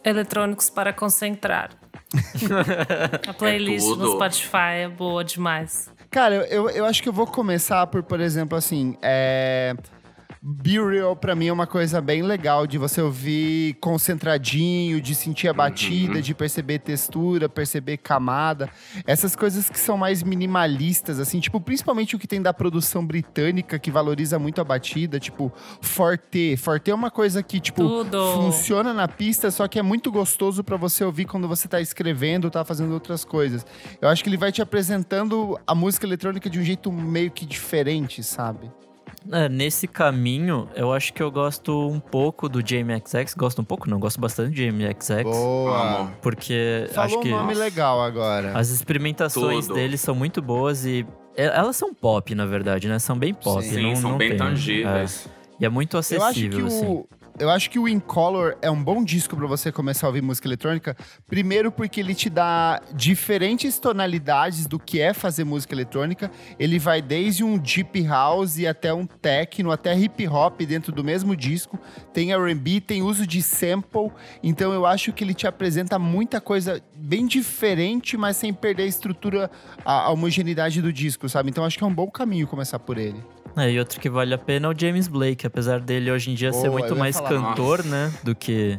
Eletrônicos 0.05 0.69
para 0.69 0.93
concentrar. 0.93 1.71
A 3.27 3.33
playlist 3.33 3.87
tudo. 3.87 4.05
no 4.05 4.13
Spotify 4.15 4.83
é 4.83 4.89
boa 4.89 5.25
demais. 5.25 5.96
Cara, 6.17 6.35
eu, 6.47 6.71
eu, 6.71 6.87
acho 6.87 7.03
que 7.03 7.11
eu 7.11 7.13
vou 7.13 7.27
começar 7.27 7.87
por, 7.89 8.03
por 8.03 8.21
exemplo, 8.21 8.57
assim, 8.57 8.97
é... 9.03 9.77
Be 10.49 10.79
Real 10.79 11.17
pra 11.17 11.35
mim 11.35 11.49
é 11.49 11.53
uma 11.53 11.67
coisa 11.67 12.01
bem 12.01 12.23
legal 12.23 12.69
de 12.69 12.79
você 12.79 13.03
ouvir 13.03 13.75
concentradinho, 13.81 15.01
de 15.01 15.13
sentir 15.13 15.49
a 15.49 15.53
batida, 15.53 16.23
de 16.23 16.33
perceber 16.33 16.79
textura, 16.79 17.49
perceber 17.49 17.97
camada. 17.97 18.71
Essas 19.05 19.35
coisas 19.35 19.69
que 19.69 19.77
são 19.77 19.99
mais 19.99 20.23
minimalistas, 20.23 21.19
assim, 21.19 21.41
tipo, 21.41 21.61
principalmente 21.61 22.15
o 22.15 22.19
que 22.19 22.29
tem 22.29 22.41
da 22.41 22.55
produção 22.55 23.05
britânica, 23.05 23.77
que 23.77 23.91
valoriza 23.91 24.39
muito 24.39 24.61
a 24.61 24.65
batida, 24.65 25.19
tipo, 25.19 25.53
Forte. 25.81 26.57
Forte 26.57 26.93
é 26.93 26.95
uma 26.95 27.11
coisa 27.11 27.43
que, 27.43 27.59
tipo, 27.59 27.83
Tudo. 27.83 28.35
funciona 28.35 28.95
na 28.95 29.09
pista, 29.09 29.51
só 29.51 29.67
que 29.67 29.81
é 29.81 29.83
muito 29.83 30.13
gostoso 30.13 30.63
pra 30.63 30.77
você 30.77 31.03
ouvir 31.03 31.25
quando 31.25 31.49
você 31.49 31.67
tá 31.67 31.81
escrevendo, 31.81 32.53
tá 32.53 32.65
fazendo 32.65 32.95
outras 32.95 33.25
coisas. 33.25 33.67
Eu 34.01 34.09
acho 34.09 34.23
que 34.23 34.31
ele 34.31 34.37
vai 34.37 34.53
te 34.53 34.63
apresentando 34.63 35.59
a 35.67 35.75
música 35.75 36.07
eletrônica 36.07 36.49
de 36.49 36.61
um 36.61 36.63
jeito 36.63 36.93
meio 36.93 37.33
que 37.33 37.45
diferente, 37.45 38.23
sabe? 38.23 38.71
É, 39.33 39.49
nesse 39.49 39.87
caminho, 39.89 40.69
eu 40.75 40.93
acho 40.93 41.13
que 41.13 41.23
eu 41.23 41.31
gosto 41.31 41.89
um 41.89 41.99
pouco 41.99 42.49
do 42.49 42.67
Jamie 42.67 43.03
XX. 43.05 43.35
Gosto 43.35 43.61
um 43.61 43.65
pouco, 43.65 43.89
não, 43.91 43.99
gosto 43.99 44.21
bastante 44.21 44.51
do 44.51 44.57
Jamie 44.57 44.87
XX. 45.01 45.23
Boa. 45.23 46.11
Porque 46.23 46.87
Falou 46.93 47.05
acho 47.05 47.21
que 47.21 47.29
um 47.33 47.37
nome 47.39 47.55
legal 47.55 48.01
agora. 48.03 48.53
as 48.57 48.69
experimentações 48.71 49.67
Tudo. 49.67 49.75
dele 49.77 49.97
são 49.97 50.15
muito 50.15 50.41
boas 50.41 50.85
e 50.85 51.07
e- 51.39 51.43
elas 51.43 51.77
são 51.77 51.93
pop, 51.93 52.35
na 52.35 52.47
verdade, 52.47 52.89
né? 52.89 52.99
São 52.99 53.19
bem 53.19 53.35
pop. 53.35 53.63
Sim, 53.63 53.83
não, 53.83 53.97
são 53.97 54.11
não 54.13 54.19
bem 54.19 54.31
tem- 54.31 54.39
tangíveis. 54.39 55.27
é. 55.27 55.37
E 55.61 55.67
é 55.67 55.69
muito 55.69 55.95
Eu 55.95 56.01
acho 56.01 56.09
que 56.11 56.15
acessível, 56.17 56.67
assim. 56.67 56.87
o. 56.87 57.07
Eu 57.39 57.51
acho 57.51 57.69
que 57.69 57.79
o 57.79 57.87
Incolor 57.87 58.57
é 58.63 58.71
um 58.71 58.83
bom 58.83 59.05
disco 59.05 59.37
pra 59.37 59.47
você 59.47 59.71
começar 59.71 60.07
a 60.07 60.09
ouvir 60.09 60.23
música 60.23 60.49
eletrônica. 60.49 60.97
Primeiro, 61.27 61.71
porque 61.71 62.01
ele 62.01 62.15
te 62.15 62.31
dá 62.31 62.81
diferentes 62.95 63.79
tonalidades 63.79 64.67
do 64.67 64.79
que 64.79 65.03
é 65.03 65.13
fazer 65.13 65.45
música 65.45 65.75
eletrônica. 65.75 66.31
Ele 66.59 66.79
vai 66.79 67.03
desde 67.03 67.45
um 67.45 67.59
deep 67.59 68.03
house 68.05 68.65
até 68.65 68.91
um 68.95 69.05
techno, 69.05 69.71
até 69.71 69.95
hip 69.95 70.27
hop 70.27 70.63
dentro 70.63 70.91
do 70.93 71.05
mesmo 71.05 71.37
disco. 71.37 71.79
Tem 72.11 72.33
R&B, 72.33 72.81
tem 72.81 73.03
uso 73.03 73.27
de 73.27 73.43
sample. 73.43 74.11
Então 74.43 74.73
eu 74.73 74.87
acho 74.87 75.13
que 75.13 75.23
ele 75.23 75.35
te 75.35 75.47
apresenta 75.47 75.99
muita 75.99 76.41
coisa 76.41 76.83
bem 76.97 77.27
diferente, 77.27 78.17
mas 78.17 78.39
sem 78.39 78.51
perder 78.55 78.85
a 78.85 78.87
estrutura, 78.87 79.51
a, 79.85 80.07
a 80.07 80.11
homogeneidade 80.11 80.81
do 80.81 80.91
disco, 80.91 81.29
sabe? 81.29 81.51
Então 81.51 81.67
acho 81.67 81.77
que 81.77 81.85
é 81.85 81.87
um 81.87 81.95
bom 81.95 82.11
caminho 82.11 82.47
começar 82.47 82.79
por 82.79 82.97
ele. 82.97 83.23
É, 83.57 83.71
e 83.71 83.79
outro 83.79 83.99
que 83.99 84.11
vale 84.11 84.35
a 84.35 84.39
pena 84.39 84.67
é 84.69 84.71
o 84.71 84.79
James 84.79 85.09
Blake, 85.09 85.47
apesar 85.47 85.81
dele 85.81 86.11
hoje 86.11 86.31
em 86.31 86.35
dia 86.35 86.53
ser 86.53 86.69
Boa, 86.69 86.69
eu 86.69 86.73
muito 86.73 86.97
mais 86.97 87.17
falar, 87.17 87.31
cantor, 87.31 87.85
né? 87.85 88.13
Do 88.23 88.35
que 88.35 88.79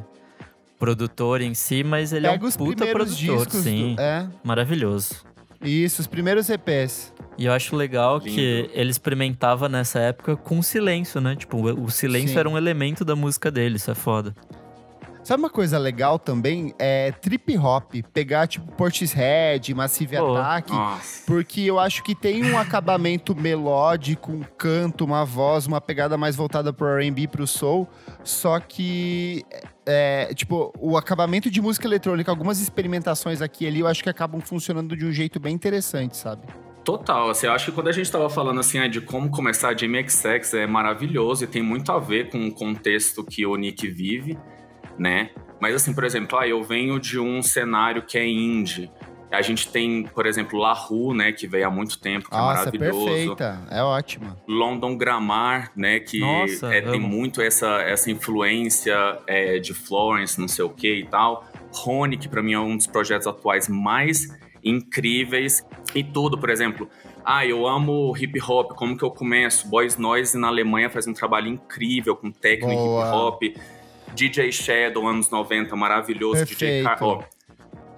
produtor 0.78 1.42
em 1.42 1.54
si, 1.54 1.84
mas 1.84 2.13
ele 2.13 2.28
Pega 2.28 2.42
é 2.42 2.46
um 2.46 2.48
os 2.48 2.56
puta 2.56 2.86
produtor, 2.88 3.50
sim. 3.50 3.96
do- 3.96 4.02
é. 4.02 4.28
Maravilhoso. 4.44 5.26
Isso, 5.63 6.02
os 6.02 6.08
primeiros 6.08 6.50
EPs. 6.50 7.12
E 7.36 7.46
eu 7.46 7.54
acho 7.54 7.76
legal 7.76 8.20
Lindo. 8.20 8.30
que 8.36 8.70
ele 8.74 8.92
experimentava 8.92 9.68
nessa 9.68 10.00
época 10.00 10.36
com 10.36 10.62
silêncio, 10.62 11.20
né? 11.20 11.36
Tipo, 11.36 11.58
o 11.58 11.86
o 11.86 11.90
silêncio 11.90 12.30
Sim. 12.34 12.38
era 12.40 12.48
um 12.50 12.58
elemento 12.58 13.04
da 13.04 13.16
música 13.16 13.50
dele, 13.50 13.78
isso 13.78 13.90
é 13.90 13.96
foda. 13.96 14.36
Sabe 15.28 15.44
uma 15.44 15.50
coisa 15.50 15.78
legal 15.78 16.18
também? 16.18 16.74
É 16.80 17.12
trip 17.12 17.58
hop. 17.58 17.96
Pegar, 18.13 18.48
tipo, 18.48 18.72
Portishead, 18.72 19.74
Massive 19.74 20.16
Pô. 20.16 20.38
Attack. 20.38 20.72
Nossa. 20.72 21.26
Porque 21.26 21.60
eu 21.60 21.78
acho 21.78 22.02
que 22.02 22.16
tem 22.16 22.50
um 22.50 22.58
acabamento 22.58 23.36
melódico, 23.36 24.32
um 24.32 24.42
canto, 24.58 25.04
uma 25.04 25.26
voz, 25.26 25.68
uma 25.68 25.82
pegada 25.82 26.18
mais 26.18 26.38
voltada 26.38 26.72
pro 26.72 26.88
R&B, 26.88 27.28
pro 27.28 27.46
soul. 27.46 27.90
Só 28.24 28.58
que, 28.62 29.44
é, 29.86 30.34
tipo, 30.34 30.72
o 30.80 30.96
acabamento 30.96 31.52
de 31.52 31.62
música 31.62 31.86
eletrônica, 31.86 32.32
algumas 32.32 32.62
experimentações 32.62 33.42
aqui 33.42 33.66
e 33.66 33.68
ali, 33.68 33.80
eu 33.82 33.88
acho 33.88 34.02
que 34.02 34.10
acabam 34.10 34.40
funcionando 34.40 34.96
de 34.96 35.06
um 35.06 35.12
jeito 35.12 35.42
bem 35.42 35.54
interessante, 35.54 36.16
sabe? 36.16 36.44
Total, 36.86 37.30
assim, 37.30 37.48
eu 37.48 37.52
acho 37.52 37.66
que 37.66 37.72
quando 37.74 37.90
a 37.90 37.92
gente 37.92 38.10
tava 38.10 38.30
falando 38.30 38.62
assim 38.62 38.80
ah, 38.80 38.88
de 38.88 39.02
como 39.02 39.30
começar 39.30 39.72
a 39.72 39.76
Jamie 39.76 40.10
XX 40.10 40.54
é 40.54 40.66
maravilhoso 40.66 41.44
e 41.44 41.48
tem 41.48 41.62
muito 41.62 41.92
a 41.92 42.00
ver 42.00 42.30
com 42.30 42.48
o 42.48 42.54
contexto 42.54 43.26
que 43.26 43.46
o 43.46 43.58
Nick 43.58 43.90
vive, 43.90 44.38
né? 44.97 45.29
Mas 45.60 45.75
assim, 45.75 45.93
por 45.93 46.03
exemplo, 46.03 46.38
ah, 46.38 46.47
eu 46.47 46.63
venho 46.63 46.99
de 46.99 47.19
um 47.19 47.41
cenário 47.41 48.03
que 48.03 48.17
é 48.17 48.27
indie. 48.27 48.91
A 49.31 49.41
gente 49.41 49.67
tem, 49.67 50.03
por 50.03 50.25
exemplo, 50.25 50.57
La 50.57 50.71
Rue, 50.71 51.15
né, 51.15 51.33
que 51.33 51.47
veio 51.47 51.67
há 51.67 51.69
muito 51.69 51.99
tempo, 51.99 52.29
que 52.29 52.36
é 52.36 52.38
Nossa, 52.38 52.60
maravilhoso. 52.60 53.05
perfeita. 53.05 53.62
É 53.69 53.83
ótima. 53.83 54.38
London 54.47 54.95
Grammar, 54.95 55.71
né, 55.75 55.99
que 55.99 56.19
Nossa, 56.19 56.73
é, 56.73 56.81
tem 56.81 56.99
muito 56.99 57.41
essa, 57.41 57.81
essa 57.81 58.10
influência 58.10 58.95
é, 59.27 59.60
de 59.60 59.73
Florence, 59.73 60.39
não 60.39 60.47
sei 60.47 60.63
o 60.63 60.69
que 60.69 60.99
e 60.99 61.05
tal. 61.05 61.45
Rony, 61.73 62.17
que 62.17 62.29
pra 62.29 62.41
mim 62.41 62.53
é 62.53 62.60
um 62.60 62.77
dos 62.77 62.88
projetos 62.88 63.27
atuais 63.27 63.67
mais 63.67 64.27
incríveis. 64.63 65.65
E 65.93 66.03
tudo, 66.03 66.38
por 66.38 66.49
exemplo, 66.49 66.89
ah, 67.25 67.45
eu 67.45 67.67
amo 67.67 68.15
hip 68.17 68.39
hop, 68.41 68.71
como 68.71 68.97
que 68.97 69.03
eu 69.03 69.12
começo? 69.12 69.67
Boys 69.67 69.97
Noise 69.97 70.38
na 70.38 70.47
Alemanha 70.47 70.89
faz 70.89 71.05
um 71.05 71.13
trabalho 71.13 71.49
incrível 71.49 72.15
com 72.15 72.31
techno 72.31 72.71
e 72.71 72.75
Boa. 72.75 73.05
hip 73.05 73.15
hop. 73.15 73.43
DJ 74.17 74.51
Shadow, 74.51 75.08
anos 75.08 75.30
90, 75.30 75.75
maravilhoso. 75.75 76.43
DJ 76.43 76.82
Car 76.82 76.97
Perfeito. 76.97 77.23
ó, 77.32 77.38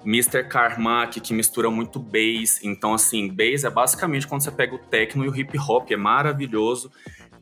Mr. 0.06 0.44
Carmack, 0.44 1.22
que 1.22 1.34
mistura 1.34 1.72
muito 1.72 1.98
bass. 1.98 2.60
Então, 2.62 2.94
assim, 2.94 3.30
bass 3.30 3.64
é 3.64 3.70
basicamente 3.70 4.28
quando 4.28 4.42
você 4.42 4.52
pega 4.52 4.76
o 4.76 4.78
techno 4.78 5.24
e 5.24 5.30
o 5.30 5.36
hip 5.36 5.58
hop, 5.58 5.90
é 5.92 5.96
maravilhoso. 5.96 6.92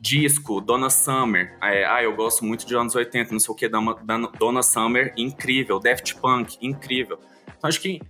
Disco, 0.00 0.60
Donna 0.60 0.90
Summer. 0.90 1.58
É, 1.60 1.84
ah, 1.84 2.02
eu 2.02 2.14
gosto 2.14 2.44
muito 2.44 2.64
de 2.64 2.76
anos 2.76 2.94
80, 2.94 3.32
não 3.32 3.40
sei 3.40 3.52
o 3.52 3.54
que, 3.54 3.68
Donna 3.68 4.62
Summer, 4.62 5.12
incrível. 5.16 5.80
Daft 5.80 6.14
Punk, 6.16 6.56
incrível. 6.62 7.18
Então, 7.56 7.68
acho 7.68 7.80
que 7.80 8.00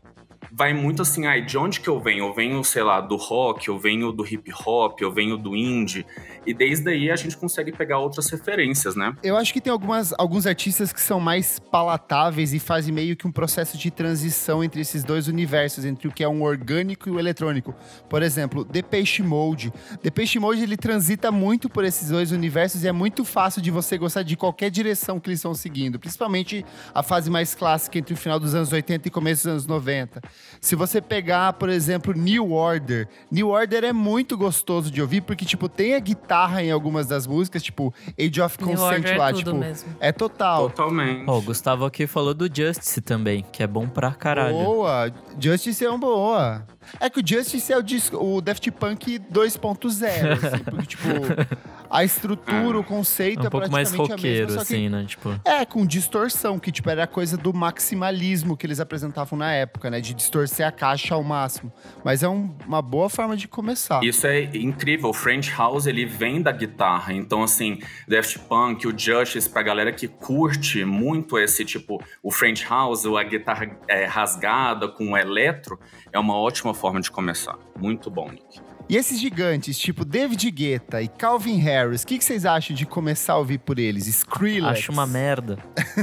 vai 0.52 0.74
muito 0.74 1.02
assim, 1.02 1.26
ai, 1.26 1.42
de 1.42 1.57
onde 1.57 1.81
que 1.81 1.88
eu 1.88 1.98
venho? 1.98 2.26
Eu 2.26 2.35
venho, 2.35 2.62
sei 2.62 2.83
lá, 2.83 3.00
do 3.00 3.16
rock, 3.16 3.68
eu 3.68 3.78
venho 3.78 4.12
do 4.12 4.26
hip 4.26 4.50
hop, 4.66 5.00
eu 5.00 5.11
venho 5.11 5.38
do 5.38 5.57
indie. 5.57 6.04
E 6.46 6.55
desde 6.55 6.88
aí 6.90 7.11
a 7.11 7.16
gente 7.16 7.37
consegue 7.37 7.72
pegar 7.72 7.98
outras 7.98 8.29
referências, 8.31 8.96
né? 8.96 9.14
Eu 9.22 9.37
acho 9.37 9.53
que 9.53 9.61
tem 9.61 9.72
algumas, 9.72 10.14
alguns 10.18 10.46
artistas 10.46 10.92
que 10.92 11.01
são 11.01 11.20
mais 11.20 11.59
palatáveis 11.59 12.55
e 12.55 12.59
fazem 12.59 12.92
meio 12.92 13.16
que 13.16 13.27
um 13.27 13.33
processo 13.33 13.77
de 13.77 13.90
transição 13.90 14.64
entre 14.64 14.81
esses 14.81 15.05
dois 15.05 15.29
universos, 15.29 15.85
entre 15.85 16.09
o 16.09 16.12
que 16.12 16.24
é 16.24 16.29
um 16.29 16.42
orgânico 16.42 17.09
e 17.09 17.12
o 17.12 17.18
eletrônico. 17.18 17.74
Por 18.09 18.22
exemplo, 18.22 18.64
Depeche 18.64 19.22
Mode. 19.22 19.72
Depeche 20.03 20.38
Mode, 20.38 20.62
ele 20.62 20.77
transita 20.77 21.31
muito 21.31 21.68
por 21.68 21.85
esses 21.85 22.09
dois 22.09 22.33
universos 22.33 22.85
e 22.85 22.88
é 22.88 22.92
muito 22.92 23.24
fácil 23.24 23.61
de 23.61 23.70
você 23.70 23.98
gostar 23.98 24.22
de 24.22 24.37
qualquer 24.37 24.70
direção 24.70 25.20
que 25.20 25.29
eles 25.29 25.38
estão 25.38 25.55
seguindo, 25.55 25.98
principalmente 25.98 26.64
a 26.94 27.03
fase 27.03 27.31
mais 27.31 27.55
clássica 27.55 27.98
entre 27.98 28.14
o 28.14 28.16
final 28.16 28.40
dos 28.40 28.55
anos 28.55 28.72
80 28.72 29.09
e 29.09 29.11
começo 29.11 29.42
dos 29.42 29.53
anos 29.53 29.66
90. 29.66 30.22
Se 30.61 30.74
você 30.74 31.01
pegar, 31.01 31.53
por 31.55 31.68
exemplo, 31.68 32.12
New 32.14 32.53
Order, 32.53 33.09
New 33.31 33.48
Order 33.48 33.85
é 33.85 33.92
muito 33.92 34.37
gostoso 34.37 34.90
de 34.90 35.03
ouvir 35.03 35.20
porque 35.20 35.44
tipo 35.44 35.68
tem 35.68 35.94
a 35.94 35.98
guitarra 35.98 36.28
em 36.61 36.71
algumas 36.71 37.07
das 37.07 37.27
músicas, 37.27 37.62
tipo 37.62 37.93
Age 38.19 38.41
of 38.41 38.57
New 38.62 38.77
Consent 38.77 39.05
é 39.07 39.17
lá, 39.17 39.33
tipo, 39.33 39.55
mesmo. 39.55 39.88
é 40.01 40.12
total. 40.12 40.71
Totalmente. 40.71 41.25
Ó, 41.27 41.38
o 41.38 41.43
Gustavo 41.43 41.85
aqui 41.85 42.07
falou 42.07 42.35
do 42.35 42.47
Justice 42.53 43.01
também, 43.01 43.45
que 43.51 43.62
é 43.62 43.67
bom 43.67 43.88
pra 43.88 44.12
caralho. 44.12 44.55
Boa, 44.55 45.12
Justice 45.38 45.85
é 45.85 45.88
uma 45.88 45.99
boa. 45.99 46.67
É 47.01 47.11
que 47.11 47.21
o 47.21 47.27
Justice 47.27 47.73
é 47.73 47.77
o, 47.77 47.83
disco, 47.83 48.17
o 48.17 48.41
Daft 48.41 48.71
Punk 48.71 49.19
2.0, 49.19 50.33
assim, 50.33 50.64
porque, 50.64 50.87
tipo, 50.87 51.09
A 51.90 52.05
estrutura, 52.05 52.79
o 52.79 52.85
conceito 52.85 53.40
É 53.40 53.42
um 53.44 53.46
é, 53.46 53.51
pouco 53.51 53.70
mais 53.70 53.88
praticamente 53.90 54.12
a 54.12 54.16
roqueiro, 54.16 54.46
mesma, 54.48 54.62
assim, 54.62 54.88
né? 54.88 55.05
Tipo, 55.07 55.40
É, 55.44 55.64
com 55.64 55.87
distorção, 55.87 56.59
que 56.59 56.70
tipo, 56.70 56.88
era 56.90 57.05
a 57.05 57.07
coisa 57.07 57.37
do 57.37 57.53
maximalismo 57.55 58.57
que 58.57 58.66
eles 58.66 58.81
apresentavam 58.81 59.38
na 59.38 59.53
época, 59.53 59.90
né? 59.90 60.01
De 60.01 60.12
distorcer 60.14 60.66
a 60.66 60.72
caixa 60.72 61.14
ao 61.14 61.22
máximo. 61.22 61.72
Mas 62.05 62.22
é 62.22 62.29
um- 62.29 62.55
uma 62.66 62.83
boa 62.83 63.09
forma 63.09 63.37
de 63.37 63.48
começar. 63.48 64.03
Isso 64.05 64.27
é 64.27 64.44
incrível. 64.57 65.11
O 65.11 65.14
French 65.14 65.51
House, 65.57 65.87
ele 65.87 66.05
vem 66.05 66.42
da 66.42 66.53
guitarra. 66.53 67.12
Então, 67.12 67.42
assim, 67.42 67.79
Daft 68.07 68.38
Punk, 68.40 68.87
o 68.87 68.96
Justice, 68.98 69.48
pra 69.48 69.62
galera 69.62 69.92
que 69.92 70.07
curte 70.09 70.85
muito 70.85 71.38
esse 71.38 71.64
tipo, 71.64 72.03
o 72.22 72.31
French 72.31 72.64
House, 72.68 73.05
ou 73.05 73.16
a 73.16 73.24
guitarra 73.24 73.70
é, 73.88 74.05
rasgada 74.05 74.88
com 74.88 75.12
o 75.12 75.16
eletro, 75.16 75.79
é 76.12 76.18
uma 76.18 76.35
ótima 76.37 76.74
forma 76.74 77.01
de 77.01 77.11
começar. 77.11 77.57
Muito 77.79 78.11
bom, 78.11 78.31
Nick. 78.31 78.61
E 78.88 78.96
esses 78.96 79.20
gigantes, 79.20 79.79
tipo 79.79 80.03
David 80.03 80.51
Guetta 80.51 81.03
e 81.03 81.09
Calvin 81.09 81.59
Harris, 81.59 82.03
o 82.03 82.07
que, 82.07 82.16
que 82.16 82.24
vocês 82.24 82.46
acham 82.46 82.74
de 82.74 82.87
começar 82.87 83.35
a 83.35 83.38
ouvir 83.38 83.59
por 83.59 83.79
eles? 83.79 84.07
Skrillex? 84.07 84.79
acho 84.79 84.92
uma 84.92 85.07
merda. 85.07 85.59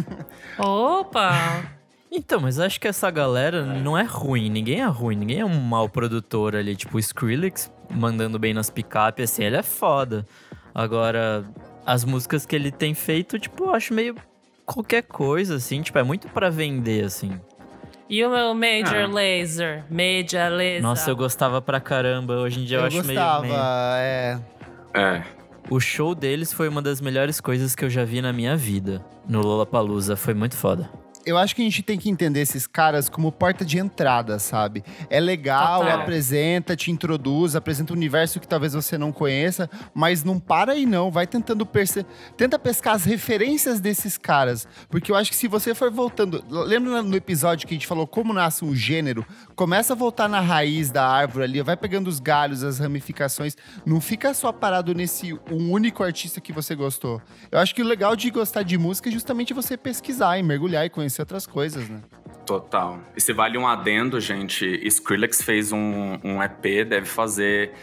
Opa! 0.60 1.63
Então, 2.12 2.39
mas 2.39 2.60
acho 2.60 2.80
que 2.80 2.88
essa 2.88 3.10
galera 3.10 3.65
não 3.65 3.98
é 3.98 4.04
ruim. 4.04 4.50
Ninguém 4.50 4.82
é 4.82 4.86
ruim. 4.86 5.15
Ninguém 5.15 5.39
é 5.39 5.45
um 5.45 5.60
mau 5.60 5.89
produtor 5.89 6.56
ali. 6.56 6.76
Tipo, 6.76 6.98
o 6.98 7.00
Skrillex 7.00 7.71
mandando 7.89 8.38
bem 8.38 8.54
nas 8.54 8.69
picapes, 8.69 9.32
assim, 9.32 9.43
ele 9.43 9.58
é 9.58 9.63
foda. 9.63 10.26
Agora, 10.74 11.43
as 11.86 12.06
músicas 12.06 12.45
que 12.45 12.56
ele 12.56 12.71
tem 12.71 12.93
feito, 12.93 13.39
tipo, 13.39 13.65
eu 13.65 13.74
acho 13.74 13.93
meio 13.93 14.15
qualquer 14.65 15.02
coisa, 15.04 15.56
assim. 15.56 15.82
Tipo, 15.82 15.98
é 15.98 16.04
muito 16.04 16.30
pra 16.30 16.50
vender, 16.50 17.04
assim. 17.04 17.38
E 18.10 18.24
o 18.24 18.30
meu 18.30 18.54
Major 18.54 19.10
Ah. 19.10 19.13
Laser? 19.13 19.84
Major 19.89 20.52
Laser. 20.56 20.82
Nossa, 20.82 21.10
eu 21.10 21.15
gostava 21.15 21.62
pra 21.62 21.80
caramba. 21.80 22.36
Hoje 22.36 22.60
em 22.62 22.65
dia 22.65 22.78
eu, 22.78 22.82
Eu 22.82 22.88
acho 22.88 22.98
gostava, 22.98 23.41
meio, 23.41 23.54
meio... 23.54 23.63
é... 23.63 24.39
É. 24.94 25.24
O 25.70 25.80
show 25.80 26.13
deles 26.13 26.54
foi 26.54 26.68
uma 26.70 26.82
das 26.82 27.02
melhores 27.02 27.41
coisas 27.41 27.74
que 27.76 27.84
eu 27.84 27.89
já 27.89 28.04
vi 28.06 28.22
na 28.22 28.32
minha 28.32 28.56
vida. 28.56 29.04
No 29.28 29.41
Lollapalooza, 29.41 30.15
foi 30.15 30.36
muito 30.36 30.56
foda. 30.56 30.88
Eu 31.26 31.40
acho 31.40 31.56
que 31.56 31.62
a 31.64 31.66
gente 31.66 31.82
tem 31.82 31.98
que 31.98 32.08
entender 32.08 32.42
esses 32.42 32.68
caras 32.68 33.10
como 33.10 33.32
porta 33.32 33.66
de 33.66 33.80
entrada, 33.80 34.38
sabe? 34.38 34.84
É 35.10 35.20
legal, 35.20 35.82
Total. 35.82 36.00
apresenta, 36.00 36.76
te 36.76 36.92
introduz, 36.92 37.56
apresenta 37.56 37.94
um 37.94 37.96
universo 37.96 38.40
que 38.40 38.48
talvez 38.48 38.74
você 38.74 38.96
não 38.96 39.12
conheça, 39.12 39.68
mas 39.94 40.24
não 40.24 40.40
para 40.40 40.74
aí 40.74 40.86
não, 40.86 41.10
vai 41.10 41.26
tentando 41.26 41.66
perce... 41.66 42.06
tenta 42.38 42.60
pescar 42.60 42.94
as 42.94 43.06
referências 43.06 43.80
desses 43.80 44.18
caras, 44.18 44.68
porque 44.88 45.12
eu 45.12 45.16
acho 45.16 45.32
que 45.32 45.36
se 45.36 45.48
você 45.48 45.74
for 45.74 45.90
voltando, 45.90 46.44
lembra 46.48 47.02
no 47.02 47.16
episódio 47.16 47.68
que 47.68 47.74
a 47.74 47.78
gente 47.78 47.88
falou 47.88 48.06
como 48.06 48.32
nasce 48.32 48.64
um 48.64 48.76
gênero, 48.76 49.26
começa 49.56 49.94
a 49.94 49.96
voltar 49.96 50.30
na 50.30 50.40
raiz 50.40 50.92
da 50.92 51.08
árvore 51.08 51.46
ali, 51.46 51.62
vai 51.64 51.76
pegando 51.76 52.08
os 52.08 52.20
galhos, 52.20 52.64
as 52.64 52.78
ramificações, 52.78 53.58
não 53.84 54.00
fica 54.00 54.32
só 54.36 54.52
parado 54.52 54.94
nesse 54.94 55.34
um 55.52 55.72
único 55.72 56.04
artista 56.04 56.40
que 56.40 56.54
você 56.54 56.76
gostou. 56.76 57.20
Eu 57.52 57.58
acho 57.58 57.74
que 57.74 57.82
o 57.82 57.86
legal 57.86 58.16
de 58.16 58.30
gostar 58.30 58.62
de 58.62 58.78
música 58.78 59.10
é 59.10 59.12
justamente 59.12 59.56
você 59.56 59.76
pesquisar 59.76 60.38
e 60.38 60.44
mergulhar 60.44 60.86
e 60.86 60.90
conhecer 60.90 61.14
outras 61.21 61.45
coisas, 61.45 61.88
né? 61.88 62.01
Total. 62.45 62.99
E 63.15 63.21
se 63.21 63.34
vale 63.34 63.58
um 63.58 63.67
adendo, 63.67 64.19
gente, 64.19 64.65
Skrillex 64.88 65.41
fez 65.41 65.71
um, 65.71 66.19
um 66.23 66.43
EP, 66.43 66.88
deve 66.88 67.06
fazer 67.06 67.73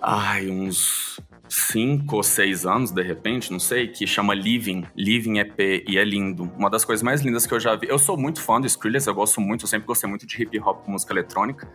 ai, 0.00 0.48
uns 0.48 1.18
cinco 1.48 2.16
ou 2.16 2.22
seis 2.22 2.66
anos, 2.66 2.90
de 2.90 3.02
repente, 3.02 3.52
não 3.52 3.58
sei, 3.58 3.88
que 3.88 4.06
chama 4.06 4.34
Living, 4.34 4.84
Living 4.96 5.38
EP, 5.38 5.84
e 5.88 5.98
é 5.98 6.04
lindo. 6.04 6.50
Uma 6.56 6.70
das 6.70 6.84
coisas 6.84 7.02
mais 7.02 7.22
lindas 7.22 7.46
que 7.46 7.54
eu 7.54 7.60
já 7.60 7.74
vi. 7.76 7.88
Eu 7.88 7.98
sou 7.98 8.16
muito 8.16 8.40
fã 8.40 8.60
do 8.60 8.66
Skrillex, 8.66 9.06
eu 9.06 9.14
gosto 9.14 9.40
muito, 9.40 9.64
eu 9.64 9.68
sempre 9.68 9.86
gostei 9.86 10.08
muito 10.08 10.26
de 10.26 10.42
hip 10.42 10.58
hop 10.60 10.84
com 10.84 10.92
música 10.92 11.12
eletrônica. 11.12 11.68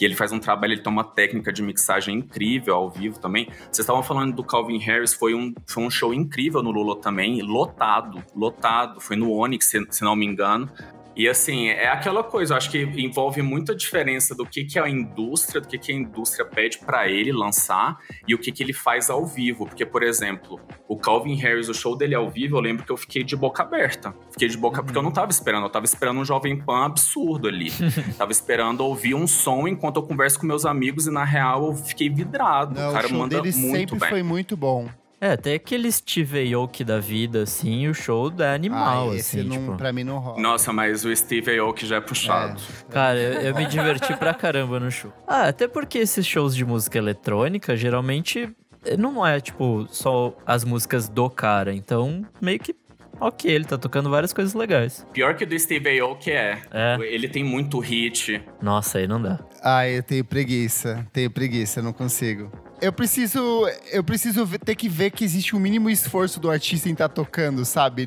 E 0.00 0.04
ele 0.04 0.14
faz 0.14 0.32
um 0.32 0.38
trabalho, 0.38 0.72
ele 0.72 0.82
tem 0.82 0.92
uma 0.92 1.04
técnica 1.04 1.52
de 1.52 1.62
mixagem 1.62 2.16
incrível 2.16 2.74
ao 2.74 2.90
vivo 2.90 3.18
também. 3.18 3.46
Vocês 3.46 3.80
estavam 3.80 4.02
falando 4.02 4.34
do 4.34 4.42
Calvin 4.42 4.78
Harris, 4.78 5.14
foi 5.14 5.34
um, 5.34 5.52
foi 5.66 5.82
um 5.82 5.90
show 5.90 6.12
incrível 6.12 6.62
no 6.62 6.70
Lula 6.70 7.00
também, 7.00 7.40
lotado, 7.42 8.22
lotado. 8.34 9.00
Foi 9.00 9.16
no 9.16 9.32
Onyx, 9.32 9.66
se, 9.66 9.86
se 9.90 10.02
não 10.02 10.16
me 10.16 10.26
engano. 10.26 10.70
E 11.16 11.28
assim, 11.28 11.68
é 11.68 11.88
aquela 11.88 12.24
coisa, 12.24 12.54
eu 12.54 12.56
acho 12.56 12.70
que 12.70 12.82
envolve 12.82 13.40
muita 13.40 13.74
diferença 13.74 14.34
do 14.34 14.44
que, 14.44 14.64
que 14.64 14.78
a 14.78 14.88
indústria, 14.88 15.60
do 15.60 15.68
que, 15.68 15.78
que 15.78 15.92
a 15.92 15.94
indústria 15.94 16.44
pede 16.44 16.78
para 16.78 17.08
ele 17.08 17.32
lançar 17.32 17.98
e 18.26 18.34
o 18.34 18.38
que, 18.38 18.50
que 18.50 18.62
ele 18.62 18.72
faz 18.72 19.08
ao 19.08 19.24
vivo. 19.24 19.66
Porque, 19.66 19.86
por 19.86 20.02
exemplo, 20.02 20.60
o 20.88 20.96
Calvin 20.96 21.34
Harris, 21.36 21.68
o 21.68 21.74
show 21.74 21.96
dele 21.96 22.14
ao 22.14 22.28
vivo, 22.28 22.56
eu 22.56 22.60
lembro 22.60 22.84
que 22.84 22.90
eu 22.90 22.96
fiquei 22.96 23.22
de 23.22 23.36
boca 23.36 23.62
aberta. 23.62 24.12
Fiquei 24.32 24.48
de 24.48 24.56
boca, 24.56 24.82
porque 24.82 24.98
eu 24.98 25.02
não 25.02 25.12
tava 25.12 25.30
esperando, 25.30 25.64
eu 25.64 25.70
tava 25.70 25.84
esperando 25.84 26.18
um 26.18 26.24
Jovem 26.24 26.56
Pan 26.60 26.86
absurdo 26.86 27.46
ali. 27.46 27.70
tava 28.18 28.32
esperando 28.32 28.80
ouvir 28.80 29.14
um 29.14 29.26
som 29.26 29.68
enquanto 29.68 29.96
eu 29.96 30.02
converso 30.02 30.40
com 30.40 30.46
meus 30.46 30.66
amigos 30.66 31.06
e, 31.06 31.12
na 31.12 31.24
real, 31.24 31.66
eu 31.66 31.74
fiquei 31.74 32.08
vidrado. 32.08 32.74
Não, 32.74 32.90
o 32.90 32.92
cara 32.92 33.06
o 33.06 33.10
show 33.10 33.18
manda 33.18 33.40
dele 33.40 33.56
muito 33.56 33.90
sempre 33.90 33.98
bem. 34.00 34.08
foi 34.08 34.22
muito 34.22 34.56
bom. 34.56 34.88
É, 35.24 35.32
até 35.32 35.54
aquele 35.54 35.90
Steve 35.90 36.52
Aoki 36.52 36.84
da 36.84 37.00
vida, 37.00 37.44
assim, 37.44 37.88
o 37.88 37.94
show 37.94 38.30
é 38.38 38.54
animal, 38.54 39.08
ah, 39.10 39.16
esse 39.16 39.40
assim, 39.40 39.48
não, 39.48 39.56
tipo... 39.56 39.76
pra 39.78 39.90
mim 39.90 40.04
não 40.04 40.18
rola. 40.18 40.38
Nossa, 40.38 40.70
mas 40.70 41.02
o 41.06 41.16
Steve 41.16 41.58
Aoki 41.58 41.86
já 41.86 41.96
é 41.96 42.00
puxado. 42.02 42.60
Cara, 42.90 43.18
eu, 43.18 43.40
eu 43.40 43.54
me 43.54 43.64
diverti 43.64 44.14
pra 44.18 44.34
caramba 44.34 44.78
no 44.78 44.90
show. 44.90 45.10
Ah, 45.26 45.48
até 45.48 45.66
porque 45.66 45.96
esses 45.96 46.26
shows 46.26 46.54
de 46.54 46.62
música 46.62 46.98
eletrônica, 46.98 47.74
geralmente, 47.74 48.54
eh, 48.84 48.98
não 48.98 49.26
é, 49.26 49.40
tipo, 49.40 49.86
só 49.88 50.36
as 50.44 50.62
músicas 50.62 51.08
do 51.08 51.30
cara. 51.30 51.72
Então, 51.72 52.22
meio 52.38 52.58
que, 52.58 52.76
ok, 53.18 53.50
ele 53.50 53.64
tá 53.64 53.78
tocando 53.78 54.10
várias 54.10 54.34
coisas 54.34 54.52
legais. 54.52 55.06
Pior 55.14 55.34
que 55.36 55.44
o 55.44 55.46
do 55.46 55.58
Steve 55.58 56.00
Aoki 56.00 56.32
é. 56.32 56.60
É. 56.70 56.98
Ele 57.00 57.30
tem 57.30 57.42
muito 57.42 57.78
hit. 57.78 58.44
Nossa, 58.60 58.98
aí 58.98 59.06
não 59.06 59.22
dá. 59.22 59.38
Ah, 59.62 59.88
eu 59.88 60.02
tenho 60.02 60.22
preguiça. 60.22 61.06
Tenho 61.14 61.30
preguiça, 61.30 61.80
não 61.80 61.94
consigo. 61.94 62.52
Eu 62.84 62.92
preciso, 62.92 63.66
eu 63.90 64.04
preciso 64.04 64.46
ter 64.58 64.74
que 64.74 64.88
ver 64.88 65.10
que 65.10 65.24
existe 65.24 65.56
um 65.56 65.58
mínimo 65.58 65.88
esforço 65.88 66.38
do 66.38 66.50
artista 66.50 66.88
em 66.88 66.92
estar 66.92 67.08
tocando, 67.08 67.64
sabe? 67.64 68.06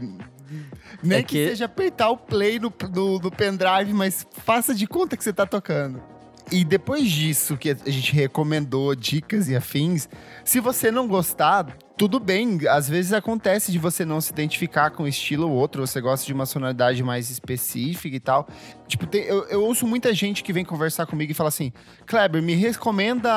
Nem 1.02 1.20
É 1.20 1.24
que... 1.24 1.30
que- 1.36 1.48
seja 1.50 1.66
apertar 1.66 2.10
o 2.10 2.18
play 2.18 2.60
no, 2.60 2.72
no, 2.94 3.20
no 3.20 3.32
pendrive, 3.32 3.92
mas 3.94 4.26
faça 4.46 4.76
de 4.76 4.86
conta 4.86 5.18
que 5.18 5.24
você 5.24 5.34
tá 5.34 5.46
tocando. 5.46 6.02
E 6.52 6.64
depois 6.64 7.10
disso, 7.10 7.58
que 7.58 7.72
a 7.72 7.90
gente 7.90 8.14
recomendou 8.14 8.96
dicas 8.96 9.50
e 9.50 9.56
afins, 9.56 10.08
se 10.46 10.60
você 10.60 10.90
não 10.92 11.08
gostar, 11.08 11.76
tudo 11.98 12.20
bem. 12.20 12.60
Às 12.70 12.88
vezes 12.88 13.12
acontece 13.12 13.72
de 13.72 13.80
você 13.80 14.06
não 14.06 14.22
se 14.22 14.32
identificar 14.32 14.92
com 14.92 15.04
um 15.04 15.08
estilo 15.08 15.50
ou 15.50 15.56
outro, 15.56 15.86
você 15.86 16.00
gosta 16.00 16.26
de 16.26 16.32
uma 16.32 16.46
sonoridade 16.46 17.02
mais 17.02 17.32
específica 17.32 18.16
e 18.16 18.20
tal. 18.20 18.48
Tipo, 18.88 19.08
tem- 19.08 19.24
eu, 19.24 19.44
eu 19.50 19.64
ouço 19.64 19.86
muita 19.88 20.14
gente 20.14 20.44
que 20.44 20.54
vem 20.54 20.64
conversar 20.64 21.06
comigo 21.08 21.32
e 21.32 21.36
fala 21.36 21.50
assim: 21.50 21.74
Kleber, 22.06 22.42
me 22.42 22.54
recomenda 22.54 23.30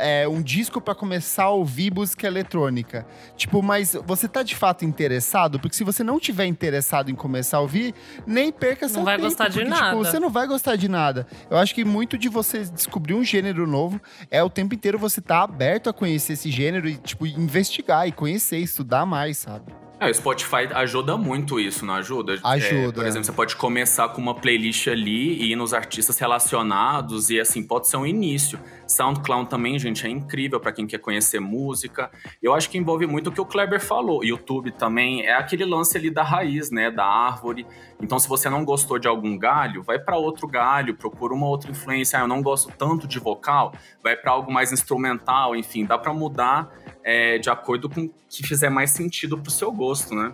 é, 0.00 0.26
um 0.28 0.42
disco 0.42 0.80
pra 0.80 0.94
começar 0.94 1.44
a 1.44 1.50
ouvir 1.50 1.94
música 1.94 2.26
eletrônica. 2.26 3.06
Tipo, 3.36 3.62
mas 3.62 3.96
você 4.04 4.28
tá 4.28 4.42
de 4.42 4.56
fato 4.56 4.84
interessado? 4.84 5.60
Porque 5.60 5.76
se 5.76 5.84
você 5.84 6.02
não 6.02 6.18
tiver 6.18 6.46
interessado 6.46 7.10
em 7.10 7.14
começar 7.14 7.58
a 7.58 7.60
ouvir, 7.60 7.94
nem 8.26 8.50
perca 8.50 8.88
seu 8.88 9.04
vai 9.04 9.16
tempo, 9.16 9.28
gostar 9.28 9.48
de 9.48 9.54
porque, 9.54 9.70
nada. 9.70 9.90
Tipo, 9.90 10.04
você 10.04 10.18
não 10.18 10.30
vai 10.30 10.46
gostar 10.46 10.76
de 10.76 10.88
nada. 10.88 11.26
Eu 11.48 11.56
acho 11.56 11.74
que 11.74 11.84
muito 11.84 12.18
de 12.18 12.28
você 12.28 12.64
descobrir 12.64 13.14
um 13.14 13.22
gênero 13.24 13.66
novo 13.66 14.00
é 14.30 14.42
o 14.42 14.50
tempo 14.50 14.74
inteiro 14.74 14.98
você 14.98 15.20
tá 15.20 15.42
aberto 15.42 15.88
a 15.88 15.92
conhecer 15.92 16.32
esse 16.34 16.50
gênero 16.50 16.88
e, 16.88 16.96
tipo, 16.96 17.24
investigar 17.26 17.99
e 18.06 18.12
conhecer, 18.12 18.58
estudar 18.58 19.04
mais, 19.06 19.38
sabe? 19.38 19.72
É, 20.00 20.08
o 20.08 20.14
Spotify 20.14 20.66
ajuda 20.72 21.14
muito 21.18 21.60
isso, 21.60 21.84
não 21.84 21.92
ajuda? 21.92 22.40
Ajuda. 22.42 22.74
É, 22.74 22.90
por 22.90 23.04
exemplo, 23.04 23.26
você 23.26 23.32
pode 23.32 23.54
começar 23.54 24.08
com 24.08 24.18
uma 24.18 24.34
playlist 24.34 24.88
ali 24.88 25.34
e 25.34 25.52
ir 25.52 25.56
nos 25.56 25.74
artistas 25.74 26.18
relacionados 26.18 27.28
e 27.28 27.38
assim, 27.38 27.62
pode 27.62 27.86
ser 27.86 27.98
um 27.98 28.06
início. 28.06 28.58
SoundCloud 28.88 29.50
também, 29.50 29.78
gente, 29.78 30.06
é 30.06 30.08
incrível 30.08 30.58
para 30.58 30.72
quem 30.72 30.86
quer 30.86 30.96
conhecer 31.00 31.38
música. 31.38 32.10
Eu 32.42 32.54
acho 32.54 32.70
que 32.70 32.78
envolve 32.78 33.06
muito 33.06 33.28
o 33.28 33.32
que 33.32 33.42
o 33.42 33.44
Kleber 33.44 33.78
falou. 33.78 34.24
YouTube 34.24 34.72
também 34.72 35.26
é 35.26 35.34
aquele 35.34 35.66
lance 35.66 35.98
ali 35.98 36.10
da 36.10 36.22
raiz, 36.22 36.70
né, 36.70 36.90
da 36.90 37.04
árvore. 37.04 37.66
Então, 38.00 38.18
se 38.18 38.26
você 38.26 38.48
não 38.48 38.64
gostou 38.64 38.98
de 38.98 39.06
algum 39.06 39.36
galho, 39.36 39.82
vai 39.82 39.98
para 39.98 40.16
outro 40.16 40.48
galho, 40.48 40.96
procura 40.96 41.34
uma 41.34 41.46
outra 41.46 41.70
influência. 41.70 42.18
Ah, 42.18 42.22
eu 42.22 42.26
não 42.26 42.40
gosto 42.40 42.72
tanto 42.72 43.06
de 43.06 43.18
vocal, 43.18 43.74
vai 44.02 44.16
para 44.16 44.32
algo 44.32 44.50
mais 44.50 44.72
instrumental, 44.72 45.54
enfim, 45.54 45.84
dá 45.84 45.98
para 45.98 46.14
mudar 46.14 46.72
é, 47.04 47.38
de 47.38 47.50
acordo 47.50 47.88
com 47.88 48.02
o 48.02 48.10
que 48.28 48.46
fizer 48.46 48.70
mais 48.70 48.90
sentido 48.90 49.38
pro 49.38 49.50
seu 49.50 49.72
gosto, 49.72 50.14
né? 50.14 50.32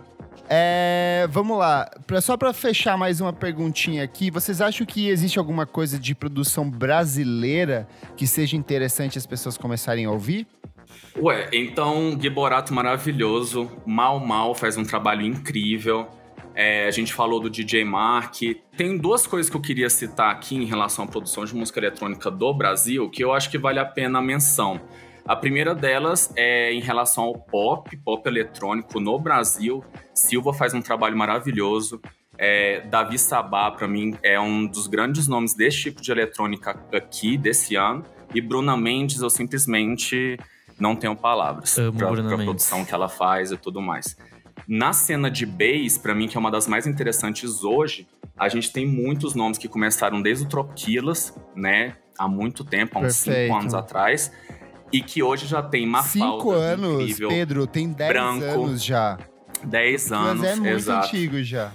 É, 0.49 1.27
vamos 1.29 1.57
lá. 1.57 1.89
Pra, 2.05 2.21
só 2.21 2.37
pra 2.37 2.53
fechar 2.53 2.97
mais 2.97 3.19
uma 3.19 3.33
perguntinha 3.33 4.03
aqui, 4.03 4.31
vocês 4.31 4.61
acham 4.61 4.85
que 4.85 5.09
existe 5.09 5.37
alguma 5.39 5.65
coisa 5.65 5.99
de 5.99 6.15
produção 6.15 6.69
brasileira 6.69 7.87
que 8.15 8.25
seja 8.25 8.55
interessante 8.55 9.17
as 9.17 9.25
pessoas 9.25 9.57
começarem 9.57 10.05
a 10.05 10.11
ouvir? 10.11 10.47
Ué, 11.17 11.49
então 11.51 12.15
Gui 12.15 12.29
Borato 12.29 12.73
maravilhoso, 12.73 13.69
Mal 13.85 14.19
Mal 14.19 14.53
faz 14.55 14.77
um 14.77 14.83
trabalho 14.83 15.25
incrível. 15.25 16.07
É, 16.55 16.87
a 16.87 16.91
gente 16.91 17.13
falou 17.13 17.39
do 17.39 17.49
DJ 17.49 17.83
Mark. 17.83 18.35
Tem 18.75 18.97
duas 18.97 19.27
coisas 19.27 19.49
que 19.49 19.55
eu 19.55 19.61
queria 19.61 19.89
citar 19.89 20.31
aqui 20.31 20.55
em 20.55 20.65
relação 20.65 21.05
à 21.05 21.07
produção 21.07 21.45
de 21.45 21.55
música 21.55 21.79
eletrônica 21.79 22.31
do 22.31 22.53
Brasil 22.53 23.09
que 23.09 23.23
eu 23.23 23.31
acho 23.31 23.51
que 23.51 23.57
vale 23.57 23.79
a 23.79 23.85
pena 23.85 24.19
a 24.19 24.21
menção. 24.21 24.81
A 25.27 25.35
primeira 25.35 25.75
delas 25.75 26.31
é 26.37 26.71
em 26.71 26.79
relação 26.79 27.25
ao 27.25 27.33
pop, 27.35 27.95
pop 27.97 28.27
eletrônico 28.27 28.99
no 28.99 29.19
Brasil. 29.19 29.83
Silva 30.13 30.53
faz 30.53 30.73
um 30.73 30.81
trabalho 30.81 31.17
maravilhoso. 31.17 32.01
É, 32.37 32.81
Davi 32.81 33.19
Sabá, 33.19 33.69
para 33.71 33.87
mim, 33.87 34.15
é 34.23 34.39
um 34.39 34.65
dos 34.65 34.87
grandes 34.87 35.27
nomes 35.27 35.53
desse 35.53 35.81
tipo 35.81 36.01
de 36.01 36.11
eletrônica 36.11 36.79
aqui, 36.93 37.37
desse 37.37 37.75
ano. 37.75 38.05
E 38.33 38.39
Bruna 38.39 38.77
Mendes, 38.77 39.21
eu 39.21 39.29
simplesmente 39.29 40.37
não 40.79 40.95
tenho 40.95 41.15
palavras 41.15 41.73
pra 41.97 42.11
Mendes. 42.11 42.45
produção 42.45 42.85
que 42.85 42.93
ela 42.93 43.09
faz 43.09 43.51
e 43.51 43.57
tudo 43.57 43.81
mais. 43.81 44.15
Na 44.65 44.93
cena 44.93 45.29
de 45.29 45.45
bass, 45.45 45.97
pra 45.97 46.15
mim, 46.15 46.27
que 46.27 46.37
é 46.37 46.39
uma 46.39 46.51
das 46.51 46.67
mais 46.67 46.87
interessantes 46.87 47.63
hoje, 47.63 48.07
a 48.37 48.47
gente 48.47 48.71
tem 48.71 48.85
muitos 48.85 49.35
nomes 49.35 49.57
que 49.57 49.67
começaram 49.67 50.21
desde 50.21 50.45
o 50.45 50.47
Troquilas, 50.47 51.37
né? 51.55 51.95
Há 52.17 52.27
muito 52.27 52.63
tempo, 52.63 52.97
há 52.97 53.01
uns 53.01 53.23
Perfeito. 53.23 53.47
cinco 53.47 53.59
anos 53.59 53.73
atrás. 53.73 54.31
E 54.91 55.01
que 55.01 55.21
hoje 55.21 55.45
já 55.47 55.61
tem 55.61 55.85
Mafalda, 55.85 56.37
Cinco 56.37 56.51
anos, 56.51 57.01
incrível, 57.01 57.29
Pedro, 57.29 57.67
tem 57.67 57.89
10 57.89 58.09
branco, 58.09 58.45
anos 58.45 58.83
já. 58.83 59.17
10 59.63 60.09
Mas 60.09 60.11
anos, 60.11 60.43
é 60.43 60.55
muito 60.55 60.67
exato. 60.67 61.07
antigo 61.07 61.43
já. 61.43 61.71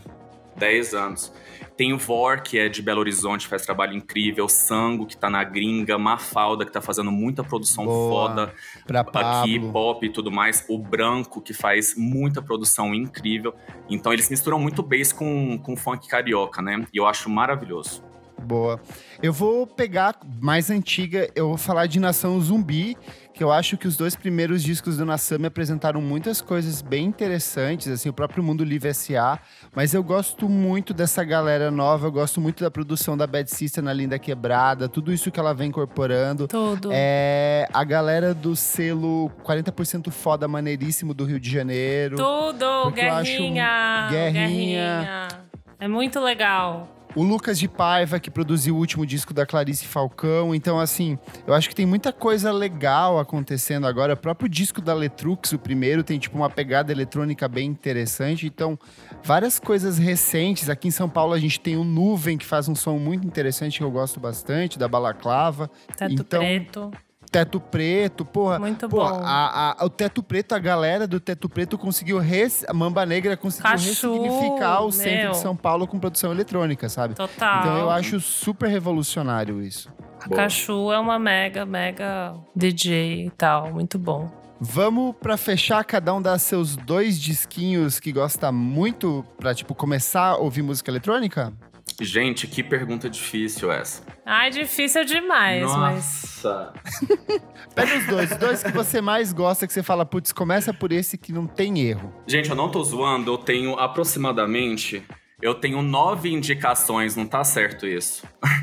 10 0.57 0.95
anos. 0.95 1.33
Tem 1.77 1.93
o 1.93 1.99
Vor, 1.99 2.43
que 2.43 2.59
é 2.59 2.69
de 2.69 2.83
Belo 2.83 3.01
Horizonte, 3.01 3.49
faz 3.49 3.65
trabalho 3.65 3.95
incrível. 3.95 4.49
Sango, 4.49 5.07
que 5.07 5.17
tá 5.17 5.31
na 5.31 5.43
gringa. 5.43 5.99
Mafalda, 5.99 6.65
que 6.67 6.73
tá 6.73 6.81
fazendo 6.81 7.11
muita 7.11 7.43
produção 7.43 7.87
Boa. 7.87 8.29
foda 8.29 8.55
Pra 8.87 9.01
aqui, 9.01 9.59
pop 9.59 10.05
e 10.05 10.11
tudo 10.11 10.31
mais. 10.31 10.65
O 10.69 10.79
Branco, 10.79 11.41
que 11.41 11.55
faz 11.55 11.95
muita 11.97 12.43
produção 12.43 12.95
incrível. 12.95 13.55
Então 13.89 14.13
eles 14.13 14.29
misturam 14.29 14.59
muito 14.59 14.83
bass 14.83 15.13
com, 15.13 15.59
com 15.59 15.77
funk 15.77 16.07
carioca, 16.07 16.61
né? 16.61 16.87
E 16.93 16.99
eu 16.99 17.07
acho 17.07 17.31
maravilhoso. 17.31 18.05
Boa. 18.43 18.81
Eu 19.23 19.33
vou 19.33 19.67
pegar 19.67 20.17
mais 20.41 20.71
antiga, 20.71 21.29
eu 21.35 21.49
vou 21.49 21.57
falar 21.57 21.87
de 21.87 22.01
Nação 22.01 22.41
Zumbi, 22.41 22.97
que 23.33 23.43
eu 23.43 23.51
acho 23.51 23.77
que 23.77 23.87
os 23.87 23.97
dois 23.97 24.15
primeiros 24.15 24.63
discos 24.63 24.97
do 24.97 25.05
Nação 25.05 25.39
me 25.39 25.47
apresentaram 25.47 26.01
muitas 26.03 26.41
coisas 26.41 26.83
bem 26.83 27.07
interessantes, 27.07 27.89
assim, 27.89 28.09
o 28.09 28.13
próprio 28.13 28.43
Mundo 28.43 28.65
Livre 28.65 28.91
S.A., 28.91 29.39
mas 29.75 29.95
eu 29.95 30.03
gosto 30.03 30.49
muito 30.49 30.93
dessa 30.93 31.25
galera 31.25 31.71
nova, 31.71 32.09
eu 32.09 32.13
gosto 32.13 32.41
muito 32.41 32.63
da 32.63 32.71
produção 32.71 33.17
da 33.17 33.27
Bad 33.27 33.51
Sister 33.51 33.83
na 33.83 33.93
Linda 33.93 34.19
Quebrada, 34.19 34.89
tudo 34.89 35.13
isso 35.13 35.31
que 35.31 35.41
ela 35.41 35.55
vem 35.55 35.69
incorporando. 35.69 36.47
Tudo. 36.47 36.91
É 36.93 37.67
a 37.73 37.85
galera 37.85 38.35
do 38.35 38.55
selo 38.55 39.31
40% 39.45 40.11
foda 40.11 40.47
maneiríssimo 40.47 41.15
do 41.15 41.25
Rio 41.25 41.41
de 41.41 41.51
Janeiro. 41.51 42.17
Tudo, 42.17 42.65
eu 42.65 43.13
acho 43.13 43.31
guerrinha, 43.31 44.09
guerrinha. 44.11 44.33
guerrinha. 44.33 45.29
É 45.79 45.89
muito 45.89 46.21
legal. 46.21 46.89
O 47.15 47.23
Lucas 47.23 47.59
de 47.59 47.69
Paiva, 47.69 48.19
que 48.19 48.31
produziu 48.31 48.75
o 48.75 48.79
último 48.79 49.05
disco 49.05 49.35
da 49.35 49.45
Clarice 49.45 49.85
Falcão. 49.85 50.55
Então, 50.55 50.81
assim, 50.81 51.19
eu 51.47 51.53
acho 51.53 51.69
que 51.69 51.75
tem 51.75 51.85
muita 51.85 52.11
coisa 52.11 52.51
legal 52.51 53.19
acontecendo 53.19 53.87
agora. 53.87 54.15
O 54.15 54.17
próprio 54.17 54.49
disco 54.49 54.81
da 54.81 54.95
Letrux, 54.95 55.53
o 55.53 55.59
primeiro, 55.59 56.03
tem 56.03 56.19
tipo 56.19 56.37
uma 56.37 56.49
pegada 56.49 56.91
eletrônica 56.91 57.47
bem 57.49 57.69
interessante. 57.69 58.47
Então, 58.47 58.79
várias 59.23 59.61
coisas 59.61 59.99
recentes. 59.99 60.71
Aqui 60.71 60.89
em 60.89 60.91
São 60.91 61.09
Paulo 61.09 61.35
a 61.35 61.39
gente 61.39 61.61
tem 61.61 61.77
o 61.77 61.85
Nuvem, 61.85 62.39
que 62.39 62.47
faz 62.47 62.67
um 62.67 62.75
som 62.75 62.99
muito 62.99 63.27
interessante 63.27 63.79
que 63.79 63.85
eu 63.85 63.91
gosto 63.91 64.19
bastante, 64.19 64.79
da 64.79 64.89
Balaclava. 64.89 65.71
Teto 65.97 66.13
Então, 66.13 66.41
preto. 66.41 66.91
Teto 67.33 67.59
Preto, 67.59 68.25
porra. 68.27 68.59
Muito 68.59 68.87
pô, 68.89 68.99
bom. 68.99 69.21
a- 69.25 69.75
a- 69.81 69.85
o 69.87 69.89
Teto 69.89 70.23
Preto, 70.23 70.55
a 70.55 70.59
galera 70.59 71.07
do 71.09 71.19
Teto 71.19 71.49
Preto 71.49 71.79
conseguiu. 71.79 72.19
Res, 72.19 72.63
a 72.69 72.75
Mamba 72.75 73.07
Negra 73.07 73.37
conseguiu 73.39 73.71
Cachu, 73.71 73.89
ressignificar 73.89 74.83
o 74.83 74.93
centro 74.93 75.23
meu. 75.23 75.31
de 75.31 75.37
São 75.39 75.57
Paulo 75.57 75.87
com 75.87 75.99
produção 75.99 76.31
eletrônica, 76.31 76.89
sabe? 76.91 77.15
Total. 77.15 77.61
Então 77.61 77.79
eu 77.79 77.91
acho 77.91 78.21
super 78.21 78.69
revolucionário 78.69 79.63
isso. 79.63 79.89
A 80.23 80.29
Boa. 80.29 80.43
Cachu 80.43 80.93
é 80.93 80.99
uma 81.01 81.19
mega, 81.19 81.65
mega 81.65 82.35
DJ 82.55 83.27
e 83.27 83.31
tal. 83.31 83.73
Muito 83.73 83.99
bom. 83.99 84.31
Vamos 84.61 85.17
pra 85.21 85.37
fechar, 85.37 85.83
cada 85.85 86.15
um 86.15 86.23
dar 86.23 86.39
seus 86.39 86.77
dois 86.77 87.19
disquinhos 87.21 87.99
que 87.99 88.13
gosta 88.13 88.53
muito 88.53 89.25
pra, 89.37 89.53
tipo, 89.55 89.75
começar 89.75 90.27
a 90.29 90.37
ouvir 90.37 90.63
música 90.63 90.89
eletrônica? 90.89 91.53
Gente, 92.01 92.47
que 92.47 92.63
pergunta 92.63 93.09
difícil 93.09 93.71
essa. 93.71 94.03
Ai, 94.25 94.51
difícil 94.51 95.05
demais, 95.05 95.63
mas. 95.77 96.43
Nossa. 96.43 96.73
Pega 97.75 97.97
os 97.99 98.07
dois, 98.07 98.31
os 98.33 98.37
dois 98.37 98.63
que 98.63 98.71
você 98.73 99.01
mais 99.01 99.33
gosta, 99.33 99.67
que 99.67 99.73
você 99.73 99.83
fala, 99.83 100.05
putz, 100.05 100.33
começa 100.33 100.73
por 100.75 100.93
esse 100.93 101.17
que 101.17 101.33
não 101.33 101.47
tem 101.47 101.81
erro. 101.81 102.13
Gente, 102.27 102.51
eu 102.51 102.57
não 102.57 102.69
tô 102.71 102.83
zoando, 102.85 103.33
eu 103.33 103.39
tenho 103.39 103.75
aproximadamente. 103.79 105.03
Eu 105.41 105.55
tenho 105.55 105.83
nove 105.83 106.31
indicações, 106.33 107.17
não 107.17 107.27
tá 107.27 107.43
certo 107.43 107.87
isso. 107.87 108.25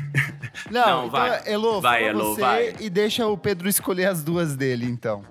Não, 0.70 0.80
Não, 0.80 1.06
então, 1.06 1.10
vai. 1.10 1.42
Elo, 1.46 1.80
Vai, 1.80 2.00
fala 2.00 2.10
Elo, 2.10 2.34
você 2.34 2.40
vai. 2.40 2.74
e 2.80 2.90
deixa 2.90 3.26
o 3.26 3.36
Pedro 3.36 3.68
escolher 3.68 4.06
as 4.06 4.22
duas 4.22 4.54
dele, 4.56 4.84
então. 4.86 5.24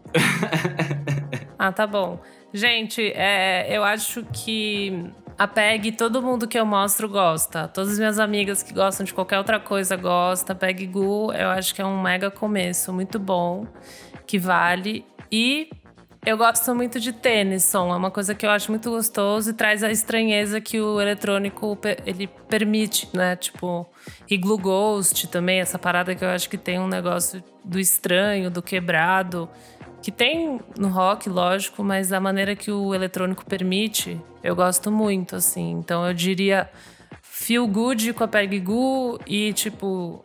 Ah, 1.57 1.71
tá 1.71 1.85
bom. 1.85 2.21
Gente, 2.53 3.01
é, 3.15 3.67
eu 3.69 3.83
acho 3.83 4.23
que 4.33 5.11
a 5.39 5.47
PEG, 5.47 5.93
todo 5.93 6.21
mundo 6.21 6.49
que 6.49 6.59
eu 6.59 6.65
mostro 6.65 7.07
gosta. 7.07 7.65
Todas 7.69 7.93
as 7.93 7.97
minhas 7.97 8.19
amigas 8.19 8.61
que 8.61 8.73
gostam 8.73 9.05
de 9.05 9.13
qualquer 9.13 9.37
outra 9.37 9.57
coisa 9.57 9.95
gostam. 9.95 10.53
PEG 10.53 10.85
Gu, 10.87 11.31
eu 11.31 11.47
acho 11.47 11.73
que 11.73 11.81
é 11.81 11.85
um 11.85 12.01
mega 12.01 12.29
começo, 12.29 12.91
muito 12.91 13.17
bom, 13.17 13.65
que 14.27 14.37
vale. 14.37 15.05
E 15.31 15.69
eu 16.25 16.37
gosto 16.37 16.75
muito 16.75 16.99
de 16.99 17.13
tênis. 17.13 17.73
É 17.73 17.79
uma 17.79 18.11
coisa 18.11 18.35
que 18.35 18.45
eu 18.45 18.49
acho 18.49 18.69
muito 18.69 18.89
gostoso 18.89 19.51
e 19.51 19.53
traz 19.53 19.81
a 19.81 19.89
estranheza 19.89 20.59
que 20.59 20.81
o 20.81 20.99
eletrônico 20.99 21.77
ele 22.05 22.27
permite, 22.27 23.07
né? 23.13 23.37
Tipo, 23.37 23.87
Igloo 24.29 24.57
Ghost 24.57 25.29
também, 25.29 25.61
essa 25.61 25.79
parada 25.79 26.13
que 26.15 26.25
eu 26.25 26.29
acho 26.29 26.49
que 26.49 26.57
tem 26.57 26.79
um 26.79 26.87
negócio 26.87 27.41
do 27.63 27.79
estranho, 27.79 28.51
do 28.51 28.61
quebrado. 28.61 29.49
Que 30.01 30.11
tem 30.11 30.59
no 30.77 30.87
rock, 30.87 31.29
lógico, 31.29 31.83
mas 31.83 32.13
a 32.13 32.19
maneira 32.19 32.55
que 32.55 32.71
o 32.71 32.93
eletrônico 32.93 33.45
permite, 33.45 34.19
eu 34.43 34.55
gosto 34.55 34.91
muito, 34.91 35.35
assim. 35.35 35.71
Então 35.71 36.05
eu 36.05 36.13
diria 36.13 36.69
feel 37.21 37.67
good 37.67 38.13
com 38.13 38.23
a 38.23 38.27
Peg 38.27 38.59
Gu 38.59 39.19
e, 39.27 39.53
tipo, 39.53 40.23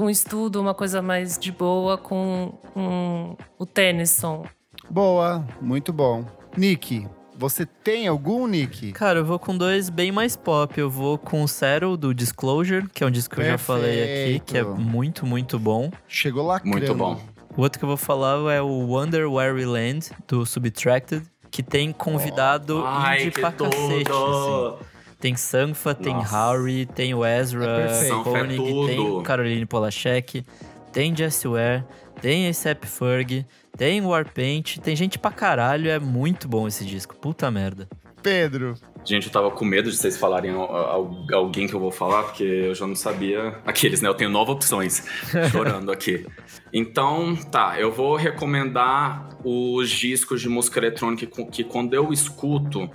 um 0.00 0.10
estudo, 0.10 0.60
uma 0.60 0.74
coisa 0.74 1.02
mais 1.02 1.38
de 1.38 1.52
boa 1.52 1.98
com, 1.98 2.58
com 2.72 3.36
o 3.58 3.66
Tennyson. 3.66 4.44
Boa, 4.88 5.44
muito 5.60 5.92
bom. 5.92 6.24
Nick, 6.56 7.06
você 7.36 7.66
tem 7.66 8.08
algum, 8.08 8.46
Nick? 8.46 8.92
Cara, 8.92 9.18
eu 9.18 9.24
vou 9.24 9.38
com 9.38 9.56
dois 9.56 9.90
bem 9.90 10.10
mais 10.10 10.36
pop. 10.36 10.78
Eu 10.78 10.88
vou 10.88 11.18
com 11.18 11.42
o 11.42 11.46
Zero 11.48 11.96
do 11.96 12.14
Disclosure, 12.14 12.88
que 12.88 13.04
é 13.04 13.06
um 13.06 13.10
disco 13.10 13.34
que 13.34 13.40
eu 13.42 13.44
já 13.44 13.58
falei 13.58 14.02
aqui, 14.02 14.40
que 14.40 14.56
é 14.56 14.64
Perfeito. 14.64 14.80
muito, 14.80 15.26
muito 15.26 15.58
bom. 15.58 15.90
Chegou 16.08 16.46
lá 16.46 16.60
Muito 16.64 16.94
bom. 16.94 17.20
O 17.56 17.62
outro 17.62 17.78
que 17.78 17.84
eu 17.84 17.88
vou 17.88 17.96
falar 17.96 18.52
é 18.52 18.60
o 18.60 18.68
Wonder 18.86 19.30
Where 19.30 19.54
We 19.54 19.64
Land, 19.64 20.10
do 20.28 20.44
Subtracted, 20.44 21.22
que 21.50 21.62
tem 21.62 21.90
convidado 21.90 22.82
Ai, 22.84 23.22
indie 23.22 23.30
que 23.30 23.40
pra 23.40 23.52
cacete, 23.52 24.10
assim. 24.10 24.84
Tem 25.18 25.34
Sanfa, 25.34 25.94
tem 25.94 26.14
Nossa. 26.14 26.36
Harry, 26.52 26.84
tem 26.84 27.14
o 27.14 27.24
É 27.24 27.38
Ezra 27.40 27.64
é 27.64 28.22
Koenig, 28.22 28.56
tudo. 28.56 28.86
tem 28.86 29.22
Caroline 29.22 29.64
Polachek, 29.64 30.44
tem 30.92 31.16
Jesse 31.16 31.48
Ware, 31.48 31.82
tem 32.20 32.46
ASAP 32.48 32.84
Ferg, 32.86 33.46
tem 33.76 34.02
Warpaint, 34.02 34.76
tem 34.78 34.94
gente 34.94 35.18
pra 35.18 35.30
caralho, 35.30 35.88
é 35.90 35.98
muito 35.98 36.46
bom 36.46 36.68
esse 36.68 36.84
disco, 36.84 37.16
puta 37.16 37.50
merda. 37.50 37.88
Pedro. 38.22 38.74
Gente, 39.04 39.26
eu 39.26 39.32
tava 39.32 39.50
com 39.50 39.64
medo 39.64 39.90
de 39.90 39.96
vocês 39.96 40.16
falarem 40.16 40.50
al- 40.50 40.74
al- 40.74 41.26
alguém 41.32 41.68
que 41.68 41.74
eu 41.74 41.80
vou 41.80 41.92
falar, 41.92 42.24
porque 42.24 42.42
eu 42.42 42.74
já 42.74 42.86
não 42.86 42.96
sabia. 42.96 43.58
Aqueles, 43.64 44.00
né? 44.00 44.08
Eu 44.08 44.14
tenho 44.14 44.30
nove 44.30 44.50
opções 44.50 45.04
chorando 45.52 45.92
aqui. 45.92 46.26
Então, 46.72 47.36
tá, 47.36 47.78
eu 47.78 47.92
vou 47.92 48.16
recomendar 48.16 49.28
os 49.44 49.88
discos 49.90 50.40
de 50.40 50.48
música 50.48 50.80
eletrônica 50.80 51.26
que, 51.52 51.62
quando 51.62 51.94
eu 51.94 52.12
escuto 52.12 52.90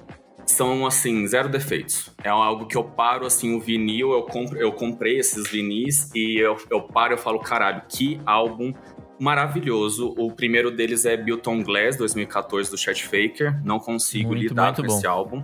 são 0.45 0.85
assim, 0.85 1.25
zero 1.27 1.47
defeitos. 1.47 2.11
É 2.21 2.27
algo 2.29 2.65
que 2.65 2.75
eu 2.75 2.83
paro 2.83 3.25
assim, 3.25 3.55
o 3.55 3.59
vinil, 3.61 4.11
eu, 4.11 4.23
compro, 4.23 4.57
eu 4.57 4.73
comprei 4.73 5.17
esses 5.17 5.49
vinis 5.49 6.11
e 6.13 6.37
eu, 6.39 6.57
eu 6.69 6.81
paro 6.81 7.13
e 7.13 7.15
eu 7.15 7.17
falo, 7.17 7.39
caralho, 7.39 7.83
que 7.87 8.19
álbum 8.25 8.73
maravilhoso. 9.21 10.15
O 10.17 10.31
primeiro 10.31 10.71
deles 10.71 11.05
é 11.05 11.15
Bilton 11.15 11.61
Glass, 11.61 11.95
2014, 11.95 12.71
do 12.71 12.77
Chet 12.77 13.03
Faker. 13.03 13.63
Não 13.63 13.79
consigo 13.79 14.29
Muito, 14.29 14.49
lidar 14.49 14.65
muito 14.65 14.81
com 14.81 14.87
bom. 14.87 14.97
esse 14.97 15.05
álbum. 15.05 15.43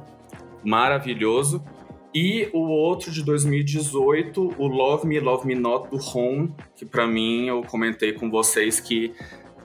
Maravilhoso. 0.64 1.64
E 2.14 2.50
o 2.52 2.62
outro 2.62 3.12
de 3.12 3.24
2018, 3.24 4.56
o 4.58 4.68
Love 4.68 5.06
Me, 5.06 5.20
Love 5.20 5.46
Me 5.46 5.54
Not 5.54 5.92
do 5.92 5.98
Home, 5.98 6.56
que 6.76 6.86
pra 6.86 7.06
mim 7.06 7.46
eu 7.48 7.62
comentei 7.62 8.14
com 8.14 8.32
vocês 8.32 8.80
que 8.80 9.14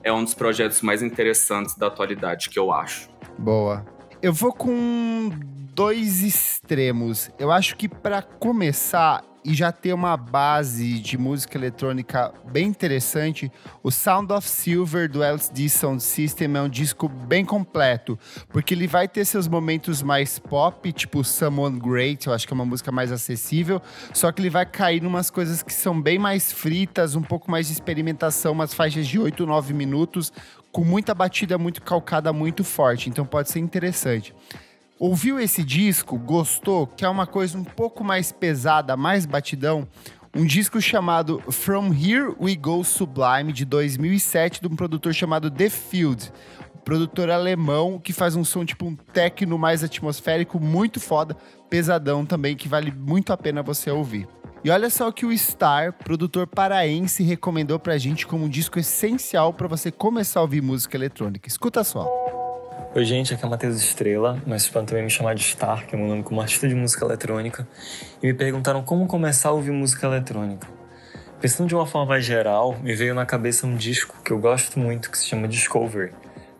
é 0.03 0.13
um 0.13 0.23
dos 0.23 0.35
projetos 0.35 0.83
mais 0.83 1.01
interessantes 1.01 1.75
da 1.75 1.87
atualidade, 1.87 2.49
que 2.49 2.59
eu 2.59 2.71
acho. 2.71 3.09
Boa. 3.39 3.83
Eu 4.21 4.31
vou 4.31 4.53
com 4.53 5.31
dois 5.73 6.21
extremos. 6.21 7.31
Eu 7.39 7.51
acho 7.51 7.75
que 7.75 7.89
pra 7.89 8.21
começar 8.21 9.23
e 9.45 9.53
já 9.53 9.71
ter 9.71 9.93
uma 9.93 10.15
base 10.15 10.99
de 10.99 11.17
música 11.17 11.57
eletrônica 11.57 12.33
bem 12.45 12.67
interessante, 12.67 13.51
o 13.81 13.91
Sound 13.91 14.31
of 14.31 14.47
Silver 14.47 15.09
do 15.09 15.21
LCD 15.21 15.69
Sound 15.69 16.01
System 16.01 16.55
é 16.55 16.61
um 16.61 16.69
disco 16.69 17.09
bem 17.09 17.43
completo, 17.43 18.17
porque 18.49 18.73
ele 18.73 18.87
vai 18.87 19.07
ter 19.07 19.25
seus 19.25 19.47
momentos 19.47 20.01
mais 20.01 20.39
pop, 20.39 20.91
tipo 20.93 21.23
Someone 21.23 21.79
Great, 21.79 22.27
eu 22.27 22.33
acho 22.33 22.47
que 22.47 22.53
é 22.53 22.55
uma 22.55 22.65
música 22.65 22.91
mais 22.91 23.11
acessível, 23.11 23.81
só 24.13 24.31
que 24.31 24.41
ele 24.41 24.49
vai 24.49 24.65
cair 24.65 25.01
numas 25.01 25.29
coisas 25.29 25.61
que 25.61 25.73
são 25.73 26.01
bem 26.01 26.17
mais 26.17 26.51
fritas, 26.51 27.15
um 27.15 27.21
pouco 27.21 27.51
mais 27.51 27.67
de 27.67 27.73
experimentação, 27.73 28.53
umas 28.53 28.73
faixas 28.73 29.05
de 29.07 29.19
8, 29.19 29.45
9 29.45 29.73
minutos, 29.73 30.31
com 30.71 30.83
muita 30.83 31.13
batida 31.13 31.57
muito 31.57 31.81
calcada, 31.81 32.31
muito 32.31 32.63
forte, 32.63 33.09
então 33.09 33.25
pode 33.25 33.49
ser 33.49 33.59
interessante. 33.59 34.33
Ouviu 35.05 35.37
esse 35.37 35.65
disco, 35.65 36.17
gostou, 36.17 36.87
que 36.87 37.03
é 37.03 37.09
uma 37.09 37.27
coisa 37.27 37.57
um 37.57 37.63
pouco 37.65 38.05
mais 38.05 38.31
pesada, 38.31 38.95
mais 38.95 39.25
batidão? 39.25 39.85
um 40.33 40.45
disco 40.45 40.79
chamado 40.79 41.43
From 41.51 41.93
Here 41.93 42.33
We 42.39 42.55
Go 42.55 42.85
Sublime, 42.85 43.51
de 43.51 43.65
2007, 43.65 44.61
de 44.61 44.67
um 44.67 44.77
produtor 44.77 45.13
chamado 45.13 45.51
The 45.51 45.69
Field. 45.69 46.31
Produtor 46.85 47.29
alemão 47.29 47.99
que 47.99 48.13
faz 48.13 48.37
um 48.37 48.45
som 48.45 48.63
tipo 48.63 48.85
um 48.85 48.95
techno 48.95 49.57
mais 49.57 49.83
atmosférico, 49.83 50.57
muito 50.57 51.01
foda, 51.01 51.35
pesadão 51.69 52.25
também, 52.25 52.55
que 52.55 52.69
vale 52.69 52.89
muito 52.89 53.33
a 53.33 53.37
pena 53.37 53.61
você 53.61 53.91
ouvir. 53.91 54.25
E 54.63 54.69
olha 54.69 54.89
só 54.89 55.09
o 55.09 55.13
que 55.13 55.25
o 55.25 55.37
Star, 55.37 55.91
produtor 55.91 56.47
paraense, 56.47 57.23
recomendou 57.23 57.77
pra 57.77 57.97
gente 57.97 58.25
como 58.25 58.45
um 58.45 58.49
disco 58.49 58.79
essencial 58.79 59.51
para 59.51 59.67
você 59.67 59.91
começar 59.91 60.39
a 60.39 60.43
ouvir 60.43 60.61
música 60.61 60.95
eletrônica. 60.95 61.49
Escuta 61.49 61.83
só. 61.83 62.22
Oi, 62.95 63.05
gente, 63.05 63.33
aqui 63.33 63.43
é 63.43 63.49
Matheus 63.49 63.77
Estrela, 63.77 64.39
mas 64.45 64.69
podem 64.69 64.85
também 64.85 65.03
me 65.03 65.09
chamar 65.09 65.33
de 65.33 65.41
Star, 65.41 65.87
que 65.87 65.95
é 65.95 65.97
meu 65.97 66.07
nome 66.07 66.21
como 66.21 66.39
artista 66.39 66.67
de 66.67 66.75
música 66.75 67.03
eletrônica, 67.03 67.67
e 68.21 68.27
me 68.27 68.35
perguntaram 68.35 68.83
como 68.83 69.07
começar 69.07 69.49
a 69.49 69.51
ouvir 69.51 69.71
música 69.71 70.05
eletrônica. 70.05 70.67
Pensando 71.41 71.67
de 71.67 71.73
uma 71.73 71.87
forma 71.87 72.09
mais 72.09 72.23
geral, 72.23 72.77
me 72.83 72.93
veio 72.93 73.15
na 73.15 73.25
cabeça 73.25 73.65
um 73.65 73.75
disco 73.75 74.15
que 74.23 74.29
eu 74.29 74.37
gosto 74.37 74.77
muito, 74.77 75.09
que 75.09 75.17
se 75.17 75.25
chama 75.25 75.47
Discovery. 75.47 76.11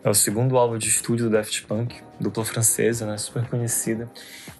É 0.02 0.10
o 0.10 0.14
segundo 0.14 0.58
álbum 0.58 0.76
de 0.76 0.88
estúdio 0.88 1.26
do 1.26 1.30
Daft 1.30 1.66
Punk, 1.66 1.94
dupla 2.18 2.44
francesa, 2.44 3.06
né, 3.06 3.16
super 3.16 3.46
conhecida. 3.46 4.10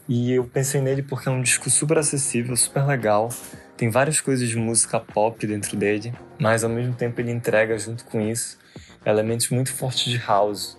E 0.08 0.32
eu 0.32 0.44
pensei 0.44 0.80
nele 0.80 1.02
porque 1.02 1.28
é 1.28 1.32
um 1.32 1.42
disco 1.42 1.68
super 1.68 1.98
acessível, 1.98 2.56
super 2.56 2.86
legal, 2.86 3.30
tem 3.76 3.90
várias 3.90 4.20
coisas 4.20 4.48
de 4.48 4.56
música 4.56 5.00
pop 5.00 5.44
dentro 5.44 5.76
dele, 5.76 6.14
mas 6.38 6.62
ao 6.62 6.70
mesmo 6.70 6.94
tempo 6.94 7.20
ele 7.20 7.32
entrega 7.32 7.76
junto 7.76 8.04
com 8.04 8.20
isso 8.20 8.62
elementos 9.04 9.50
muito 9.50 9.72
fortes 9.72 10.04
de 10.04 10.18
house 10.18 10.78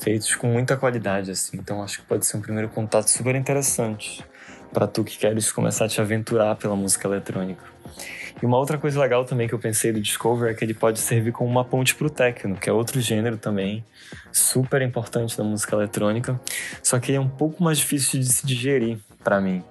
feitos 0.00 0.34
com 0.34 0.46
muita 0.48 0.76
qualidade, 0.76 1.30
assim. 1.30 1.56
Então 1.56 1.82
acho 1.82 2.00
que 2.00 2.06
pode 2.06 2.26
ser 2.26 2.36
um 2.36 2.40
primeiro 2.40 2.68
contato 2.68 3.08
super 3.08 3.34
interessante 3.34 4.24
para 4.72 4.86
tu 4.86 5.04
que 5.04 5.18
queres 5.18 5.52
começar 5.52 5.84
a 5.84 5.88
te 5.88 6.00
aventurar 6.00 6.56
pela 6.56 6.76
música 6.76 7.06
eletrônica. 7.06 7.62
E 8.42 8.46
uma 8.46 8.56
outra 8.56 8.78
coisa 8.78 8.98
legal 8.98 9.24
também 9.24 9.46
que 9.46 9.54
eu 9.54 9.58
pensei 9.58 9.92
do 9.92 10.00
Discover 10.00 10.50
é 10.50 10.54
que 10.54 10.64
ele 10.64 10.72
pode 10.72 10.98
servir 10.98 11.32
como 11.32 11.50
uma 11.50 11.64
ponte 11.64 11.94
para 11.94 12.06
o 12.06 12.10
techno, 12.10 12.56
que 12.56 12.70
é 12.70 12.72
outro 12.72 13.00
gênero 13.00 13.36
também 13.36 13.84
super 14.32 14.80
importante 14.80 15.36
da 15.36 15.44
música 15.44 15.76
eletrônica, 15.76 16.40
só 16.82 16.98
que 16.98 17.10
ele 17.10 17.18
é 17.18 17.20
um 17.20 17.28
pouco 17.28 17.62
mais 17.62 17.78
difícil 17.78 18.18
de 18.18 18.26
se 18.26 18.46
digerir 18.46 18.98
para 19.22 19.40
mim. 19.40 19.62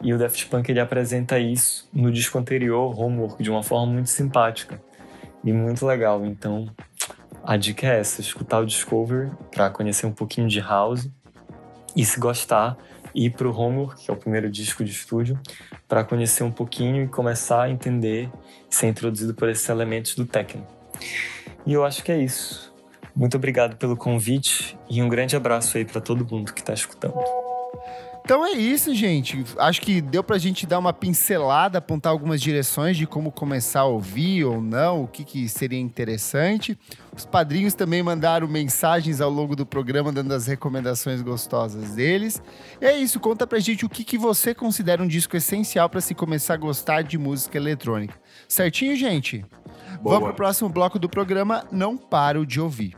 E 0.00 0.12
o 0.12 0.18
Daft 0.18 0.46
Punk 0.46 0.68
ele 0.68 0.80
apresenta 0.80 1.38
isso 1.38 1.88
no 1.92 2.10
disco 2.10 2.36
anterior, 2.36 2.98
Homework, 2.98 3.40
de 3.40 3.50
uma 3.50 3.62
forma 3.62 3.92
muito 3.92 4.10
simpática 4.10 4.80
e 5.44 5.52
muito 5.52 5.86
legal. 5.86 6.24
Então, 6.26 6.68
a 7.44 7.56
dica 7.56 7.86
é 7.86 8.00
essa: 8.00 8.20
escutar 8.20 8.60
o 8.60 8.66
Discover 8.66 9.30
para 9.50 9.70
conhecer 9.70 10.06
um 10.06 10.12
pouquinho 10.12 10.48
de 10.48 10.60
house 10.60 11.08
e, 11.94 12.04
se 12.04 12.18
gostar, 12.18 12.76
ir 13.14 13.30
para 13.30 13.48
o 13.48 13.56
Homework, 13.56 14.04
que 14.04 14.10
é 14.10 14.14
o 14.14 14.16
primeiro 14.16 14.50
disco 14.50 14.84
de 14.84 14.90
estúdio, 14.90 15.38
para 15.86 16.04
conhecer 16.04 16.42
um 16.42 16.50
pouquinho 16.50 17.04
e 17.04 17.08
começar 17.08 17.62
a 17.62 17.70
entender 17.70 18.30
e 18.70 18.74
ser 18.74 18.88
introduzido 18.88 19.34
por 19.34 19.48
esses 19.48 19.68
elementos 19.68 20.14
do 20.14 20.24
techno. 20.24 20.66
E 21.66 21.72
eu 21.72 21.84
acho 21.84 22.02
que 22.02 22.10
é 22.10 22.18
isso. 22.18 22.72
Muito 23.14 23.36
obrigado 23.36 23.76
pelo 23.76 23.96
convite 23.96 24.78
e 24.88 25.02
um 25.02 25.08
grande 25.08 25.36
abraço 25.36 25.76
aí 25.76 25.84
para 25.84 26.00
todo 26.00 26.26
mundo 26.26 26.52
que 26.52 26.60
está 26.60 26.72
escutando. 26.72 27.22
Então 28.24 28.46
é 28.46 28.52
isso, 28.52 28.94
gente. 28.94 29.44
Acho 29.58 29.80
que 29.80 30.00
deu 30.00 30.22
pra 30.22 30.38
gente 30.38 30.64
dar 30.64 30.78
uma 30.78 30.92
pincelada, 30.92 31.78
apontar 31.78 32.12
algumas 32.12 32.40
direções 32.40 32.96
de 32.96 33.04
como 33.06 33.32
começar 33.32 33.80
a 33.80 33.84
ouvir 33.84 34.44
ou 34.44 34.60
não, 34.60 35.02
o 35.02 35.08
que, 35.08 35.24
que 35.24 35.48
seria 35.48 35.78
interessante. 35.78 36.78
Os 37.16 37.26
padrinhos 37.26 37.74
também 37.74 38.00
mandaram 38.02 38.46
mensagens 38.46 39.20
ao 39.20 39.28
longo 39.28 39.56
do 39.56 39.66
programa, 39.66 40.12
dando 40.12 40.32
as 40.32 40.46
recomendações 40.46 41.20
gostosas 41.20 41.96
deles. 41.96 42.40
E 42.80 42.86
é 42.86 42.96
isso, 42.96 43.18
conta 43.18 43.44
pra 43.44 43.58
gente 43.58 43.84
o 43.84 43.88
que, 43.88 44.04
que 44.04 44.16
você 44.16 44.54
considera 44.54 45.02
um 45.02 45.08
disco 45.08 45.36
essencial 45.36 45.90
para 45.90 46.00
se 46.00 46.14
começar 46.14 46.54
a 46.54 46.58
gostar 46.58 47.02
de 47.02 47.18
música 47.18 47.58
eletrônica. 47.58 48.14
Certinho, 48.48 48.94
gente? 48.94 49.44
Boa. 50.00 50.14
Vamos 50.14 50.28
pro 50.28 50.36
próximo 50.36 50.68
bloco 50.68 50.98
do 50.98 51.08
programa. 51.08 51.64
Não 51.72 51.96
paro 51.96 52.46
de 52.46 52.60
ouvir. 52.60 52.96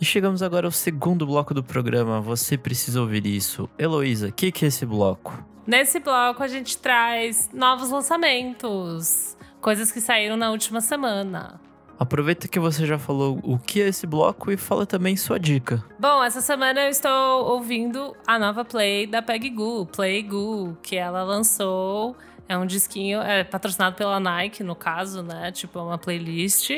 E 0.00 0.04
chegamos 0.04 0.42
agora 0.42 0.66
ao 0.66 0.70
segundo 0.70 1.26
bloco 1.26 1.52
do 1.52 1.62
programa. 1.62 2.20
Você 2.20 2.56
precisa 2.56 3.00
ouvir 3.00 3.26
isso. 3.26 3.68
Heloísa, 3.76 4.28
o 4.28 4.32
que, 4.32 4.52
que 4.52 4.64
é 4.64 4.68
esse 4.68 4.86
bloco? 4.86 5.44
Nesse 5.66 5.98
bloco 5.98 6.42
a 6.42 6.48
gente 6.48 6.78
traz 6.78 7.50
novos 7.52 7.90
lançamentos, 7.90 9.36
coisas 9.60 9.90
que 9.90 10.00
saíram 10.00 10.36
na 10.36 10.50
última 10.50 10.80
semana. 10.80 11.60
Aproveita 11.98 12.46
que 12.46 12.60
você 12.60 12.86
já 12.86 12.96
falou 12.96 13.40
o 13.42 13.58
que 13.58 13.82
é 13.82 13.88
esse 13.88 14.06
bloco 14.06 14.52
e 14.52 14.56
fala 14.56 14.86
também 14.86 15.16
sua 15.16 15.36
dica. 15.36 15.84
Bom, 15.98 16.22
essa 16.22 16.40
semana 16.40 16.82
eu 16.82 16.90
estou 16.90 17.46
ouvindo 17.46 18.14
a 18.24 18.38
nova 18.38 18.64
play 18.64 19.04
da 19.04 19.20
Peggy 19.20 19.50
Goo, 19.50 19.84
Play 19.84 20.22
Goo, 20.22 20.78
que 20.80 20.94
ela 20.94 21.24
lançou. 21.24 22.16
É 22.48 22.56
um 22.56 22.64
disquinho, 22.64 23.20
é 23.20 23.42
patrocinado 23.42 23.96
pela 23.96 24.20
Nike, 24.20 24.62
no 24.62 24.76
caso, 24.76 25.24
né? 25.24 25.50
Tipo, 25.50 25.80
é 25.80 25.82
uma 25.82 25.98
playlist. 25.98 26.70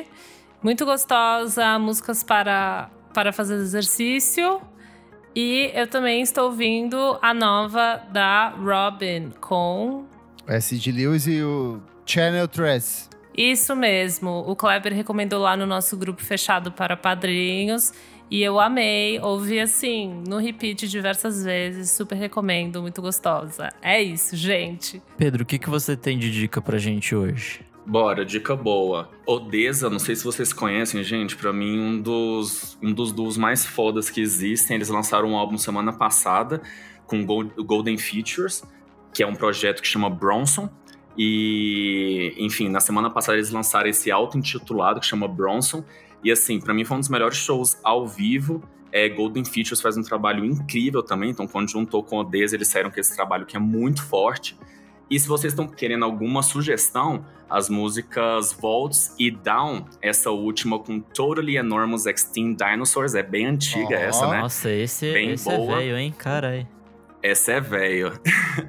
Muito 0.62 0.86
gostosa, 0.86 1.78
músicas 1.78 2.24
para, 2.24 2.90
para 3.12 3.32
fazer 3.32 3.54
exercício. 3.54 4.60
E 5.34 5.70
eu 5.74 5.86
também 5.86 6.22
estou 6.22 6.44
ouvindo 6.46 7.18
a 7.22 7.32
nova 7.32 8.02
da 8.12 8.48
Robin 8.50 9.30
com. 9.40 10.04
O 10.46 10.52
S.G. 10.52 10.90
Lewis 10.90 11.26
e 11.26 11.42
o 11.42 11.80
Channel 12.04 12.48
3. 12.48 13.08
Isso 13.36 13.76
mesmo. 13.76 14.44
O 14.46 14.56
Kleber 14.56 14.92
recomendou 14.92 15.40
lá 15.40 15.56
no 15.56 15.66
nosso 15.66 15.96
grupo 15.96 16.22
fechado 16.22 16.72
para 16.72 16.96
padrinhos. 16.96 17.92
E 18.30 18.42
eu 18.42 18.60
amei, 18.60 19.18
ouvi 19.18 19.58
assim, 19.58 20.22
no 20.28 20.38
repeat 20.38 20.86
diversas 20.86 21.42
vezes, 21.42 21.90
super 21.90 22.14
recomendo, 22.16 22.80
muito 22.80 23.02
gostosa. 23.02 23.70
É 23.82 24.00
isso, 24.00 24.36
gente. 24.36 25.02
Pedro, 25.18 25.42
o 25.42 25.46
que, 25.46 25.58
que 25.58 25.68
você 25.68 25.96
tem 25.96 26.16
de 26.16 26.30
dica 26.30 26.62
pra 26.62 26.78
gente 26.78 27.12
hoje? 27.12 27.60
Bora, 27.90 28.24
dica 28.24 28.54
boa. 28.54 29.10
Odessa, 29.26 29.90
não 29.90 29.98
sei 29.98 30.14
se 30.14 30.22
vocês 30.22 30.52
conhecem, 30.52 31.02
gente, 31.02 31.34
pra 31.34 31.52
mim 31.52 31.76
um 31.76 32.00
dos, 32.00 32.78
um 32.80 32.92
dos 32.92 33.10
duos 33.10 33.36
mais 33.36 33.66
fodas 33.66 34.08
que 34.08 34.20
existem. 34.20 34.76
Eles 34.76 34.88
lançaram 34.88 35.30
um 35.30 35.36
álbum 35.36 35.58
semana 35.58 35.92
passada 35.92 36.62
com 37.04 37.26
Gold- 37.26 37.52
Golden 37.64 37.98
Features, 37.98 38.62
que 39.12 39.24
é 39.24 39.26
um 39.26 39.34
projeto 39.34 39.82
que 39.82 39.88
chama 39.88 40.08
Bronson. 40.08 40.70
E, 41.18 42.32
enfim, 42.38 42.68
na 42.68 42.78
semana 42.78 43.10
passada 43.10 43.38
eles 43.38 43.50
lançaram 43.50 43.90
esse 43.90 44.08
auto-intitulado 44.08 45.00
que 45.00 45.06
chama 45.06 45.26
Bronson. 45.26 45.82
E 46.22 46.30
assim, 46.30 46.60
pra 46.60 46.72
mim 46.72 46.84
foi 46.84 46.96
um 46.96 47.00
dos 47.00 47.08
melhores 47.08 47.38
shows 47.38 47.76
ao 47.82 48.06
vivo. 48.06 48.62
É, 48.92 49.08
Golden 49.08 49.44
Features 49.44 49.80
faz 49.80 49.96
um 49.96 50.02
trabalho 50.02 50.44
incrível 50.44 51.02
também, 51.02 51.30
então 51.30 51.44
quando 51.48 51.68
juntou 51.68 52.04
com 52.04 52.18
Odessa, 52.18 52.54
eles 52.54 52.68
saíram 52.68 52.88
com 52.92 53.00
esse 53.00 53.16
trabalho 53.16 53.44
que 53.46 53.56
é 53.56 53.60
muito 53.60 54.00
forte. 54.04 54.56
E 55.10 55.18
se 55.18 55.26
vocês 55.26 55.52
estão 55.52 55.66
querendo 55.66 56.04
alguma 56.04 56.42
sugestão, 56.42 57.24
as 57.48 57.68
músicas 57.68 58.52
Volts 58.52 59.12
e 59.18 59.28
Down, 59.30 59.84
essa 60.00 60.30
última 60.30 60.78
com 60.78 61.00
Totally 61.00 61.56
Enormous 61.56 62.06
Extinct 62.06 62.64
Dinosaurs, 62.64 63.14
é 63.16 63.22
bem 63.22 63.46
antiga 63.46 63.96
Ó. 63.96 63.98
essa, 63.98 64.26
né? 64.30 64.40
Nossa, 64.40 64.70
esse, 64.70 65.12
Bem 65.12 65.32
esse 65.32 65.50
é 65.50 65.56
boa. 65.56 65.76
velho, 65.76 65.98
hein? 65.98 66.14
Carai. 66.16 66.68
Essa 67.22 67.52
é 67.52 67.60
velho. 67.60 68.12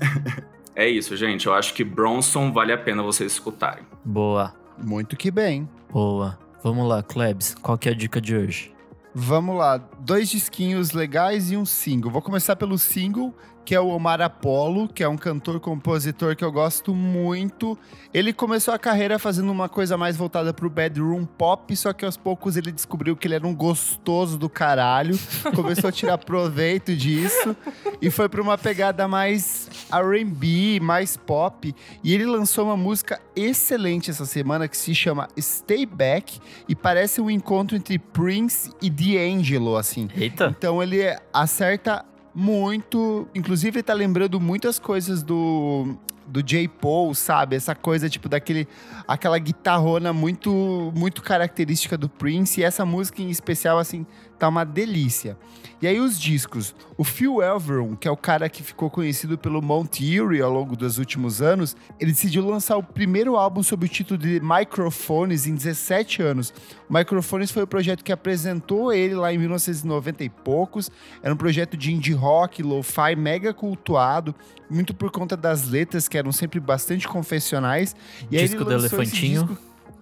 é 0.76 0.90
isso, 0.90 1.16
gente. 1.16 1.46
Eu 1.46 1.54
acho 1.54 1.74
que 1.76 1.84
Bronson 1.84 2.52
vale 2.52 2.74
a 2.74 2.78
pena 2.78 3.04
vocês 3.04 3.32
escutarem. 3.34 3.84
Boa, 4.04 4.54
Muito 4.78 5.16
que 5.16 5.30
bem. 5.30 5.70
boa. 5.92 6.40
Vamos 6.64 6.88
lá, 6.88 7.02
Klebs, 7.02 7.56
qual 7.56 7.78
que 7.78 7.88
é 7.90 7.92
a 7.92 7.96
dica 7.96 8.20
de 8.22 8.36
hoje? 8.36 8.74
Vamos 9.14 9.58
lá, 9.58 9.78
dois 10.00 10.30
disquinhos 10.30 10.92
legais 10.92 11.52
e 11.52 11.58
um 11.58 11.66
single. 11.66 12.12
Vou 12.12 12.22
começar 12.22 12.56
pelo 12.56 12.78
single, 12.78 13.36
que 13.64 13.76
é 13.76 13.80
o 13.80 13.88
Omar 13.88 14.22
Apollo, 14.22 14.88
que 14.88 15.04
é 15.04 15.08
um 15.08 15.18
cantor-compositor 15.18 16.36
que 16.36 16.44
eu 16.44 16.52
gosto 16.52 16.94
muito. 16.94 17.78
Ele 18.14 18.34
começou 18.34 18.74
a 18.74 18.80
carreira 18.80 19.20
fazendo 19.20 19.52
uma 19.52 19.70
coisa 19.70 19.98
mais 19.98 20.18
voltada 20.18 20.54
pro 20.54 20.70
bedroom 20.70 21.26
pop, 21.26 21.76
só 21.76 21.94
que 21.94 22.06
aos 22.06 22.18
poucos 22.18 22.58
ele 22.58 22.72
descobriu 22.72 23.16
que 23.16 23.28
ele 23.28 23.36
era 23.36 23.48
um 23.48 23.56
gostoso 23.56 24.38
do 24.38 24.50
caralho, 24.50 25.18
começou 25.56 25.90
a 25.90 25.92
tirar 25.92 26.18
proveito 26.18 26.96
disso 26.96 27.56
e 28.02 28.10
foi 28.10 28.28
pra 28.28 28.42
uma 28.42 28.58
pegada 28.58 29.08
mais 29.08 29.70
R&B, 29.92 30.80
mais 30.82 31.16
pop. 31.16 31.74
E 32.04 32.14
ele 32.14 32.26
lançou 32.26 32.66
uma 32.66 32.78
música 32.78 33.20
excelente 33.36 34.10
essa 34.10 34.26
semana 34.26 34.68
que 34.68 34.78
se 34.78 34.94
chama 34.94 35.28
Stay 35.40 35.86
Back 35.86 36.40
e 36.68 36.76
parece 36.76 37.22
um 37.22 37.30
encontro 37.30 37.76
entre 37.78 37.98
Prince 38.00 38.72
e 38.82 38.90
D'Angelo, 38.90 39.78
assim. 39.78 40.10
Eita, 40.16 40.54
Então 40.58 40.82
ele 40.82 41.02
acerta 41.34 42.06
muito. 42.34 43.28
Inclusive, 43.36 43.84
tá 43.84 43.94
lembrando 43.94 44.40
muitas 44.40 44.80
coisas 44.80 45.24
do 45.24 45.96
do 46.32 46.42
J. 46.42 46.68
Paul, 46.68 47.14
sabe? 47.14 47.56
Essa 47.56 47.76
coisa, 47.76 48.10
tipo, 48.10 48.30
daquele... 48.30 48.68
Aquela 49.08 49.38
guitarrona 49.38 50.14
muito, 50.14 50.92
muito 50.96 51.22
característica 51.22 51.98
do 51.98 52.08
Prince. 52.08 52.62
E 52.62 52.64
essa 52.64 52.86
música 52.86 53.22
em 53.22 53.30
especial, 53.30 53.78
assim, 53.78 54.06
tá 54.42 54.48
uma 54.48 54.66
delícia. 54.66 55.38
E 55.80 55.88
aí 55.88 56.00
os 56.00 56.20
discos. 56.20 56.76
O 56.98 57.04
Phil 57.04 57.42
Elverum, 57.44 57.96
que 57.96 58.08
é 58.08 58.12
o 58.12 58.18
cara 58.18 58.50
que 58.50 58.64
ficou 58.64 58.90
conhecido 58.90 59.38
pelo 59.38 59.62
Mount 59.62 60.00
Eerie 60.00 60.42
ao 60.42 60.52
longo 60.52 60.76
dos 60.76 60.98
últimos 60.98 61.42
anos, 61.44 61.76
ele 62.00 62.12
decidiu 62.12 62.44
lançar 62.46 62.76
o 62.76 62.84
primeiro 62.84 63.36
álbum 63.36 63.62
sob 63.62 63.86
o 63.86 63.90
título 63.90 64.20
de 64.20 64.40
Microphones 64.40 65.46
em 65.46 65.54
17 65.54 66.24
anos. 66.24 66.54
O 66.90 66.94
Microphones 66.94 67.52
foi 67.52 67.64
o 67.64 67.68
projeto 67.68 68.04
que 68.04 68.12
apresentou 68.12 68.92
ele 68.92 69.14
lá 69.14 69.32
em 69.32 69.38
1990 69.38 70.24
e 70.24 70.30
poucos. 70.30 70.90
Era 71.22 71.34
um 71.34 71.38
projeto 71.38 71.78
de 71.78 71.94
indie 71.94 72.14
rock, 72.14 72.64
lo-fi, 72.64 73.16
mega 73.16 73.54
cultuado, 73.54 74.34
muito 74.70 74.94
por 74.94 75.12
conta 75.12 75.38
das 75.38 75.68
letras 75.68 76.08
que 76.08 76.18
eram 76.22 76.32
sempre 76.32 76.60
bastante 76.60 77.08
confessionais. 77.08 77.96
E 78.30 78.38
disco 78.38 78.64
do 78.64 78.72
Elefantinho. 78.72 79.46
Disco, 79.46 79.58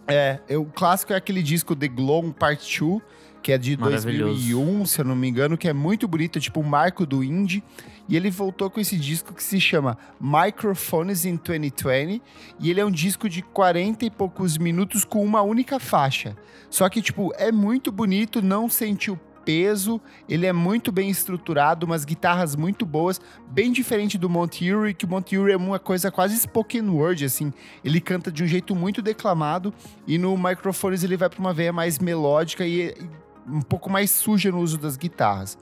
é, 0.07 0.39
o 0.57 0.65
clássico 0.65 1.13
é 1.13 1.15
aquele 1.15 1.43
disco 1.43 1.75
The 1.75 1.87
Glow 1.87 2.33
Part 2.33 2.79
2, 2.79 3.01
que 3.41 3.51
é 3.51 3.57
de 3.57 3.75
2001, 3.75 4.85
se 4.85 5.01
eu 5.01 5.05
não 5.05 5.15
me 5.15 5.29
engano, 5.29 5.57
que 5.57 5.67
é 5.67 5.73
muito 5.73 6.07
bonito, 6.07 6.37
é 6.37 6.41
tipo 6.41 6.59
um 6.59 6.63
marco 6.63 7.05
do 7.05 7.23
indie. 7.23 7.63
E 8.07 8.15
ele 8.15 8.31
voltou 8.31 8.71
com 8.71 8.79
esse 8.79 8.97
disco 8.97 9.33
que 9.33 9.43
se 9.43 9.61
chama 9.61 9.95
Microphones 10.19 11.25
in 11.25 11.35
2020. 11.37 12.21
E 12.59 12.71
ele 12.71 12.81
é 12.81 12.85
um 12.85 12.89
disco 12.89 13.29
de 13.29 13.43
40 13.43 14.05
e 14.05 14.09
poucos 14.09 14.57
minutos 14.57 15.05
com 15.05 15.23
uma 15.23 15.43
única 15.43 15.79
faixa. 15.79 16.35
Só 16.71 16.89
que, 16.89 17.03
tipo, 17.03 17.31
é 17.37 17.51
muito 17.51 17.91
bonito, 17.91 18.41
não 18.41 18.67
sente 18.67 19.11
o 19.11 19.19
peso, 19.45 19.99
ele 20.27 20.45
é 20.45 20.53
muito 20.53 20.91
bem 20.91 21.09
estruturado, 21.09 21.85
umas 21.85 22.05
guitarras 22.05 22.55
muito 22.55 22.85
boas, 22.85 23.19
bem 23.49 23.71
diferente 23.71 24.17
do 24.17 24.29
Monteiro, 24.29 24.93
que 24.93 25.05
o 25.05 25.07
Monteiro 25.07 25.51
é 25.51 25.57
uma 25.57 25.79
coisa 25.79 26.11
quase 26.11 26.37
spoken 26.37 26.89
word, 26.89 27.25
assim. 27.25 27.53
Ele 27.83 27.99
canta 27.99 28.31
de 28.31 28.43
um 28.43 28.47
jeito 28.47 28.75
muito 28.75 29.01
declamado 29.01 29.73
e 30.07 30.17
no 30.17 30.37
Microphones 30.37 31.03
ele 31.03 31.17
vai 31.17 31.29
para 31.29 31.39
uma 31.39 31.53
veia 31.53 31.73
mais 31.73 31.99
melódica 31.99 32.65
e, 32.65 32.89
e 32.89 33.09
um 33.47 33.61
pouco 33.61 33.89
mais 33.89 34.11
suja 34.11 34.51
no 34.51 34.59
uso 34.59 34.77
das 34.77 34.95
guitarras. 34.95 35.57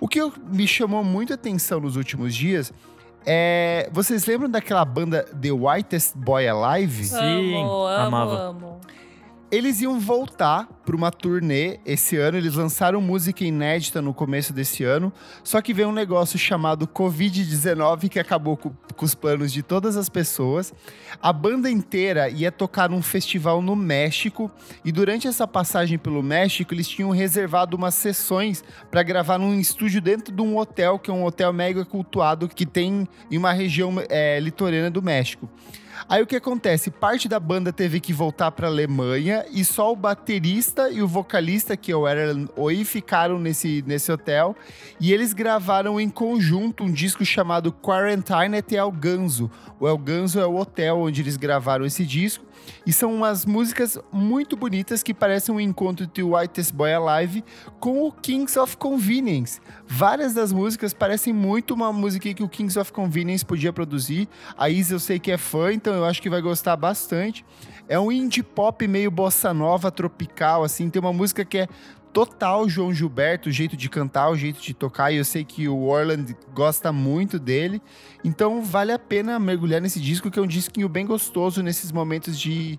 O 0.00 0.08
que 0.08 0.20
me 0.50 0.66
chamou 0.66 1.02
muita 1.02 1.34
atenção 1.34 1.80
nos 1.80 1.96
últimos 1.96 2.34
dias 2.34 2.72
é. 3.26 3.88
Vocês 3.92 4.26
lembram 4.26 4.50
daquela 4.50 4.84
banda 4.84 5.24
The 5.24 5.52
Whitest 5.52 6.16
Boy 6.16 6.46
Alive? 6.46 7.04
Sim, 7.04 7.56
amo, 7.56 7.86
amava. 7.86 8.38
Amo. 8.48 8.80
Eles 9.54 9.80
iam 9.80 10.00
voltar 10.00 10.66
para 10.84 10.96
uma 10.96 11.12
turnê 11.12 11.78
esse 11.86 12.16
ano, 12.16 12.36
eles 12.36 12.54
lançaram 12.54 13.00
música 13.00 13.44
inédita 13.44 14.02
no 14.02 14.12
começo 14.12 14.52
desse 14.52 14.82
ano, 14.82 15.12
só 15.44 15.62
que 15.62 15.72
veio 15.72 15.90
um 15.90 15.92
negócio 15.92 16.36
chamado 16.36 16.88
Covid-19 16.88 18.08
que 18.08 18.18
acabou 18.18 18.56
com, 18.56 18.72
com, 18.96 19.04
os 19.04 19.14
planos 19.14 19.52
de 19.52 19.62
todas 19.62 19.96
as 19.96 20.08
pessoas. 20.08 20.74
A 21.22 21.32
banda 21.32 21.70
inteira 21.70 22.28
ia 22.28 22.50
tocar 22.50 22.90
num 22.90 23.00
festival 23.00 23.62
no 23.62 23.76
México 23.76 24.50
e 24.84 24.90
durante 24.90 25.28
essa 25.28 25.46
passagem 25.46 25.98
pelo 25.98 26.20
México 26.20 26.74
eles 26.74 26.88
tinham 26.88 27.10
reservado 27.10 27.76
umas 27.76 27.94
sessões 27.94 28.64
para 28.90 29.04
gravar 29.04 29.38
num 29.38 29.60
estúdio 29.60 30.00
dentro 30.00 30.34
de 30.34 30.42
um 30.42 30.58
hotel, 30.58 30.98
que 30.98 31.12
é 31.12 31.14
um 31.14 31.24
hotel 31.24 31.52
mega 31.52 31.84
cultuado 31.84 32.48
que 32.48 32.66
tem 32.66 33.06
em 33.30 33.38
uma 33.38 33.52
região 33.52 34.02
é, 34.08 34.40
litorânea 34.40 34.90
do 34.90 35.00
México. 35.00 35.48
Aí 36.08 36.22
o 36.22 36.26
que 36.26 36.36
acontece? 36.36 36.90
Parte 36.90 37.28
da 37.28 37.40
banda 37.40 37.72
teve 37.72 37.98
que 37.98 38.12
voltar 38.12 38.50
para 38.50 38.68
Alemanha 38.68 39.44
e 39.50 39.64
só 39.64 39.92
o 39.92 39.96
baterista 39.96 40.90
e 40.90 41.02
o 41.02 41.08
vocalista, 41.08 41.76
que 41.76 41.90
é 41.90 41.96
o 41.96 42.06
Aaron 42.06 42.46
Oi, 42.56 42.84
ficaram 42.84 43.38
nesse, 43.38 43.82
nesse 43.86 44.12
hotel. 44.12 44.54
E 45.00 45.12
eles 45.12 45.32
gravaram 45.32 45.98
em 45.98 46.10
conjunto 46.10 46.84
um 46.84 46.92
disco 46.92 47.24
chamado 47.24 47.72
Quarantine 47.72 48.58
at 48.58 48.70
El 48.72 48.92
Ganzo. 48.92 49.50
O 49.80 49.88
El 49.88 49.98
Ganzo 49.98 50.38
é 50.40 50.46
o 50.46 50.56
hotel 50.56 50.98
onde 50.98 51.22
eles 51.22 51.36
gravaram 51.36 51.86
esse 51.86 52.04
disco. 52.04 52.44
E 52.86 52.92
são 52.92 53.14
umas 53.14 53.44
músicas 53.44 53.98
muito 54.12 54.56
bonitas 54.56 55.02
que 55.02 55.14
parecem 55.14 55.54
um 55.54 55.60
encontro 55.60 56.06
de 56.06 56.22
Whitest 56.22 56.72
Boy 56.72 56.92
Alive 56.92 57.44
com 57.80 58.06
o 58.06 58.12
Kings 58.12 58.58
of 58.58 58.76
Convenience. 58.76 59.60
Várias 59.86 60.34
das 60.34 60.52
músicas 60.52 60.92
parecem 60.92 61.32
muito 61.32 61.74
uma 61.74 61.92
música 61.92 62.32
que 62.32 62.42
o 62.42 62.48
Kings 62.48 62.78
of 62.78 62.92
Convenience 62.92 63.44
podia 63.44 63.72
produzir. 63.72 64.28
A 64.56 64.68
Isa 64.68 64.94
eu 64.94 64.98
sei 64.98 65.18
que 65.18 65.30
é 65.30 65.38
fã, 65.38 65.72
então 65.72 65.93
eu 65.94 66.04
acho 66.04 66.20
que 66.20 66.30
vai 66.30 66.40
gostar 66.40 66.76
bastante. 66.76 67.44
É 67.88 67.98
um 67.98 68.10
indie 68.10 68.42
pop 68.42 68.86
meio 68.86 69.10
bossa 69.10 69.52
nova, 69.52 69.90
tropical, 69.90 70.64
assim. 70.64 70.90
Tem 70.90 71.00
uma 71.00 71.12
música 71.12 71.44
que 71.44 71.58
é 71.58 71.68
total 72.12 72.68
João 72.68 72.94
Gilberto, 72.94 73.48
o 73.48 73.52
jeito 73.52 73.76
de 73.76 73.90
cantar, 73.90 74.30
o 74.30 74.36
jeito 74.36 74.60
de 74.60 74.72
tocar, 74.72 75.10
e 75.10 75.16
eu 75.16 75.24
sei 75.24 75.44
que 75.44 75.68
o 75.68 75.82
Orland 75.82 76.34
gosta 76.54 76.92
muito 76.92 77.38
dele. 77.38 77.82
Então 78.22 78.62
vale 78.62 78.92
a 78.92 78.98
pena 78.98 79.38
mergulhar 79.38 79.80
nesse 79.80 80.00
disco, 80.00 80.30
que 80.30 80.38
é 80.38 80.42
um 80.42 80.46
disquinho 80.46 80.88
bem 80.88 81.04
gostoso 81.04 81.62
nesses 81.62 81.90
momentos 81.90 82.38
de 82.38 82.78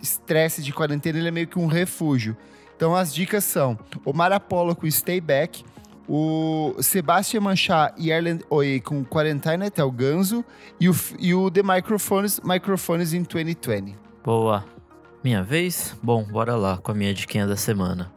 estresse, 0.00 0.60
de, 0.60 0.66
de 0.66 0.72
quarentena, 0.72 1.18
ele 1.18 1.28
é 1.28 1.30
meio 1.30 1.46
que 1.46 1.58
um 1.58 1.66
refúgio. 1.66 2.36
Então 2.74 2.94
as 2.94 3.14
dicas 3.14 3.44
são 3.44 3.78
o 4.04 4.12
Marapolo 4.12 4.74
com 4.74 4.90
Stay 4.90 5.20
Back, 5.20 5.62
o 6.08 6.74
Sebastian 6.80 7.40
Manchá 7.40 7.94
e 7.96 8.10
Erland 8.10 8.44
Oye 8.50 8.80
com 8.80 9.04
Quarantine 9.04 9.66
até 9.66 9.82
o 9.82 9.90
Ganzo 9.90 10.44
e 10.78 10.88
o, 10.88 10.94
e 11.18 11.34
o 11.34 11.50
The 11.50 11.62
Microphones, 11.62 12.40
Microphones 12.44 13.12
in 13.12 13.22
2020. 13.22 13.96
Boa. 14.22 14.64
Minha 15.22 15.42
vez? 15.42 15.96
Bom, 16.02 16.22
bora 16.24 16.54
lá 16.54 16.76
com 16.76 16.92
a 16.92 16.94
minha 16.94 17.14
diquinha 17.14 17.46
da 17.46 17.56
semana. 17.56 18.12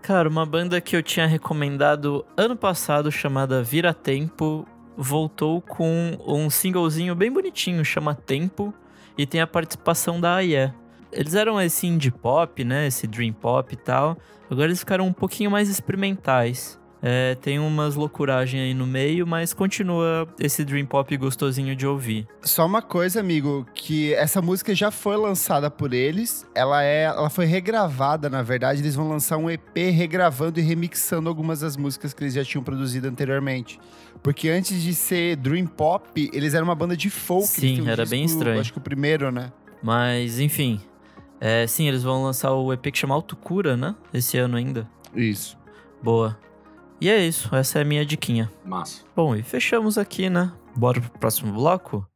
Cara, 0.00 0.28
uma 0.28 0.46
banda 0.46 0.80
que 0.80 0.96
eu 0.96 1.02
tinha 1.02 1.26
recomendado 1.26 2.24
ano 2.36 2.56
passado 2.56 3.10
chamada 3.10 3.62
Vira 3.62 3.94
Tempo 3.94 4.66
voltou 4.96 5.60
com 5.60 6.18
um 6.26 6.50
singlezinho 6.50 7.14
bem 7.14 7.32
bonitinho, 7.32 7.84
chama 7.84 8.14
Tempo, 8.14 8.74
e 9.16 9.26
tem 9.26 9.40
a 9.40 9.46
participação 9.46 10.20
da 10.20 10.36
Aie. 10.36 10.72
Eles 11.10 11.34
eram 11.34 11.60
esse 11.60 11.86
indie 11.86 12.10
pop, 12.10 12.64
né, 12.64 12.86
esse 12.86 13.06
dream 13.06 13.32
pop 13.32 13.72
e 13.72 13.76
tal. 13.76 14.16
Agora 14.50 14.66
eles 14.66 14.80
ficaram 14.80 15.06
um 15.06 15.12
pouquinho 15.12 15.50
mais 15.50 15.68
experimentais. 15.68 16.80
É, 17.04 17.34
tem 17.34 17.58
umas 17.58 17.96
loucuragens 17.96 18.62
aí 18.62 18.72
no 18.72 18.86
meio, 18.86 19.26
mas 19.26 19.52
continua 19.52 20.28
esse 20.38 20.64
dream 20.64 20.86
pop 20.86 21.16
gostosinho 21.16 21.74
de 21.74 21.84
ouvir. 21.84 22.28
Só 22.42 22.64
uma 22.64 22.80
coisa, 22.80 23.18
amigo, 23.18 23.66
que 23.74 24.14
essa 24.14 24.40
música 24.40 24.72
já 24.72 24.92
foi 24.92 25.16
lançada 25.16 25.68
por 25.68 25.92
eles. 25.92 26.46
Ela 26.54 26.84
é, 26.84 27.02
ela 27.02 27.28
foi 27.28 27.44
regravada, 27.44 28.30
na 28.30 28.40
verdade. 28.42 28.80
Eles 28.80 28.94
vão 28.94 29.08
lançar 29.08 29.36
um 29.36 29.50
EP 29.50 29.76
regravando 29.92 30.60
e 30.60 30.62
remixando 30.62 31.28
algumas 31.28 31.58
das 31.60 31.76
músicas 31.76 32.14
que 32.14 32.22
eles 32.22 32.34
já 32.34 32.44
tinham 32.44 32.62
produzido 32.62 33.08
anteriormente. 33.08 33.80
Porque 34.22 34.48
antes 34.48 34.80
de 34.80 34.94
ser 34.94 35.34
dream 35.34 35.66
pop, 35.66 36.30
eles 36.32 36.54
eram 36.54 36.66
uma 36.66 36.74
banda 36.76 36.96
de 36.96 37.10
folk. 37.10 37.48
Sim, 37.48 37.82
um 37.82 37.88
era 37.88 38.04
disco, 38.04 38.10
bem 38.10 38.24
estranho. 38.24 38.60
Acho 38.60 38.72
que 38.72 38.78
o 38.78 38.82
primeiro, 38.82 39.32
né? 39.32 39.50
Mas, 39.82 40.38
enfim. 40.38 40.80
É, 41.40 41.66
sim, 41.66 41.88
eles 41.88 42.04
vão 42.04 42.22
lançar 42.22 42.52
o 42.52 42.72
EP 42.72 42.92
que 42.92 42.98
chama 42.98 43.16
Autocura, 43.16 43.76
né? 43.76 43.96
Esse 44.14 44.38
ano 44.38 44.56
ainda. 44.56 44.88
Isso. 45.12 45.58
Boa. 46.00 46.38
E 47.02 47.10
é 47.10 47.26
isso, 47.26 47.52
essa 47.52 47.80
é 47.80 47.82
a 47.82 47.84
minha 47.84 48.06
diquinha. 48.06 48.48
Massa. 48.64 49.02
Bom, 49.16 49.34
e 49.34 49.42
fechamos 49.42 49.98
aqui, 49.98 50.30
né? 50.30 50.52
Bora 50.76 51.00
pro 51.00 51.10
próximo 51.18 51.52
bloco? 51.52 52.06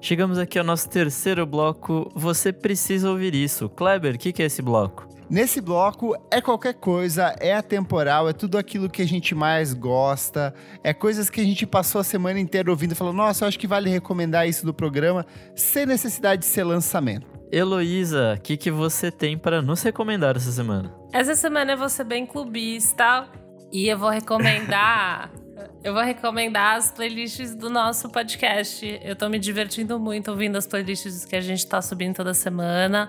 Chegamos 0.00 0.38
aqui 0.38 0.60
ao 0.60 0.64
nosso 0.64 0.88
terceiro 0.88 1.44
bloco. 1.44 2.08
Você 2.14 2.52
precisa 2.52 3.10
ouvir 3.10 3.34
isso. 3.34 3.68
Kleber, 3.68 4.14
o 4.14 4.18
que, 4.18 4.32
que 4.32 4.44
é 4.44 4.46
esse 4.46 4.62
bloco? 4.62 5.08
Nesse 5.28 5.60
bloco 5.60 6.14
é 6.30 6.40
qualquer 6.40 6.74
coisa, 6.74 7.34
é 7.40 7.52
atemporal, 7.52 8.28
é 8.28 8.32
tudo 8.32 8.58
aquilo 8.58 8.88
que 8.88 9.02
a 9.02 9.06
gente 9.08 9.34
mais 9.34 9.74
gosta, 9.74 10.54
é 10.84 10.94
coisas 10.94 11.28
que 11.28 11.40
a 11.40 11.44
gente 11.44 11.66
passou 11.66 12.00
a 12.00 12.04
semana 12.04 12.38
inteira 12.38 12.70
ouvindo 12.70 12.92
e 12.92 12.94
falou: 12.94 13.12
nossa, 13.12 13.42
eu 13.42 13.48
acho 13.48 13.58
que 13.58 13.66
vale 13.66 13.90
recomendar 13.90 14.48
isso 14.48 14.64
do 14.64 14.72
programa, 14.72 15.26
sem 15.56 15.84
necessidade 15.84 16.42
de 16.42 16.46
ser 16.46 16.62
lançamento. 16.62 17.35
Heloísa, 17.50 18.34
o 18.36 18.40
que, 18.40 18.56
que 18.56 18.70
você 18.70 19.10
tem 19.10 19.38
para 19.38 19.62
nos 19.62 19.82
recomendar 19.82 20.36
essa 20.36 20.50
semana? 20.50 20.92
Essa 21.12 21.34
semana 21.34 21.72
eu 21.72 21.78
vou 21.78 21.88
ser 21.88 22.04
bem 22.04 22.26
clubista 22.26 23.28
e 23.72 23.88
eu 23.88 23.98
vou 23.98 24.10
recomendar. 24.10 25.30
eu 25.82 25.92
vou 25.92 26.02
recomendar 26.02 26.76
as 26.76 26.90
playlists 26.90 27.54
do 27.54 27.70
nosso 27.70 28.08
podcast. 28.10 29.00
Eu 29.02 29.14
tô 29.14 29.28
me 29.28 29.38
divertindo 29.38 29.98
muito 29.98 30.30
ouvindo 30.30 30.56
as 30.56 30.66
playlists 30.66 31.24
que 31.24 31.36
a 31.36 31.40
gente 31.40 31.66
tá 31.66 31.80
subindo 31.80 32.16
toda 32.16 32.34
semana. 32.34 33.08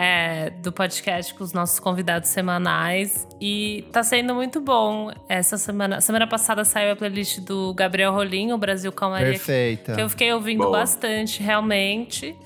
É, 0.00 0.50
do 0.62 0.70
podcast 0.70 1.34
com 1.34 1.42
os 1.42 1.52
nossos 1.52 1.80
convidados 1.80 2.28
semanais. 2.28 3.26
E 3.40 3.84
tá 3.92 4.04
sendo 4.04 4.32
muito 4.32 4.60
bom. 4.60 5.10
Essa 5.28 5.58
semana. 5.58 6.00
Semana 6.00 6.26
passada 6.26 6.64
saiu 6.64 6.92
a 6.92 6.96
playlist 6.96 7.40
do 7.40 7.74
Gabriel 7.74 8.12
Rolim, 8.12 8.52
o 8.52 8.58
Brasil 8.58 8.92
Calmaria. 8.92 9.32
Perfeita. 9.32 9.94
Que 9.94 10.00
eu 10.00 10.08
fiquei 10.08 10.32
ouvindo 10.32 10.64
Boa. 10.64 10.78
bastante, 10.78 11.42
realmente. 11.42 12.36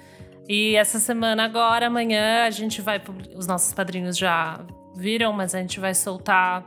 E 0.48 0.74
essa 0.74 0.98
semana 0.98 1.44
agora, 1.44 1.86
amanhã, 1.86 2.44
a 2.44 2.50
gente 2.50 2.80
vai. 2.80 3.00
Os 3.34 3.46
nossos 3.46 3.72
padrinhos 3.72 4.16
já 4.16 4.60
viram, 4.94 5.32
mas 5.32 5.54
a 5.54 5.60
gente 5.60 5.78
vai 5.78 5.94
soltar 5.94 6.66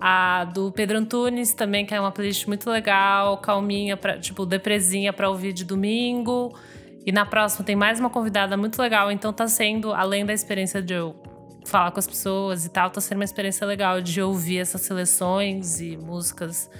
a 0.00 0.44
do 0.44 0.70
Pedro 0.72 0.98
Antunes 0.98 1.52
também, 1.52 1.84
que 1.84 1.94
é 1.94 2.00
uma 2.00 2.12
playlist 2.12 2.46
muito 2.46 2.68
legal, 2.70 3.38
calminha, 3.38 3.96
pra, 3.96 4.18
tipo, 4.18 4.44
depresinha 4.46 5.12
para 5.12 5.28
ouvir 5.28 5.52
de 5.52 5.64
domingo. 5.64 6.56
E 7.06 7.12
na 7.12 7.24
próxima 7.24 7.64
tem 7.64 7.76
mais 7.76 7.98
uma 7.98 8.10
convidada 8.10 8.56
muito 8.56 8.80
legal, 8.80 9.10
então 9.10 9.32
tá 9.32 9.48
sendo, 9.48 9.92
além 9.92 10.26
da 10.26 10.32
experiência 10.32 10.82
de 10.82 10.94
eu 10.94 11.16
falar 11.64 11.90
com 11.90 11.98
as 11.98 12.06
pessoas 12.06 12.64
e 12.64 12.68
tal. 12.68 12.90
Tá 12.90 13.00
sendo 13.00 13.18
uma 13.18 13.24
experiência 13.24 13.66
legal 13.66 14.00
de 14.00 14.20
ouvir 14.20 14.58
essas 14.58 14.80
seleções 14.82 15.80
e 15.80 15.96
músicas 15.96 16.70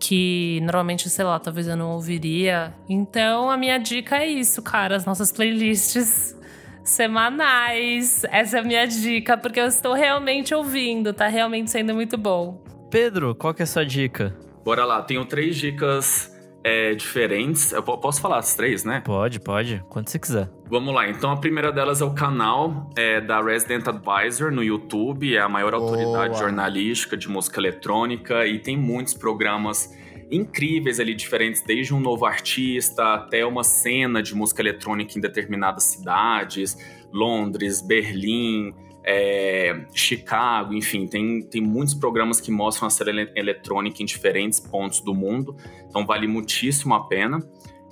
que 0.00 0.60
normalmente, 0.62 1.08
sei 1.10 1.24
lá, 1.24 1.38
talvez 1.38 1.68
eu 1.68 1.76
não 1.76 1.92
ouviria. 1.92 2.74
Então 2.88 3.50
a 3.50 3.56
minha 3.56 3.78
dica 3.78 4.16
é 4.16 4.26
isso, 4.26 4.62
cara, 4.62 4.96
as 4.96 5.04
nossas 5.04 5.30
playlists 5.30 6.34
semanais. 6.82 8.24
Essa 8.30 8.56
é 8.56 8.60
a 8.60 8.64
minha 8.64 8.86
dica, 8.86 9.36
porque 9.36 9.60
eu 9.60 9.66
estou 9.66 9.92
realmente 9.92 10.54
ouvindo, 10.54 11.12
tá 11.12 11.28
realmente 11.28 11.70
sendo 11.70 11.94
muito 11.94 12.16
bom. 12.16 12.64
Pedro, 12.90 13.34
qual 13.34 13.54
que 13.54 13.62
é 13.62 13.64
a 13.64 13.66
sua 13.66 13.84
dica? 13.84 14.34
Bora 14.64 14.84
lá, 14.84 15.02
tenho 15.02 15.24
três 15.24 15.56
dicas 15.56 16.34
é, 16.62 16.94
diferentes. 16.94 17.72
Eu 17.72 17.82
posso 17.82 18.20
falar 18.20 18.38
as 18.38 18.54
três, 18.54 18.84
né? 18.84 19.02
Pode, 19.04 19.40
pode, 19.40 19.82
quando 19.88 20.08
você 20.08 20.18
quiser. 20.18 20.50
Vamos 20.68 20.94
lá, 20.94 21.08
então 21.08 21.32
a 21.32 21.36
primeira 21.36 21.72
delas 21.72 22.00
é 22.00 22.04
o 22.04 22.12
canal 22.12 22.90
é, 22.96 23.20
da 23.20 23.42
Resident 23.42 23.86
Advisor 23.88 24.52
no 24.52 24.62
YouTube, 24.62 25.34
é 25.34 25.40
a 25.40 25.48
maior 25.48 25.72
Boa. 25.72 25.82
autoridade 25.82 26.38
jornalística 26.38 27.16
de 27.16 27.28
música 27.28 27.58
eletrônica 27.58 28.46
e 28.46 28.58
tem 28.58 28.76
muitos 28.76 29.14
programas 29.14 29.92
incríveis 30.30 31.00
ali, 31.00 31.14
diferentes, 31.14 31.62
desde 31.62 31.92
um 31.92 31.98
novo 31.98 32.24
artista 32.24 33.14
até 33.14 33.44
uma 33.44 33.64
cena 33.64 34.22
de 34.22 34.34
música 34.34 34.62
eletrônica 34.62 35.18
em 35.18 35.20
determinadas 35.20 35.84
cidades, 35.84 36.76
Londres, 37.12 37.80
Berlim, 37.80 38.72
é, 39.12 39.86
Chicago, 39.92 40.72
enfim, 40.72 41.04
tem, 41.08 41.42
tem 41.42 41.60
muitos 41.60 41.94
programas 41.94 42.40
que 42.40 42.52
mostram 42.52 42.86
a 42.86 42.90
cena 42.90 43.28
eletrônica 43.34 44.00
em 44.00 44.06
diferentes 44.06 44.60
pontos 44.60 45.00
do 45.00 45.12
mundo, 45.12 45.56
então 45.88 46.06
vale 46.06 46.28
muitíssimo 46.28 46.94
a 46.94 47.08
pena. 47.08 47.40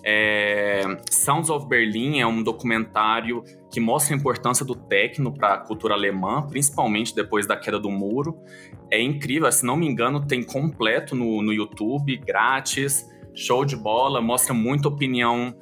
É, 0.04 0.84
Sounds 1.10 1.50
of 1.50 1.66
Berlin 1.66 2.20
é 2.20 2.26
um 2.26 2.40
documentário 2.40 3.42
que 3.68 3.80
mostra 3.80 4.14
a 4.14 4.18
importância 4.18 4.64
do 4.64 4.76
techno 4.76 5.34
para 5.34 5.54
a 5.54 5.58
cultura 5.58 5.94
alemã, 5.94 6.46
principalmente 6.46 7.12
depois 7.12 7.48
da 7.48 7.56
queda 7.56 7.80
do 7.80 7.90
muro. 7.90 8.38
É 8.88 9.02
incrível, 9.02 9.50
se 9.50 9.66
não 9.66 9.76
me 9.76 9.88
engano, 9.88 10.24
tem 10.24 10.44
completo 10.44 11.16
no, 11.16 11.42
no 11.42 11.52
YouTube, 11.52 12.16
grátis, 12.18 13.10
show 13.34 13.64
de 13.64 13.76
bola, 13.76 14.22
mostra 14.22 14.54
muita 14.54 14.86
opinião 14.86 15.52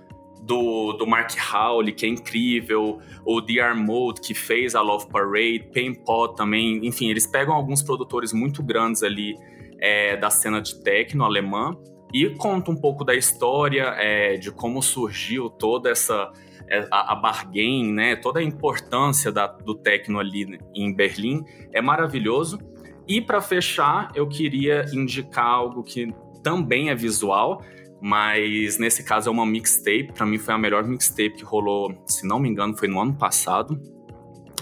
do, 0.47 0.93
do 0.93 1.07
Mark 1.07 1.33
Howley, 1.53 1.93
que 1.93 2.07
é 2.07 2.09
incrível, 2.09 3.01
o 3.25 3.41
DR 3.41 3.75
Mode, 3.75 4.21
que 4.21 4.33
fez 4.33 4.75
a 4.75 4.81
Love 4.81 5.09
Parade, 5.09 5.69
Pain 5.75 5.93
Pot 5.93 6.37
também, 6.37 6.87
enfim, 6.87 7.11
eles 7.11 7.27
pegam 7.27 7.53
alguns 7.53 7.83
produtores 7.83 8.33
muito 8.33 8.63
grandes 8.63 9.03
ali 9.03 9.37
é, 9.81 10.17
da 10.17 10.31
cena 10.31 10.61
de 10.61 10.81
techno 10.83 11.25
alemã 11.25 11.77
e 12.15 12.31
conta 12.31 12.71
um 12.71 12.77
pouco 12.77 13.05
da 13.05 13.15
história, 13.15 13.95
é, 13.99 14.37
de 14.37 14.53
como 14.53 14.81
surgiu 14.81 15.51
toda 15.51 15.91
essa 15.91 16.33
é, 16.69 16.87
a, 16.91 17.13
a 17.13 17.17
bargain, 17.17 17.93
né, 17.93 18.15
toda 18.15 18.39
a 18.39 18.43
importância 18.43 19.33
da, 19.33 19.49
do 19.49 19.75
techno 19.75 20.21
ali 20.21 20.59
em 20.75 20.95
Berlim, 20.95 21.45
é 21.73 21.83
maravilhoso. 21.83 22.61
E 23.09 23.21
para 23.21 23.41
fechar, 23.41 24.11
eu 24.15 24.29
queria 24.29 24.85
indicar 24.93 25.47
algo 25.47 25.83
que 25.83 26.13
também 26.43 26.91
é 26.91 26.95
visual, 26.95 27.63
mas 28.01 28.79
nesse 28.79 29.03
caso 29.03 29.29
é 29.29 29.33
uma 29.33 29.47
mixtape. 29.47 30.13
Para 30.13 30.27
mim 30.27 30.39
foi 30.39 30.55
a 30.55 30.59
melhor 30.59 30.85
mixtape 30.85 31.37
que 31.37 31.45
rolou, 31.45 31.95
se 32.07 32.27
não 32.27 32.39
me 32.39 32.49
engano, 32.49 32.77
foi 32.77 32.89
no 32.89 33.01
ano 33.01 33.15
passado, 33.15 33.81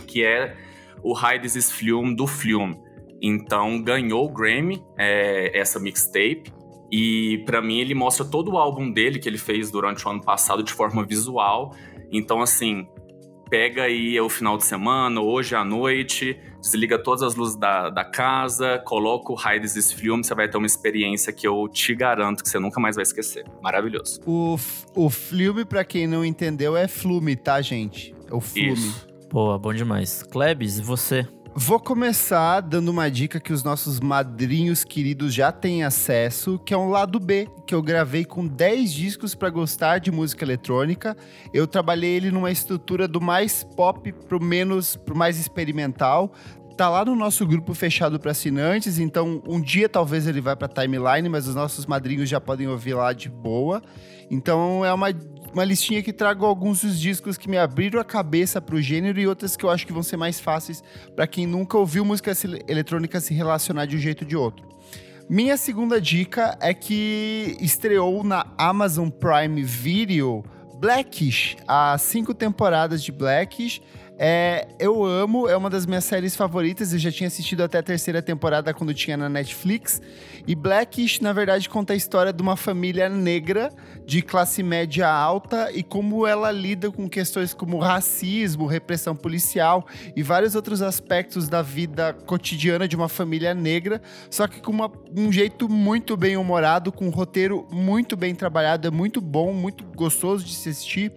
que 0.06 0.24
é 0.24 0.56
o 1.02 1.12
High 1.12 1.48
Film 1.48 2.14
do 2.14 2.26
Film. 2.26 2.72
Então 3.20 3.82
ganhou 3.82 4.26
o 4.26 4.32
Grammy 4.32 4.82
é, 4.98 5.58
essa 5.58 5.78
mixtape. 5.78 6.52
E 6.92 7.42
para 7.46 7.60
mim 7.60 7.80
ele 7.80 7.94
mostra 7.94 8.24
todo 8.24 8.52
o 8.52 8.58
álbum 8.58 8.90
dele 8.90 9.18
que 9.18 9.28
ele 9.28 9.38
fez 9.38 9.70
durante 9.70 10.06
o 10.06 10.10
ano 10.10 10.22
passado 10.22 10.62
de 10.62 10.72
forma 10.72 11.04
visual. 11.04 11.74
Então 12.12 12.40
assim, 12.40 12.86
pega 13.54 13.84
aí 13.84 14.20
o 14.20 14.28
final 14.28 14.58
de 14.58 14.64
semana, 14.64 15.20
hoje 15.20 15.54
à 15.54 15.64
noite, 15.64 16.36
desliga 16.60 16.98
todas 16.98 17.22
as 17.22 17.36
luzes 17.36 17.54
da, 17.54 17.88
da 17.88 18.02
casa, 18.02 18.82
coloca 18.84 19.30
o 19.30 19.36
raio 19.36 19.60
desses 19.60 19.92
filmes, 19.92 20.26
você 20.26 20.34
vai 20.34 20.48
ter 20.48 20.58
uma 20.58 20.66
experiência 20.66 21.32
que 21.32 21.46
eu 21.46 21.68
te 21.68 21.94
garanto 21.94 22.42
que 22.42 22.48
você 22.48 22.58
nunca 22.58 22.80
mais 22.80 22.96
vai 22.96 23.04
esquecer. 23.04 23.44
Maravilhoso. 23.62 24.20
O, 24.26 24.56
o 24.96 25.08
filme, 25.08 25.64
para 25.64 25.84
quem 25.84 26.04
não 26.08 26.24
entendeu, 26.24 26.76
é 26.76 26.88
Flume, 26.88 27.36
tá, 27.36 27.62
gente? 27.62 28.12
É 28.28 28.34
o 28.34 28.40
Flume. 28.40 28.72
Isso. 28.72 29.06
Boa, 29.30 29.56
bom 29.56 29.72
demais. 29.72 30.24
Klebs, 30.24 30.80
e 30.80 30.82
você? 30.82 31.24
Vou 31.56 31.78
começar 31.78 32.60
dando 32.62 32.88
uma 32.88 33.08
dica 33.08 33.38
que 33.38 33.52
os 33.52 33.62
nossos 33.62 34.00
madrinhos 34.00 34.82
queridos 34.82 35.32
já 35.32 35.52
têm 35.52 35.84
acesso, 35.84 36.58
que 36.58 36.74
é 36.74 36.76
um 36.76 36.88
lado 36.88 37.20
B, 37.20 37.48
que 37.64 37.72
eu 37.72 37.80
gravei 37.80 38.24
com 38.24 38.44
10 38.44 38.92
discos 38.92 39.36
para 39.36 39.50
gostar 39.50 39.98
de 39.98 40.10
música 40.10 40.44
eletrônica. 40.44 41.16
Eu 41.52 41.68
trabalhei 41.68 42.10
ele 42.10 42.32
numa 42.32 42.50
estrutura 42.50 43.06
do 43.06 43.20
mais 43.20 43.62
pop 43.62 44.10
pro 44.26 44.42
menos 44.42 44.96
pro 44.96 45.16
mais 45.16 45.38
experimental. 45.38 46.32
Tá 46.76 46.88
lá 46.88 47.04
no 47.04 47.14
nosso 47.14 47.46
grupo 47.46 47.72
fechado 47.72 48.18
para 48.18 48.32
assinantes, 48.32 48.98
então 48.98 49.40
um 49.46 49.60
dia 49.60 49.88
talvez 49.88 50.26
ele 50.26 50.40
vá 50.40 50.56
para 50.56 50.66
timeline, 50.66 51.28
mas 51.28 51.46
os 51.46 51.54
nossos 51.54 51.86
madrinhos 51.86 52.28
já 52.28 52.40
podem 52.40 52.66
ouvir 52.66 52.94
lá 52.94 53.12
de 53.12 53.28
boa. 53.28 53.80
Então 54.28 54.84
é 54.84 54.92
uma 54.92 55.12
uma 55.54 55.64
listinha 55.64 56.02
que 56.02 56.12
trago 56.12 56.44
alguns 56.44 56.82
dos 56.82 56.98
discos 56.98 57.38
que 57.38 57.48
me 57.48 57.56
abriram 57.56 58.00
a 58.00 58.04
cabeça 58.04 58.60
pro 58.60 58.82
gênero 58.82 59.20
e 59.20 59.26
outras 59.26 59.56
que 59.56 59.64
eu 59.64 59.70
acho 59.70 59.86
que 59.86 59.92
vão 59.92 60.02
ser 60.02 60.16
mais 60.16 60.40
fáceis 60.40 60.82
para 61.14 61.28
quem 61.28 61.46
nunca 61.46 61.78
ouviu 61.78 62.04
música 62.04 62.32
eletrônica 62.66 63.20
se 63.20 63.32
relacionar 63.32 63.86
de 63.86 63.94
um 63.94 63.98
jeito 64.00 64.22
ou 64.22 64.28
de 64.28 64.36
outro. 64.36 64.68
Minha 65.30 65.56
segunda 65.56 66.00
dica 66.00 66.58
é 66.60 66.74
que 66.74 67.56
estreou 67.60 68.24
na 68.24 68.44
Amazon 68.58 69.08
Prime 69.08 69.62
Video 69.62 70.44
Blackish, 70.80 71.56
as 71.68 72.02
cinco 72.02 72.34
temporadas 72.34 73.02
de 73.02 73.12
Blackish. 73.12 73.80
É, 74.16 74.68
eu 74.78 75.04
amo, 75.04 75.48
é 75.48 75.56
uma 75.56 75.68
das 75.68 75.86
minhas 75.86 76.04
séries 76.04 76.36
favoritas. 76.36 76.92
Eu 76.92 76.98
já 76.98 77.10
tinha 77.10 77.26
assistido 77.26 77.62
até 77.62 77.78
a 77.78 77.82
terceira 77.82 78.22
temporada 78.22 78.72
quando 78.72 78.94
tinha 78.94 79.16
na 79.16 79.28
Netflix. 79.28 80.00
E 80.46 80.54
Blackish, 80.54 81.20
na 81.20 81.32
verdade, 81.32 81.68
conta 81.68 81.92
a 81.92 81.96
história 81.96 82.32
de 82.32 82.42
uma 82.42 82.56
família 82.56 83.08
negra 83.08 83.70
de 84.06 84.22
classe 84.22 84.62
média 84.62 85.08
alta 85.08 85.70
e 85.72 85.82
como 85.82 86.26
ela 86.26 86.52
lida 86.52 86.90
com 86.90 87.08
questões 87.08 87.54
como 87.54 87.78
racismo, 87.78 88.66
repressão 88.66 89.16
policial 89.16 89.86
e 90.14 90.22
vários 90.22 90.54
outros 90.54 90.82
aspectos 90.82 91.48
da 91.48 91.62
vida 91.62 92.12
cotidiana 92.12 92.86
de 92.86 92.94
uma 92.94 93.08
família 93.08 93.54
negra, 93.54 94.02
só 94.30 94.46
que 94.46 94.60
com 94.60 94.70
uma, 94.70 94.92
um 95.16 95.32
jeito 95.32 95.68
muito 95.68 96.16
bem 96.16 96.36
humorado, 96.36 96.92
com 96.92 97.06
um 97.06 97.10
roteiro 97.10 97.66
muito 97.70 98.16
bem 98.16 98.34
trabalhado, 98.34 98.86
é 98.86 98.90
muito 98.90 99.20
bom, 99.20 99.52
muito 99.54 99.84
gostoso 99.96 100.44
de 100.44 100.54
se 100.54 100.68
assistir 100.68 101.12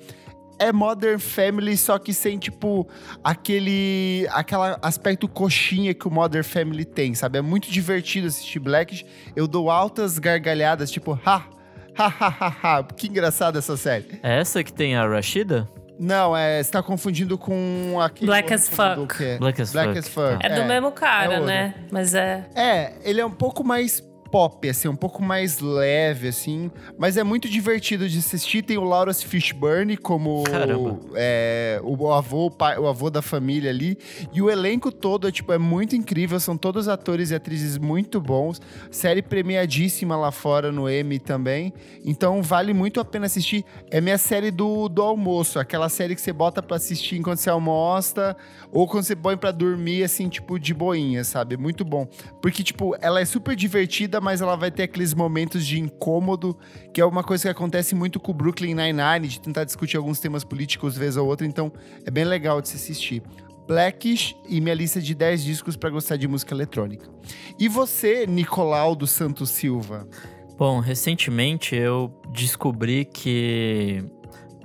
é 0.59 0.71
Modern 0.71 1.19
Family, 1.19 1.77
só 1.77 1.97
que 1.97 2.13
sem, 2.13 2.37
tipo, 2.37 2.87
aquele 3.23 4.27
aquela 4.31 4.77
aspecto 4.81 5.27
coxinha 5.27 5.93
que 5.93 6.07
o 6.07 6.11
Modern 6.11 6.43
Family 6.43 6.85
tem, 6.85 7.13
sabe? 7.13 7.37
É 7.37 7.41
muito 7.41 7.69
divertido 7.69 8.27
assistir 8.27 8.59
Blackish. 8.59 9.05
Eu 9.35 9.47
dou 9.47 9.69
altas 9.69 10.19
gargalhadas, 10.19 10.91
tipo, 10.91 11.19
ha, 11.25 11.45
ha, 11.97 12.05
ha, 12.07 12.35
ha, 12.39 12.77
ha. 12.79 12.83
Que 12.83 13.07
engraçada 13.07 13.59
essa 13.59 13.77
série. 13.77 14.19
É 14.23 14.39
essa 14.39 14.63
que 14.63 14.73
tem 14.73 14.95
a 14.95 15.07
Rashida? 15.07 15.69
Não, 15.99 16.37
é, 16.37 16.61
você 16.61 16.71
tá 16.71 16.83
confundindo 16.83 17.37
com 17.37 17.99
aquele. 17.99 18.27
Black 18.27 18.53
as 18.53 18.69
fuck. 18.69 19.39
Black 19.39 19.61
as 19.61 19.71
Black 19.71 19.87
fuck. 19.87 19.99
as 19.99 20.07
fuck. 20.07 20.45
É, 20.45 20.61
do 20.61 20.65
mesmo 20.65 20.91
cara, 20.91 21.35
é 21.35 21.39
né? 21.39 21.75
Mas 21.91 22.13
é. 22.13 22.45
É, 22.55 22.93
ele 23.03 23.19
é 23.19 23.25
um 23.25 23.31
pouco 23.31 23.63
mais 23.63 24.03
pop, 24.29 24.69
assim, 24.69 24.87
um 24.87 24.95
pouco 24.95 25.21
mais 25.23 25.59
leve, 25.59 26.27
assim. 26.27 26.71
Mas 26.97 27.17
é 27.17 27.23
muito 27.23 27.49
divertido 27.49 28.07
de 28.07 28.19
assistir. 28.19 28.61
Tem 28.61 28.77
o 28.77 28.83
Lawrence 28.83 29.25
Fishburne 29.25 29.97
como 29.97 30.43
é, 31.15 31.79
o 31.83 32.11
avô, 32.11 32.47
o, 32.47 32.51
pai, 32.51 32.77
o 32.77 32.87
avô 32.87 33.09
da 33.09 33.21
família 33.21 33.69
ali. 33.69 33.97
E 34.33 34.41
o 34.41 34.49
elenco 34.49 34.91
todo, 34.91 35.27
é, 35.27 35.31
tipo, 35.31 35.51
é 35.53 35.57
muito 35.57 35.95
incrível. 35.95 36.39
São 36.39 36.57
todos 36.57 36.87
atores 36.87 37.31
e 37.31 37.35
atrizes 37.35 37.77
muito 37.77 38.19
bons. 38.19 38.61
Série 38.91 39.21
premiadíssima 39.21 40.15
lá 40.15 40.31
fora 40.31 40.71
no 40.71 40.89
Emmy 40.89 41.19
também. 41.19 41.73
Então 42.05 42.41
vale 42.41 42.73
muito 42.73 42.99
a 42.99 43.05
pena 43.05 43.25
assistir. 43.25 43.63
É 43.89 43.99
minha 44.01 44.17
série 44.17 44.51
do, 44.51 44.87
do 44.89 45.01
almoço. 45.01 45.59
Aquela 45.59 45.89
série 45.89 46.15
que 46.15 46.21
você 46.21 46.33
bota 46.33 46.61
pra 46.61 46.77
assistir 46.77 47.17
enquanto 47.17 47.39
você 47.39 47.49
almoça. 47.49 48.35
Ou 48.71 48.87
quando 48.87 49.03
você 49.03 49.15
põe 49.15 49.37
pra 49.37 49.51
dormir, 49.51 50.03
assim, 50.03 50.29
tipo, 50.29 50.59
de 50.59 50.73
boinha, 50.73 51.23
sabe? 51.23 51.57
Muito 51.57 51.85
bom. 51.85 52.07
Porque, 52.41 52.63
tipo, 52.63 52.95
ela 53.01 53.19
é 53.19 53.25
super 53.25 53.55
divertida, 53.55 54.16
mas 54.21 54.41
ela 54.41 54.55
vai 54.55 54.71
ter 54.71 54.83
aqueles 54.83 55.13
momentos 55.13 55.65
de 55.65 55.79
incômodo, 55.79 56.57
que 56.93 57.01
é 57.01 57.05
uma 57.05 57.23
coisa 57.23 57.43
que 57.43 57.49
acontece 57.49 57.95
muito 57.95 58.19
com 58.19 58.31
o 58.31 58.35
Brooklyn 58.35 58.73
Nine-Nine, 58.73 59.27
de 59.27 59.39
tentar 59.39 59.63
discutir 59.63 59.97
alguns 59.97 60.19
temas 60.19 60.43
políticos 60.43 60.97
vez 60.97 61.17
ou 61.17 61.27
outra. 61.27 61.45
Então, 61.45 61.71
é 62.05 62.11
bem 62.11 62.25
legal 62.25 62.61
de 62.61 62.69
se 62.69 62.75
assistir. 62.75 63.23
Blackish 63.67 64.35
e 64.47 64.61
minha 64.61 64.73
lista 64.73 65.01
de 65.01 65.13
10 65.13 65.43
discos 65.43 65.75
pra 65.75 65.89
gostar 65.89 66.15
de 66.15 66.27
música 66.27 66.53
eletrônica. 66.53 67.09
E 67.59 67.67
você, 67.67 68.25
Nicolau 68.25 68.95
dos 68.95 69.11
Santos 69.11 69.49
Silva? 69.49 70.07
Bom, 70.57 70.79
recentemente 70.79 71.75
eu 71.75 72.11
descobri 72.33 73.05
que 73.05 74.03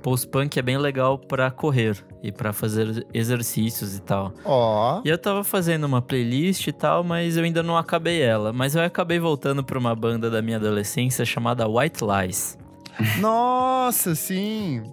post-punk 0.03 0.59
é 0.59 0.61
bem 0.61 0.77
legal 0.77 1.17
pra 1.17 1.49
correr 1.49 1.97
e 2.21 2.31
pra 2.31 2.51
fazer 2.53 3.07
exercícios 3.13 3.95
e 3.95 4.01
tal. 4.01 4.33
Ó. 4.45 5.01
E 5.03 5.09
eu 5.09 5.17
tava 5.17 5.43
fazendo 5.43 5.85
uma 5.85 6.01
playlist 6.01 6.67
e 6.67 6.71
tal, 6.73 7.03
mas 7.03 7.37
eu 7.37 7.43
ainda 7.43 7.63
não 7.63 7.77
acabei 7.77 8.21
ela. 8.21 8.51
Mas 8.53 8.75
eu 8.75 8.83
acabei 8.83 9.17
voltando 9.17 9.63
pra 9.63 9.79
uma 9.79 9.95
banda 9.95 10.29
da 10.29 10.41
minha 10.41 10.57
adolescência 10.57 11.25
chamada 11.25 11.67
White 11.67 12.01
Lies. 12.03 12.57
Nossa, 13.19 14.13
sim. 14.13 14.83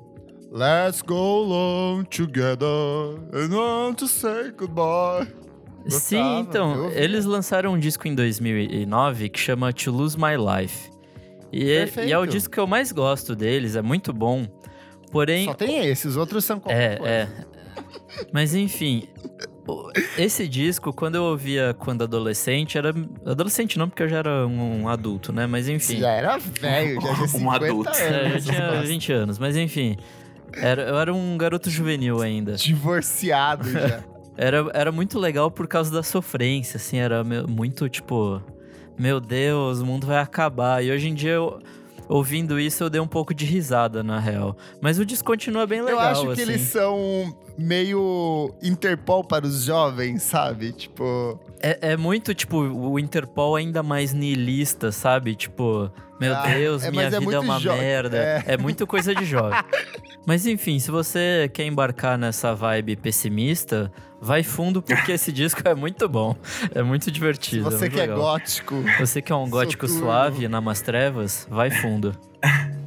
Let's 0.52 1.02
go 1.02 1.14
along 1.14 2.04
together 2.04 3.20
and 3.34 3.54
want 3.54 3.98
to 3.98 4.08
say 4.08 4.50
goodbye. 4.56 5.28
Sim, 5.86 6.16
Gostava, 6.18 6.40
então, 6.40 6.74
eu 6.74 6.84
ouvia. 6.84 6.98
eles 7.00 7.24
lançaram 7.24 7.72
um 7.72 7.78
disco 7.78 8.06
em 8.06 8.14
2009 8.14 9.28
que 9.28 9.38
chama 9.40 9.72
To 9.72 9.90
Lose 9.90 10.16
My 10.16 10.36
Life. 10.36 10.90
E 11.52 11.70
é, 11.70 11.88
e 12.06 12.12
é 12.12 12.18
o 12.18 12.26
disco 12.26 12.52
que 12.52 12.60
eu 12.60 12.66
mais 12.66 12.92
gosto 12.92 13.34
deles, 13.34 13.74
é 13.76 13.82
muito 13.82 14.12
bom. 14.12 14.46
Porém, 15.10 15.44
Só 15.46 15.54
tem 15.54 15.86
esse, 15.86 16.06
os 16.08 16.16
outros 16.16 16.44
são 16.44 16.60
qualquer 16.60 16.92
É, 16.92 16.96
coisa. 16.96 17.12
é. 17.12 17.28
Mas 18.32 18.54
enfim, 18.54 19.04
esse 20.18 20.46
disco, 20.48 20.92
quando 20.92 21.14
eu 21.16 21.24
ouvia 21.24 21.74
quando 21.78 22.02
adolescente, 22.02 22.76
era. 22.76 22.90
Adolescente 23.24 23.78
não, 23.78 23.88
porque 23.88 24.02
eu 24.02 24.08
já 24.08 24.18
era 24.18 24.46
um, 24.46 24.88
adulto, 24.88 25.32
né? 25.32 25.46
Mas 25.46 25.68
enfim. 25.68 25.98
Já 25.98 26.10
era 26.10 26.38
velho, 26.38 27.00
já 27.00 27.14
tinha 27.14 27.28
50 27.28 27.38
Um 27.44 27.50
adulto. 27.50 27.88
anos. 27.88 28.00
É, 28.00 28.20
eu 28.22 28.26
essas 28.26 28.44
tinha 28.44 28.68
costas. 28.68 28.88
20 28.88 29.12
anos, 29.12 29.38
mas 29.38 29.56
enfim. 29.56 29.96
Era, 30.52 30.82
eu 30.82 30.98
era 30.98 31.14
um 31.14 31.38
garoto 31.38 31.70
juvenil 31.70 32.20
ainda. 32.20 32.54
Divorciado 32.54 33.70
já. 33.70 34.02
Era, 34.36 34.64
era 34.72 34.90
muito 34.90 35.18
legal 35.18 35.50
por 35.50 35.68
causa 35.68 35.92
da 35.92 36.02
sofrência, 36.02 36.78
assim, 36.78 36.96
era 36.96 37.22
meu- 37.22 37.46
muito 37.46 37.86
tipo, 37.90 38.40
meu 38.98 39.20
Deus, 39.20 39.80
o 39.80 39.84
mundo 39.86 40.06
vai 40.06 40.16
acabar. 40.18 40.82
E 40.82 40.90
hoje 40.90 41.08
em 41.10 41.14
dia, 41.14 41.32
eu, 41.32 41.58
ouvindo 42.10 42.58
isso, 42.58 42.82
eu 42.82 42.90
dei 42.90 43.00
um 43.00 43.06
pouco 43.06 43.32
de 43.32 43.44
risada, 43.46 44.02
na 44.02 44.18
real. 44.18 44.56
Mas 44.80 44.98
o 44.98 45.06
disco 45.06 45.26
continua 45.26 45.64
bem 45.66 45.80
legal, 45.80 46.00
Eu 46.00 46.08
acho 46.08 46.22
que 46.26 46.32
assim. 46.32 46.42
eles 46.42 46.60
são 46.62 47.34
meio 47.56 48.52
Interpol 48.62 49.22
para 49.22 49.46
os 49.46 49.62
jovens, 49.64 50.22
sabe? 50.24 50.72
Tipo, 50.72 51.38
É, 51.62 51.92
é 51.92 51.96
muito, 51.96 52.34
tipo, 52.34 52.58
o 52.58 52.98
Interpol 52.98 53.56
ainda 53.56 53.82
mais 53.82 54.12
niilista, 54.12 54.90
sabe? 54.90 55.34
Tipo, 55.34 55.90
meu 56.20 56.34
Ah, 56.34 56.46
Deus, 56.46 56.84
é, 56.84 56.90
minha 56.90 57.02
é 57.04 57.06
vida 57.06 57.16
é, 57.16 57.20
muito 57.20 57.40
uma 57.40 57.60
merda. 57.60 58.16
é. 58.16 58.44
É. 58.46 58.56
muito 58.56 58.86
coisa 58.86 59.14
de 59.14 59.24
jovem. 59.24 59.58
mas 60.26 60.46
enfim, 60.46 60.78
se 60.78 60.90
você 60.90 61.50
quer 61.52 61.64
embarcar 61.66 62.16
nessa 62.18 62.54
vibe 62.54 62.96
pessimista, 62.96 63.92
vai 64.20 64.42
fundo, 64.42 64.80
porque 64.82 65.12
esse 65.12 65.30
disco 65.32 65.60
é 65.66 65.74
muito 65.74 66.08
bom. 66.08 66.34
É 66.74 66.82
muito 66.82 67.04
se 67.04 67.10
divertido. 67.10 67.66
é 67.66 67.70
você 67.70 67.78
muito 67.80 67.92
que 67.94 67.98
é 67.98 68.02
legal. 68.02 68.18
gótico, 68.18 68.82
Você 68.98 69.20
que 69.22 69.30
é 69.32 69.34
um 69.36 69.48
gótico 69.48 69.86
Soturno. 69.86 70.06
suave, 70.10 70.48
namas 70.48 70.80
trevas, 70.80 71.46
vai 71.50 71.70
fundo. 71.70 72.12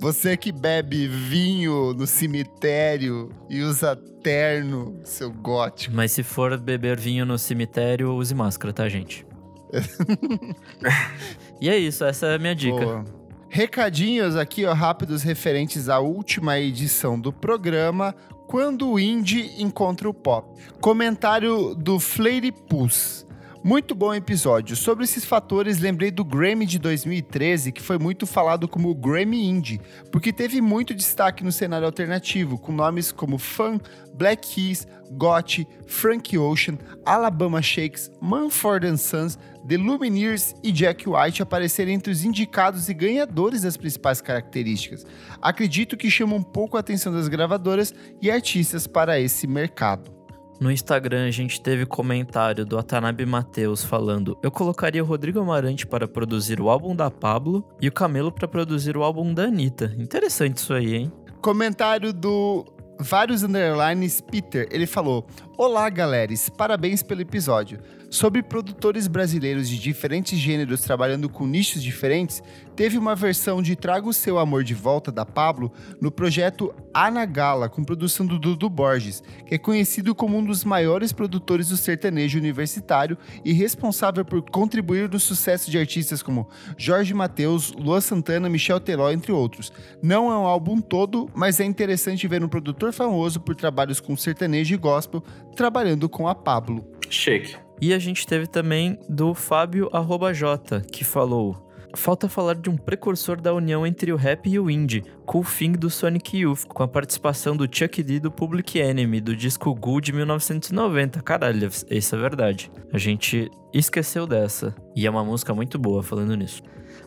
você 0.00 0.36
que 0.36 0.52
bebe 0.52 1.06
vinho 1.06 1.92
no 1.94 2.06
cemitério 2.06 3.30
e 3.48 3.62
usa 3.62 3.96
terno, 4.22 5.00
seu 5.04 5.30
gótico. 5.30 5.94
Mas 5.94 6.12
se 6.12 6.22
for 6.22 6.56
beber 6.58 6.98
vinho 6.98 7.26
no 7.26 7.38
cemitério, 7.38 8.12
use 8.14 8.34
máscara, 8.34 8.72
tá, 8.72 8.88
gente? 8.88 9.26
e 11.60 11.68
é 11.68 11.76
isso, 11.76 12.04
essa 12.04 12.26
é 12.26 12.34
a 12.36 12.38
minha 12.38 12.54
dica. 12.54 12.76
Boa. 12.76 13.04
Recadinhos 13.48 14.34
aqui, 14.34 14.64
ó, 14.64 14.72
rápidos 14.72 15.22
referentes 15.22 15.88
à 15.88 16.00
última 16.00 16.58
edição 16.58 17.18
do 17.18 17.32
programa, 17.32 18.14
quando 18.48 18.90
o 18.90 18.98
indie 18.98 19.62
encontra 19.62 20.08
o 20.08 20.14
pop. 20.14 20.60
Comentário 20.80 21.74
do 21.74 22.00
Fleire 22.00 22.50
Puss. 22.50 23.24
Muito 23.66 23.94
bom 23.94 24.12
episódio. 24.12 24.76
Sobre 24.76 25.04
esses 25.04 25.24
fatores, 25.24 25.78
lembrei 25.78 26.10
do 26.10 26.22
Grammy 26.22 26.66
de 26.66 26.78
2013, 26.78 27.72
que 27.72 27.80
foi 27.80 27.98
muito 27.98 28.26
falado 28.26 28.68
como 28.68 28.90
o 28.90 28.94
Grammy 28.94 29.42
Indie, 29.42 29.80
porque 30.12 30.34
teve 30.34 30.60
muito 30.60 30.94
destaque 30.94 31.42
no 31.42 31.50
cenário 31.50 31.86
alternativo, 31.86 32.58
com 32.58 32.72
nomes 32.72 33.10
como 33.10 33.38
Fun, 33.38 33.80
Black 34.12 34.48
Keys, 34.48 34.86
Gotti, 35.12 35.66
Frank 35.86 36.36
Ocean, 36.36 36.76
Alabama 37.06 37.62
Shakes, 37.62 38.10
Mumford 38.20 38.98
Sons, 38.98 39.38
The 39.66 39.78
Lumineers 39.78 40.54
e 40.62 40.70
Jack 40.70 41.08
White 41.08 41.40
aparecerem 41.40 41.94
entre 41.94 42.12
os 42.12 42.22
indicados 42.22 42.90
e 42.90 42.92
ganhadores 42.92 43.62
das 43.62 43.78
principais 43.78 44.20
características. 44.20 45.06
Acredito 45.40 45.96
que 45.96 46.10
chama 46.10 46.36
um 46.36 46.42
pouco 46.42 46.76
a 46.76 46.80
atenção 46.80 47.14
das 47.14 47.28
gravadoras 47.28 47.94
e 48.20 48.30
artistas 48.30 48.86
para 48.86 49.18
esse 49.18 49.46
mercado. 49.46 50.13
No 50.60 50.70
Instagram 50.70 51.26
a 51.26 51.30
gente 51.30 51.60
teve 51.60 51.84
comentário 51.84 52.64
do 52.64 52.78
Atanabe 52.78 53.26
Mateus 53.26 53.82
falando: 53.82 54.38
Eu 54.42 54.50
colocaria 54.50 55.02
o 55.02 55.06
Rodrigo 55.06 55.40
Amarante 55.40 55.86
para 55.86 56.06
produzir 56.06 56.60
o 56.60 56.70
álbum 56.70 56.94
da 56.94 57.10
Pablo 57.10 57.64
e 57.80 57.88
o 57.88 57.92
Camelo 57.92 58.30
para 58.30 58.46
produzir 58.46 58.96
o 58.96 59.02
álbum 59.02 59.34
da 59.34 59.44
Anitta. 59.44 59.94
Interessante 59.98 60.58
isso 60.58 60.72
aí, 60.72 60.94
hein? 60.94 61.12
Comentário 61.40 62.12
do 62.12 62.64
Vários 62.98 63.42
Underlines 63.42 64.20
Peter. 64.20 64.68
Ele 64.70 64.86
falou: 64.86 65.26
Olá, 65.56 65.88
galeres, 65.88 66.48
parabéns 66.48 67.00
pelo 67.00 67.20
episódio. 67.20 67.78
Sobre 68.10 68.42
produtores 68.42 69.06
brasileiros 69.06 69.68
de 69.68 69.78
diferentes 69.78 70.36
gêneros 70.38 70.80
trabalhando 70.80 71.28
com 71.28 71.46
nichos 71.46 71.82
diferentes, 71.82 72.42
teve 72.76 72.98
uma 72.98 73.14
versão 73.14 73.62
de 73.62 73.74
Traga 73.74 74.08
o 74.08 74.12
Seu 74.12 74.38
Amor 74.38 74.64
de 74.64 74.74
Volta 74.74 75.10
da 75.10 75.24
Pablo 75.24 75.72
no 76.00 76.10
projeto 76.10 76.74
Anagala, 76.92 77.68
com 77.68 77.84
produção 77.84 78.24
do 78.26 78.38
Dudu 78.38 78.68
Borges, 78.68 79.22
que 79.46 79.54
é 79.54 79.58
conhecido 79.58 80.14
como 80.14 80.38
um 80.38 80.44
dos 80.44 80.64
maiores 80.64 81.12
produtores 81.12 81.68
do 81.68 81.76
sertanejo 81.76 82.38
universitário 82.38 83.18
e 83.44 83.52
responsável 83.52 84.24
por 84.24 84.42
contribuir 84.48 85.08
no 85.08 85.18
sucesso 85.18 85.70
de 85.70 85.78
artistas 85.78 86.22
como 86.22 86.48
Jorge 86.76 87.14
Mateus, 87.14 87.72
Lua 87.72 88.00
Santana, 88.00 88.48
Michel 88.48 88.80
Teló, 88.80 89.10
entre 89.10 89.32
outros. 89.32 89.72
Não 90.02 90.30
é 90.30 90.36
um 90.36 90.46
álbum 90.46 90.80
todo, 90.80 91.28
mas 91.34 91.58
é 91.58 91.64
interessante 91.64 92.28
ver 92.28 92.44
um 92.44 92.48
produtor 92.48 92.92
famoso 92.92 93.40
por 93.40 93.56
trabalhos 93.56 93.98
com 93.98 94.16
sertanejo 94.16 94.74
e 94.74 94.78
gospel 94.78 95.22
trabalhando 95.54 96.08
com 96.08 96.28
a 96.28 96.34
Pablo. 96.34 96.84
Shake. 97.08 97.56
E 97.80 97.92
a 97.92 97.98
gente 97.98 98.26
teve 98.26 98.46
também 98.46 98.98
do 99.08 99.34
Fábio 99.34 99.90
J, 100.32 100.80
que 100.80 101.04
falou: 101.04 101.64
Falta 101.96 102.28
falar 102.28 102.56
de 102.56 102.68
um 102.68 102.76
precursor 102.76 103.40
da 103.40 103.54
união 103.54 103.86
entre 103.86 104.12
o 104.12 104.16
rap 104.16 104.48
e 104.48 104.58
o 104.58 104.68
indie, 104.68 105.04
Cool 105.24 105.44
Thing 105.44 105.72
do 105.72 105.88
Sonic 105.88 106.36
Youth, 106.38 106.64
com 106.66 106.82
a 106.82 106.88
participação 106.88 107.56
do 107.56 107.68
Chuck 107.70 108.02
D 108.02 108.18
do 108.18 108.32
Public 108.32 108.78
Enemy, 108.78 109.20
do 109.20 109.36
disco 109.36 109.72
Ghoul 109.74 110.00
de 110.00 110.12
1990. 110.12 111.22
Caralho, 111.22 111.70
isso 111.88 112.14
é 112.14 112.18
verdade. 112.18 112.70
A 112.92 112.98
gente 112.98 113.48
esqueceu 113.72 114.26
dessa. 114.26 114.74
E 114.94 115.06
é 115.06 115.10
uma 115.10 115.24
música 115.24 115.54
muito 115.54 115.78
boa 115.78 116.02
falando 116.02 116.36
nisso. 116.36 116.62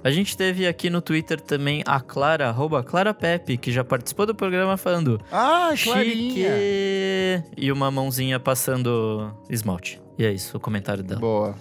A 0.07 0.11
gente 0.11 0.37
teve 0.37 0.65
aqui 0.65 0.89
no 0.89 1.01
Twitter 1.01 1.37
também 1.41 1.83
a 1.85 1.99
Clara, 1.99 2.47
arroba 2.47 2.81
Clara 2.81 3.13
Pepe, 3.13 3.57
que 3.57 3.73
já 3.73 3.83
participou 3.83 4.25
do 4.25 4.33
programa 4.33 4.77
falando 4.77 5.19
Ah, 5.29 5.71
Chique! 5.75 5.91
Clarinha! 5.91 7.43
E 7.57 7.69
uma 7.73 7.91
mãozinha 7.91 8.39
passando 8.39 9.35
esmalte. 9.49 9.99
E 10.17 10.25
é 10.25 10.31
isso, 10.31 10.55
o 10.55 10.61
comentário 10.61 11.03
dela. 11.03 11.19
Boa. 11.19 11.55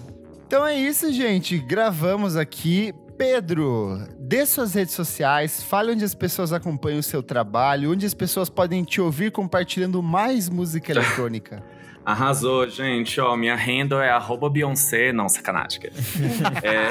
Então 0.46 0.64
é 0.64 0.78
isso, 0.78 1.12
gente. 1.12 1.58
Gravamos 1.58 2.36
aqui. 2.36 2.94
Pedro, 3.18 3.98
dê 4.16 4.46
suas 4.46 4.74
redes 4.74 4.94
sociais, 4.94 5.60
fale 5.60 5.90
onde 5.90 6.04
as 6.04 6.14
pessoas 6.14 6.52
acompanham 6.52 7.00
o 7.00 7.02
seu 7.02 7.24
trabalho, 7.24 7.90
onde 7.90 8.06
as 8.06 8.14
pessoas 8.14 8.48
podem 8.48 8.84
te 8.84 9.00
ouvir 9.00 9.32
compartilhando 9.32 10.00
mais 10.00 10.48
música 10.48 10.92
eletrônica. 10.92 11.64
Arrasou, 12.06 12.68
gente. 12.68 13.20
Ó, 13.20 13.36
minha 13.36 13.56
handle 13.56 13.98
é 13.98 14.10
arroba 14.10 14.48
Beyoncé. 14.48 15.12
Não, 15.12 15.28
sacanagem. 15.28 15.80
é... 16.62 16.88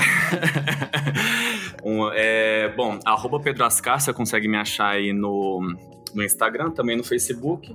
um, 1.81 2.09
é... 2.11 2.67
Bom, 2.75 2.99
arroba 3.05 3.39
Pedro 3.39 3.63
Ascar, 3.63 3.97
você 3.97 4.11
consegue 4.11 4.45
me 4.49 4.57
achar 4.57 4.89
aí 4.89 5.13
no, 5.13 5.73
no 6.13 6.21
Instagram, 6.21 6.71
também 6.71 6.97
no 6.97 7.03
Facebook. 7.03 7.73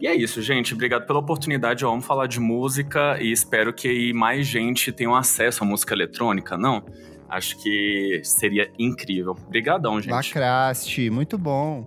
E 0.00 0.06
é 0.06 0.14
isso, 0.14 0.40
gente. 0.40 0.74
Obrigado 0.74 1.08
pela 1.08 1.18
oportunidade. 1.18 1.82
Eu 1.82 1.90
amo 1.90 2.02
falar 2.02 2.28
de 2.28 2.38
música 2.38 3.20
e 3.20 3.32
espero 3.32 3.72
que 3.72 3.88
aí 3.88 4.12
mais 4.12 4.46
gente 4.46 4.92
tenha 4.92 5.18
acesso 5.18 5.64
à 5.64 5.66
música 5.66 5.92
eletrônica, 5.92 6.56
não? 6.56 6.84
Acho 7.28 7.56
que 7.58 8.20
seria 8.22 8.70
incrível. 8.78 9.32
Obrigadão, 9.32 10.00
gente. 10.00 10.12
Lacraste, 10.12 11.10
muito 11.10 11.36
bom. 11.36 11.86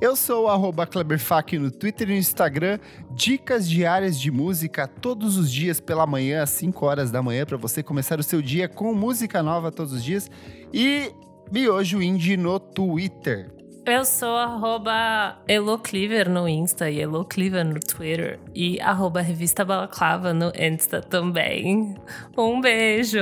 Eu 0.00 0.16
sou 0.16 0.48
o 0.48 0.86
Kleberfac 0.86 1.58
no 1.58 1.70
Twitter 1.70 2.08
e 2.08 2.12
no 2.12 2.18
Instagram. 2.18 2.78
Dicas 3.12 3.68
diárias 3.68 4.18
de 4.18 4.30
música 4.30 4.88
todos 4.88 5.36
os 5.36 5.50
dias 5.50 5.80
pela 5.80 6.06
manhã, 6.06 6.42
às 6.42 6.50
5 6.50 6.84
horas 6.84 7.10
da 7.10 7.22
manhã, 7.22 7.46
para 7.46 7.56
você 7.56 7.82
começar 7.82 8.18
o 8.18 8.22
seu 8.22 8.42
dia 8.42 8.68
com 8.68 8.92
música 8.94 9.42
nova 9.42 9.70
todos 9.70 9.92
os 9.92 10.02
dias. 10.02 10.28
E 10.72 11.12
Miojo 11.52 12.02
Indie 12.02 12.36
no 12.36 12.58
Twitter. 12.58 13.55
Eu 13.86 14.04
sou 14.04 14.36
arroba 14.36 15.38
Elocliver 15.46 16.28
no 16.28 16.48
Insta 16.48 16.90
e 16.90 17.00
Elocliver 17.00 17.64
no 17.64 17.78
Twitter. 17.78 18.40
E 18.52 18.80
arroba 18.80 19.20
Revista 19.20 19.64
Balaclava 19.64 20.34
no 20.34 20.50
Insta 20.58 21.00
também. 21.00 21.94
Um 22.36 22.60
beijo! 22.60 23.20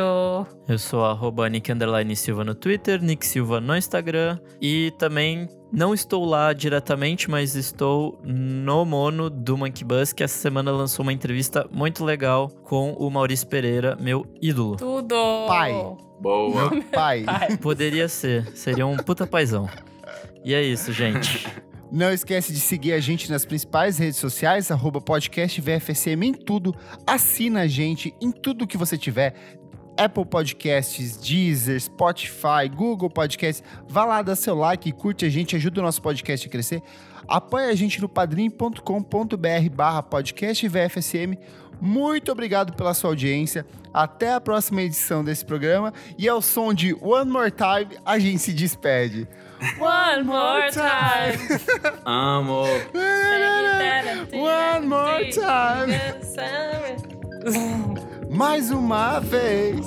Eu 0.67 0.79
sou 0.79 1.05
arroba 1.05 1.51
Nick 1.51 1.71
Underline 1.71 2.17
Silva 2.17 2.45
no 2.45 2.55
Twitter, 2.55 3.03
Nick 3.03 3.27
Silva 3.27 3.61
no 3.61 3.77
Instagram. 3.77 4.39
E 4.59 4.91
também 4.99 5.51
não 5.71 5.93
estou 5.93 6.25
lá 6.25 6.55
diretamente, 6.55 7.31
mas 7.31 7.55
estou 7.55 8.19
no 8.25 8.87
Mono 8.87 9.29
do 9.29 9.59
Monkey 9.59 9.85
Bus, 9.85 10.15
que 10.15 10.25
essa 10.25 10.39
semana 10.39 10.73
lançou 10.73 11.03
uma 11.03 11.13
entrevista 11.13 11.69
muito 11.71 12.03
legal 12.03 12.49
com 12.63 12.95
o 12.95 13.11
Maurício 13.11 13.47
Pereira, 13.47 13.99
meu 14.01 14.25
ídolo. 14.41 14.77
Tudo! 14.77 15.15
Pai. 15.47 15.73
Boa. 16.19 16.71
Meu 16.71 16.83
pai. 16.85 17.27
Poderia 17.61 18.09
ser, 18.09 18.47
seria 18.57 18.87
um 18.87 18.97
puta 18.97 19.27
paizão. 19.27 19.69
E 20.45 20.55
é 20.55 20.63
isso, 20.63 20.93
gente. 20.93 21.47
Não 21.91 22.13
esquece 22.13 22.53
de 22.53 22.59
seguir 22.59 22.93
a 22.93 23.01
gente 23.01 23.31
nas 23.31 23.47
principais 23.47 23.99
redes 23.99 24.19
sociais, 24.19 24.71
arroba 24.71 25.01
podcast 25.01 25.61
VFSM 25.61 26.25
em 26.25 26.33
tudo. 26.33 26.75
Assina 27.07 27.63
a 27.63 27.67
gente 27.69 28.13
em 28.21 28.33
tudo 28.33 28.67
que 28.67 28.77
você 28.77 28.99
tiver. 28.99 29.35
Apple 29.97 30.25
Podcasts, 30.27 31.17
Deezer, 31.17 31.81
Spotify, 31.81 32.69
Google 32.75 33.09
Podcasts. 33.09 33.63
Vá 33.89 34.05
lá, 34.05 34.23
dá 34.23 34.35
seu 34.35 34.55
like, 34.55 34.91
curte 34.93 35.25
a 35.25 35.29
gente, 35.29 35.55
ajuda 35.55 35.81
o 35.81 35.85
nosso 35.85 36.03
podcast 36.03 36.47
a 36.47 36.51
crescer. 36.51 36.83
Apoie 37.29 37.71
a 37.71 37.75
gente 37.75 38.01
no 38.01 38.09
padrim.com.br 38.09 39.71
barra 39.73 40.03
podcast 40.03 40.69
VFSM. 40.69 41.39
Muito 41.81 42.33
obrigado 42.33 42.73
pela 42.75 42.95
sua 42.95 43.11
audiência. 43.11 43.67
Até 43.93 44.33
a 44.33 44.41
próxima 44.41 44.83
edição 44.83 45.23
desse 45.25 45.45
programa. 45.45 45.93
E 46.19 46.29
ao 46.29 46.43
som 46.43 46.75
de 46.75 46.95
One 47.01 47.31
More 47.31 47.51
Time, 47.51 47.99
a 48.05 48.19
gente 48.19 48.39
se 48.39 48.53
despede. 48.53 49.29
One 49.79 50.25
more 50.25 50.71
time. 50.71 51.39
Amo. 52.05 52.65
One 54.33 54.87
more 54.87 55.31
time. 55.31 55.95
Mais 58.31 58.71
uma 58.71 59.21
vez. 59.21 59.87